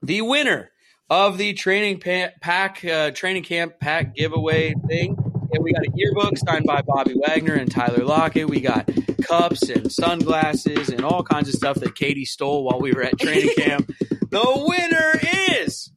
the 0.01 0.23
winner 0.23 0.71
of 1.11 1.37
the 1.37 1.53
training 1.53 2.01
pa- 2.01 2.33
pack, 2.41 2.83
uh, 2.85 3.11
training 3.11 3.43
camp 3.43 3.79
pack 3.81 4.15
giveaway 4.15 4.73
thing. 4.89 5.26
And 5.53 5.63
we 5.63 5.73
got 5.73 5.83
a 5.83 5.91
yearbook 5.95 6.37
signed 6.39 6.65
by 6.65 6.83
Bobby 6.83 7.15
Wagner 7.27 7.55
and 7.55 7.71
Tyler 7.71 8.05
Lockett. 8.05 8.49
We 8.49 8.61
got 8.61 8.91
cups 9.23 9.69
and 9.69 9.91
sunglasses 9.93 10.89
and 10.89 11.05
all 11.05 11.23
kinds 11.23 11.49
of 11.49 11.55
stuff 11.55 11.77
that 11.77 11.95
Katie 11.95 12.25
stole 12.25 12.65
while 12.65 12.81
we 12.81 12.93
were 12.93 13.03
at 13.03 13.19
training 13.19 13.55
camp. 13.57 13.87
The 14.31 14.65
winner 14.67 15.21
is 15.61 15.93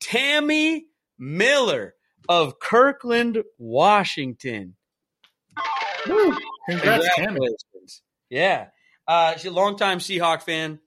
Tammy 0.00 0.86
Miller 1.18 1.94
of 2.28 2.58
Kirkland, 2.58 3.42
Washington. 3.58 4.76
Congrats, 6.04 6.38
Tammy. 6.68 7.26
Congratulations. 7.26 8.02
Yeah. 8.30 8.68
Uh, 9.06 9.36
she's 9.36 9.46
a 9.46 9.50
longtime 9.50 9.98
Seahawk 9.98 10.42
fan. 10.42 10.80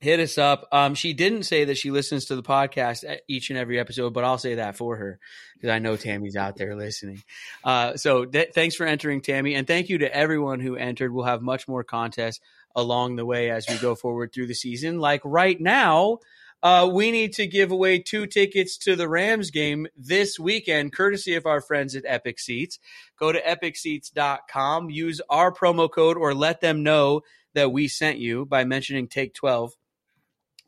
Hit 0.00 0.18
us 0.18 0.38
up. 0.38 0.66
Um, 0.72 0.94
she 0.94 1.12
didn't 1.12 1.42
say 1.42 1.64
that 1.66 1.76
she 1.76 1.90
listens 1.90 2.26
to 2.26 2.36
the 2.36 2.42
podcast 2.42 3.04
each 3.28 3.50
and 3.50 3.58
every 3.58 3.78
episode, 3.78 4.14
but 4.14 4.24
I'll 4.24 4.38
say 4.38 4.54
that 4.54 4.76
for 4.76 4.96
her 4.96 5.18
because 5.54 5.68
I 5.68 5.78
know 5.78 5.96
Tammy's 5.96 6.36
out 6.36 6.56
there 6.56 6.74
listening. 6.74 7.22
Uh, 7.62 7.96
so 7.96 8.24
th- 8.24 8.52
thanks 8.54 8.74
for 8.74 8.86
entering, 8.86 9.20
Tammy, 9.20 9.54
and 9.54 9.66
thank 9.66 9.90
you 9.90 9.98
to 9.98 10.14
everyone 10.14 10.60
who 10.60 10.76
entered. 10.76 11.12
We'll 11.12 11.26
have 11.26 11.42
much 11.42 11.68
more 11.68 11.84
contests 11.84 12.40
along 12.74 13.16
the 13.16 13.26
way 13.26 13.50
as 13.50 13.68
we 13.68 13.76
go 13.76 13.94
forward 13.94 14.32
through 14.32 14.46
the 14.46 14.54
season. 14.54 15.00
Like 15.00 15.20
right 15.22 15.60
now, 15.60 16.20
uh, 16.62 16.88
we 16.90 17.10
need 17.10 17.34
to 17.34 17.46
give 17.46 17.70
away 17.70 17.98
two 17.98 18.26
tickets 18.26 18.78
to 18.78 18.96
the 18.96 19.08
Rams 19.08 19.50
game 19.50 19.86
this 19.98 20.38
weekend, 20.38 20.94
courtesy 20.94 21.34
of 21.34 21.44
our 21.44 21.60
friends 21.60 21.94
at 21.94 22.04
Epic 22.06 22.38
Seats. 22.38 22.78
Go 23.18 23.32
to 23.32 23.40
epicseats.com, 23.40 24.88
use 24.88 25.20
our 25.28 25.52
promo 25.52 25.90
code, 25.90 26.16
or 26.16 26.34
let 26.34 26.62
them 26.62 26.82
know 26.82 27.20
that 27.54 27.72
we 27.72 27.88
sent 27.88 28.18
you 28.18 28.46
by 28.46 28.64
mentioning 28.64 29.08
Take 29.08 29.34
12 29.34 29.74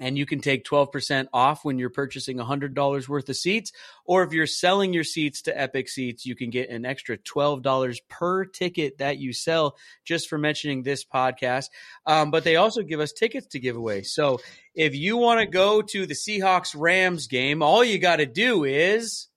and 0.02 0.18
you 0.18 0.26
can 0.26 0.40
take 0.40 0.64
12% 0.64 1.28
off 1.32 1.64
when 1.64 1.78
you're 1.78 1.88
purchasing 1.88 2.36
$100 2.36 3.08
worth 3.08 3.28
of 3.28 3.36
seats. 3.36 3.70
Or 4.04 4.24
if 4.24 4.32
you're 4.32 4.48
selling 4.48 4.92
your 4.92 5.04
seats 5.04 5.42
to 5.42 5.58
Epic 5.58 5.88
Seats, 5.88 6.26
you 6.26 6.34
can 6.34 6.50
get 6.50 6.70
an 6.70 6.84
extra 6.84 7.16
$12 7.16 7.98
per 8.08 8.44
ticket 8.44 8.98
that 8.98 9.18
you 9.18 9.32
sell 9.32 9.76
just 10.04 10.28
for 10.28 10.38
mentioning 10.38 10.82
this 10.82 11.04
podcast. 11.04 11.66
Um, 12.04 12.32
but 12.32 12.42
they 12.42 12.56
also 12.56 12.82
give 12.82 12.98
us 12.98 13.12
tickets 13.12 13.46
to 13.48 13.60
give 13.60 13.76
away. 13.76 14.02
So 14.02 14.40
if 14.74 14.96
you 14.96 15.18
want 15.18 15.38
to 15.38 15.46
go 15.46 15.82
to 15.82 16.04
the 16.04 16.14
Seahawks 16.14 16.74
Rams 16.76 17.28
game, 17.28 17.62
all 17.62 17.84
you 17.84 18.00
got 18.00 18.16
to 18.16 18.26
do 18.26 18.64
is 18.64 19.28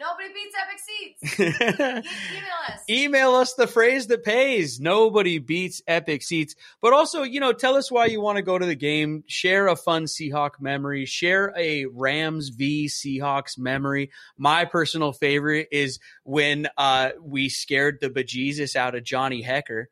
Nobody 0.00 0.28
beats 0.32 0.56
Epic 0.56 0.80
Seats. 0.80 1.40
E- 1.40 2.36
email 2.36 2.56
us. 2.68 2.80
Email 2.88 3.34
us 3.34 3.52
the 3.54 3.66
phrase 3.66 4.06
that 4.06 4.24
pays. 4.24 4.80
Nobody 4.80 5.38
beats 5.38 5.82
Epic 5.86 6.22
Seats. 6.22 6.54
But 6.80 6.94
also, 6.94 7.22
you 7.22 7.38
know, 7.38 7.52
tell 7.52 7.76
us 7.76 7.90
why 7.90 8.06
you 8.06 8.22
want 8.22 8.36
to 8.36 8.42
go 8.42 8.58
to 8.58 8.64
the 8.64 8.74
game. 8.74 9.24
Share 9.26 9.66
a 9.66 9.76
fun 9.76 10.04
Seahawk 10.04 10.52
memory. 10.58 11.04
Share 11.04 11.52
a 11.54 11.84
Rams 11.84 12.48
v 12.48 12.86
Seahawks 12.86 13.58
memory. 13.58 14.10
My 14.38 14.64
personal 14.64 15.12
favorite 15.12 15.68
is 15.70 15.98
when 16.24 16.68
uh, 16.78 17.10
we 17.20 17.50
scared 17.50 17.98
the 18.00 18.08
bejesus 18.08 18.76
out 18.76 18.94
of 18.94 19.04
Johnny 19.04 19.44
Hekker. 19.44 19.86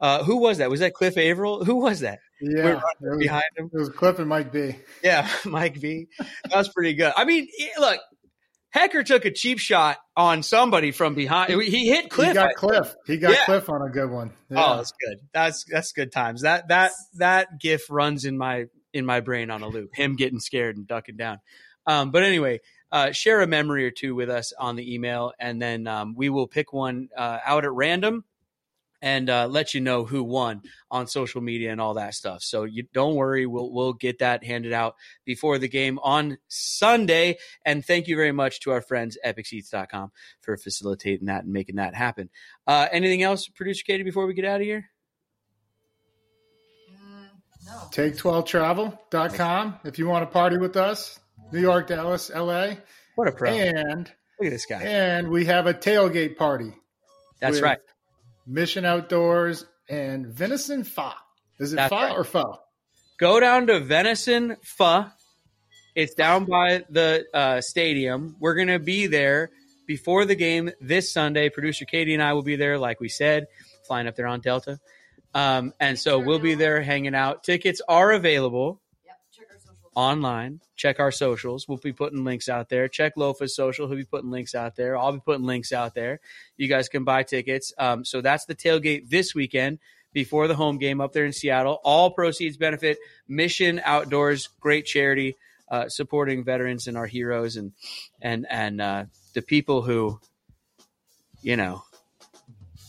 Uh, 0.00 0.24
who 0.24 0.38
was 0.38 0.58
that? 0.58 0.70
Was 0.70 0.80
that 0.80 0.94
Cliff 0.94 1.18
Avril? 1.18 1.62
Who 1.62 1.76
was 1.76 2.00
that? 2.00 2.20
Yeah, 2.40 2.68
it 2.68 2.82
was, 3.02 3.18
behind 3.18 3.44
him. 3.54 3.70
It 3.70 3.78
was 3.78 3.90
Cliff 3.90 4.18
and 4.18 4.28
Mike 4.28 4.50
B. 4.50 4.76
Yeah, 5.04 5.28
Mike 5.44 5.76
V. 5.76 6.08
That 6.18 6.56
was 6.56 6.70
pretty 6.70 6.94
good. 6.94 7.12
I 7.14 7.26
mean, 7.26 7.48
look, 7.78 8.00
Hekker 8.74 9.04
took 9.04 9.24
a 9.24 9.30
cheap 9.30 9.58
shot 9.58 9.98
on 10.16 10.42
somebody 10.42 10.92
from 10.92 11.14
behind. 11.14 11.60
He 11.62 11.88
hit 11.88 12.08
Cliff. 12.08 12.28
He 12.28 12.34
got 12.34 12.54
Cliff. 12.54 12.94
He 13.06 13.16
got 13.16 13.32
Yeah. 13.32 13.44
Cliff 13.44 13.68
on 13.68 13.82
a 13.82 13.90
good 13.90 14.10
one. 14.10 14.32
Oh, 14.52 14.76
that's 14.76 14.92
good. 14.92 15.18
That's 15.32 15.64
that's 15.64 15.92
good 15.92 16.12
times. 16.12 16.42
That 16.42 16.68
that 16.68 16.92
that 17.14 17.58
gif 17.60 17.90
runs 17.90 18.24
in 18.24 18.38
my 18.38 18.66
in 18.92 19.04
my 19.04 19.20
brain 19.20 19.50
on 19.50 19.62
a 19.62 19.68
loop. 19.68 19.90
Him 19.94 20.16
getting 20.16 20.40
scared 20.40 20.76
and 20.76 20.86
ducking 20.86 21.16
down. 21.16 21.38
Um, 21.86 22.10
but 22.10 22.22
anyway, 22.22 22.60
uh, 22.92 23.10
share 23.12 23.40
a 23.40 23.46
memory 23.46 23.86
or 23.86 23.90
two 23.90 24.14
with 24.14 24.30
us 24.30 24.52
on 24.58 24.76
the 24.76 24.94
email, 24.94 25.32
and 25.40 25.60
then 25.60 25.86
um, 25.86 26.14
we 26.16 26.28
will 26.28 26.46
pick 26.46 26.72
one 26.72 27.08
uh, 27.16 27.38
out 27.44 27.64
at 27.64 27.72
random 27.72 28.24
and 29.02 29.30
uh, 29.30 29.46
let 29.46 29.74
you 29.74 29.80
know 29.80 30.04
who 30.04 30.22
won 30.22 30.62
on 30.90 31.06
social 31.06 31.40
media 31.40 31.72
and 31.72 31.80
all 31.80 31.94
that 31.94 32.14
stuff. 32.14 32.42
So 32.42 32.64
you 32.64 32.84
don't 32.92 33.14
worry, 33.14 33.46
we'll 33.46 33.72
we'll 33.72 33.92
get 33.92 34.18
that 34.18 34.44
handed 34.44 34.72
out 34.72 34.96
before 35.24 35.58
the 35.58 35.68
game 35.68 35.98
on 36.02 36.38
Sunday. 36.48 37.38
And 37.64 37.84
thank 37.84 38.08
you 38.08 38.16
very 38.16 38.32
much 38.32 38.60
to 38.60 38.72
our 38.72 38.80
friends 38.80 39.16
EpicSeats.com 39.24 40.12
for 40.40 40.56
facilitating 40.56 41.26
that 41.26 41.44
and 41.44 41.52
making 41.52 41.76
that 41.76 41.94
happen. 41.94 42.30
Uh, 42.66 42.88
anything 42.92 43.22
else, 43.22 43.48
producer 43.48 43.84
Katie, 43.86 44.02
before 44.02 44.26
we 44.26 44.34
get 44.34 44.44
out 44.44 44.60
of 44.60 44.66
here? 44.66 44.90
Mm, 46.92 47.28
no. 47.66 47.72
Take12travel.com 47.92 49.80
if 49.84 49.98
you 49.98 50.06
want 50.06 50.22
to 50.22 50.32
party 50.32 50.58
with 50.58 50.76
us. 50.76 51.18
New 51.52 51.60
York, 51.60 51.88
Dallas, 51.88 52.30
LA. 52.34 52.74
What 53.16 53.28
a 53.28 53.32
pro! 53.32 53.50
And 53.50 54.10
Look 54.38 54.46
at 54.46 54.50
this 54.50 54.66
guy. 54.66 54.82
and 54.82 55.28
we 55.28 55.46
have 55.46 55.66
a 55.66 55.74
tailgate 55.74 56.36
party. 56.36 56.72
That's 57.40 57.54
with 57.54 57.62
right. 57.62 57.78
Mission 58.46 58.84
Outdoors 58.84 59.64
and 59.88 60.26
Venison 60.26 60.84
Fa. 60.84 61.14
Is 61.58 61.72
it 61.72 61.76
That's 61.76 61.90
Fa 61.90 61.94
right. 61.96 62.16
or 62.16 62.24
Fa? 62.24 62.44
Go 63.18 63.38
down 63.40 63.66
to 63.66 63.80
Venison 63.80 64.56
Pho. 64.62 65.06
It's 65.94 66.14
down 66.14 66.44
by 66.46 66.84
the 66.88 67.26
uh, 67.34 67.60
stadium. 67.60 68.36
We're 68.40 68.54
going 68.54 68.68
to 68.68 68.78
be 68.78 69.06
there 69.08 69.50
before 69.86 70.24
the 70.24 70.36
game 70.36 70.70
this 70.80 71.12
Sunday. 71.12 71.48
Producer 71.50 71.84
Katie 71.84 72.14
and 72.14 72.22
I 72.22 72.32
will 72.32 72.42
be 72.42 72.56
there, 72.56 72.78
like 72.78 73.00
we 73.00 73.08
said, 73.08 73.46
flying 73.86 74.06
up 74.06 74.14
there 74.16 74.26
on 74.28 74.40
Delta. 74.40 74.78
Um, 75.34 75.74
and 75.80 75.98
so 75.98 76.18
we'll 76.18 76.38
be 76.38 76.54
there 76.54 76.80
hanging 76.80 77.14
out. 77.14 77.44
Tickets 77.44 77.80
are 77.88 78.12
available 78.12 78.80
Yep. 79.04 79.16
Check 79.32 79.46
our 79.50 79.58
socials. 79.58 79.78
Online. 79.94 80.60
Check 80.76 81.00
our 81.00 81.10
socials. 81.10 81.68
We'll 81.68 81.78
be 81.78 81.92
putting 81.92 82.24
links 82.24 82.48
out 82.48 82.68
there. 82.68 82.88
Check 82.88 83.14
Lofa's 83.16 83.54
social. 83.54 83.88
He'll 83.88 83.96
be 83.96 84.04
putting 84.04 84.30
links 84.30 84.54
out 84.54 84.76
there. 84.76 84.96
I'll 84.96 85.12
be 85.12 85.20
putting 85.20 85.44
links 85.44 85.72
out 85.72 85.94
there. 85.94 86.20
You 86.56 86.68
guys 86.68 86.88
can 86.88 87.04
buy 87.04 87.22
tickets. 87.22 87.72
Um, 87.78 88.04
so 88.04 88.20
that's 88.20 88.44
the 88.46 88.54
tailgate 88.54 89.08
this 89.08 89.34
weekend 89.34 89.78
before 90.12 90.48
the 90.48 90.54
home 90.54 90.78
game 90.78 91.00
up 91.00 91.12
there 91.12 91.24
in 91.24 91.32
Seattle. 91.32 91.80
All 91.84 92.10
proceeds 92.10 92.56
benefit 92.56 92.98
Mission 93.28 93.80
Outdoors, 93.84 94.48
great 94.60 94.86
charity, 94.86 95.36
uh, 95.70 95.88
supporting 95.88 96.44
veterans 96.44 96.86
and 96.86 96.96
our 96.96 97.06
heroes 97.06 97.56
and 97.56 97.72
and 98.20 98.46
and 98.50 98.80
uh, 98.80 99.04
the 99.34 99.42
people 99.42 99.82
who, 99.82 100.20
you 101.42 101.56
know, 101.56 101.84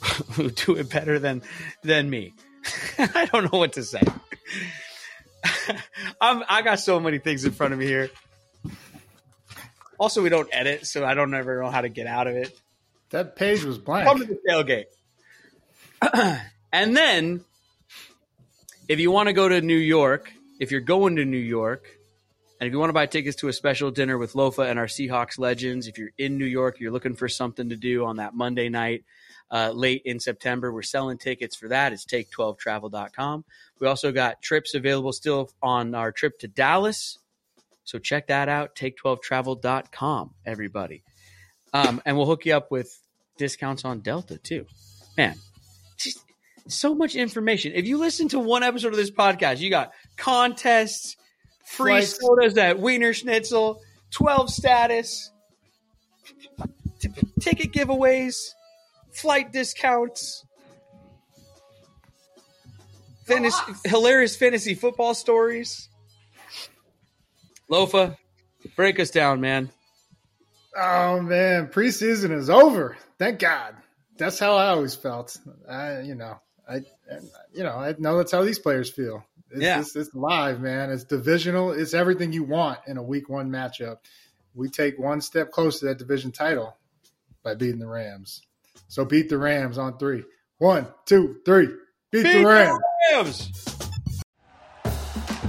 who 0.32 0.50
do 0.50 0.76
it 0.76 0.90
better 0.90 1.20
than 1.20 1.42
than 1.84 2.10
me. 2.10 2.34
I 2.98 3.26
don't 3.32 3.52
know 3.52 3.60
what 3.60 3.74
to 3.74 3.84
say. 3.84 4.02
I'm, 6.22 6.44
I 6.48 6.62
got 6.62 6.80
so 6.80 7.00
many 7.00 7.20
things 7.20 7.46
in 7.46 7.52
front 7.52 7.74
of 7.74 7.80
me 7.80 7.86
here. 7.86 8.10
Also, 9.98 10.22
we 10.22 10.30
don't 10.30 10.50
edit, 10.52 10.88
so 10.88 11.06
I 11.06 11.14
don't 11.14 11.34
ever 11.34 11.62
know 11.62 11.70
how 11.70 11.82
to 11.82 11.90
get 11.90 12.08
out 12.08 12.28
of 12.28 12.36
it. 12.36 12.58
That 13.12 13.36
page 13.36 13.64
was 13.64 13.78
blank. 13.78 14.08
Come 14.08 14.20
to 14.20 14.26
the 14.26 14.40
tailgate. 14.50 14.86
and 16.74 16.98
then, 16.98 17.44
if 18.88 19.00
you 19.00 19.12
want 19.12 19.28
to 19.28 19.34
go 19.34 19.48
to 19.48 19.62
New 19.62 19.78
York, 19.78 20.32
if 20.60 20.72
you're 20.72 20.82
going 20.82 21.18
to 21.18 21.26
New 21.26 21.38
York, 21.38 21.86
and 22.60 22.68
if 22.68 22.74
you 22.74 22.80
want 22.80 22.90
to 22.90 22.94
buy 22.94 23.06
tickets 23.06 23.38
to 23.38 23.48
a 23.48 23.54
special 23.54 23.92
dinner 23.92 24.18
with 24.18 24.34
Lofa 24.34 24.70
and 24.70 24.80
our 24.80 24.86
Seahawks 24.86 25.38
legends, 25.38 25.88
if 25.88 25.98
you're 25.98 26.12
in 26.18 26.38
New 26.38 26.46
York, 26.46 26.80
you're 26.80 26.92
looking 26.92 27.16
for 27.16 27.28
something 27.28 27.70
to 27.70 27.76
do 27.76 28.06
on 28.06 28.18
that 28.18 28.34
Monday 28.34 28.70
night 28.70 29.04
uh, 29.52 29.72
late 29.72 30.02
in 30.06 30.20
September, 30.20 30.72
we're 30.72 30.82
selling 30.82 31.18
tickets 31.18 31.56
for 31.56 31.68
that. 31.68 31.92
It's 31.92 32.06
take12travel.com. 32.06 33.44
We 33.80 33.88
also 33.88 34.12
got 34.12 34.42
trips 34.42 34.74
available 34.74 35.12
still 35.12 35.52
on 35.62 35.94
our 35.94 36.12
trip 36.12 36.40
to 36.40 36.48
Dallas. 36.48 37.18
So 37.84 38.00
check 38.00 38.28
that 38.28 38.48
out, 38.48 38.76
take12travel.com, 38.76 40.34
everybody. 40.46 41.04
Um, 41.74 42.02
and 42.06 42.16
we'll 42.16 42.26
hook 42.26 42.46
you 42.46 42.56
up 42.56 42.72
with 42.72 42.98
discounts 43.38 43.84
on 43.84 44.00
Delta 44.02 44.38
too. 44.38 44.66
Man, 45.18 45.36
just 45.98 46.24
so 46.68 46.96
much 46.96 47.16
information. 47.16 47.74
If 47.76 47.86
you 47.86 47.98
listen 47.98 48.30
to 48.30 48.40
one 48.40 48.64
episode 48.64 48.90
of 48.90 48.96
this 48.98 49.12
podcast, 49.12 49.60
you 49.60 49.70
got 49.70 49.92
contests, 50.16 51.18
free 51.66 51.94
Flights. 51.94 52.20
sodas 52.22 52.58
at 52.58 52.78
Wienerschnitzel, 52.78 53.80
12 54.12 54.50
status, 54.50 55.32
t- 57.00 57.10
ticket 57.40 57.74
giveaways, 57.74 58.36
flight 59.14 59.52
discounts, 59.52 60.46
fantasy, 63.26 63.62
hilarious 63.86 64.36
fantasy 64.36 64.74
football 64.74 65.14
stories. 65.14 65.90
Lofa, 67.70 68.18
break 68.76 69.00
us 69.00 69.12
down, 69.12 69.42
man. 69.42 69.70
Oh 70.76 71.20
man, 71.22 71.68
preseason 71.68 72.32
is 72.32 72.50
over. 72.50 72.98
Thank 73.20 73.40
God. 73.40 73.76
That's 74.18 74.40
how 74.40 74.56
I 74.56 74.68
always 74.68 74.94
felt. 74.96 75.38
I, 75.70 76.02
you 76.02 76.16
know, 76.16 76.40
I, 76.70 76.82
you 77.54 77.64
know, 77.64 77.72
I 77.72 77.96
know 77.98 78.18
that's 78.18 78.32
how 78.32 78.44
these 78.44 78.60
players 78.60 78.90
feel. 78.90 79.26
It's, 79.50 79.62
Yeah. 79.62 79.80
it's, 79.80 79.96
it's 79.96 80.14
live, 80.14 80.62
man. 80.62 80.92
It's 80.92 81.04
divisional. 81.04 81.72
It's 81.72 81.94
everything 81.94 82.32
you 82.32 82.44
want 82.44 82.80
in 82.88 82.98
a 82.98 83.04
week 83.04 83.30
one 83.30 83.50
matchup. 83.50 83.98
We 84.54 84.70
take 84.70 85.00
one 85.00 85.22
step 85.22 85.52
closer 85.52 85.80
to 85.80 85.86
that 85.88 85.98
division 85.98 86.32
title 86.32 86.78
by 87.44 87.56
beating 87.56 87.80
the 87.80 87.88
Rams. 87.88 88.42
So 88.88 89.06
beat 89.06 89.30
the 89.30 89.38
Rams 89.38 89.78
on 89.78 89.98
three. 89.98 90.24
One, 90.58 90.88
two, 91.06 91.38
three. 91.46 91.68
Beat, 92.12 92.24
Beat 92.24 92.34
the 92.40 92.46
Rams. 92.46 92.80
Rams. 93.14 93.48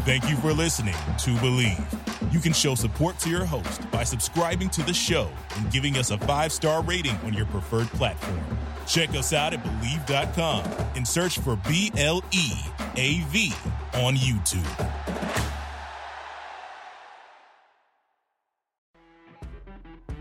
Thank 0.05 0.28
you 0.28 0.37
for 0.37 0.53
listening 0.53 0.95
to 0.95 1.30
Bleav. 1.37 2.33
You 2.33 2.41
can 2.41 2.53
show 2.53 2.74
support 2.74 3.18
to 3.20 3.30
your 3.30 3.45
host 3.45 3.89
by 3.91 4.05
subscribing 4.05 4.70
to 4.70 4.83
the 4.83 4.95
show 4.95 5.28
and 5.57 5.70
giving 5.70 5.97
us 5.97 6.11
a 6.11 6.18
five 6.18 6.51
star 6.53 6.83
rating 6.83 7.16
on 7.24 7.35
your 7.35 7.47
preferred 7.47 7.89
platform. 7.89 8.41
Check 8.87 9.11
us 9.11 9.33
out 9.33 9.53
at 9.53 9.62
Bleav.com 9.62 10.64
and 10.97 11.07
search 11.07 11.39
for 11.39 11.57
B 11.68 11.93
L 11.97 12.22
E 12.33 12.53
A 12.97 13.20
V 13.28 13.53
on 13.95 14.16
YouTube. 14.16 15.32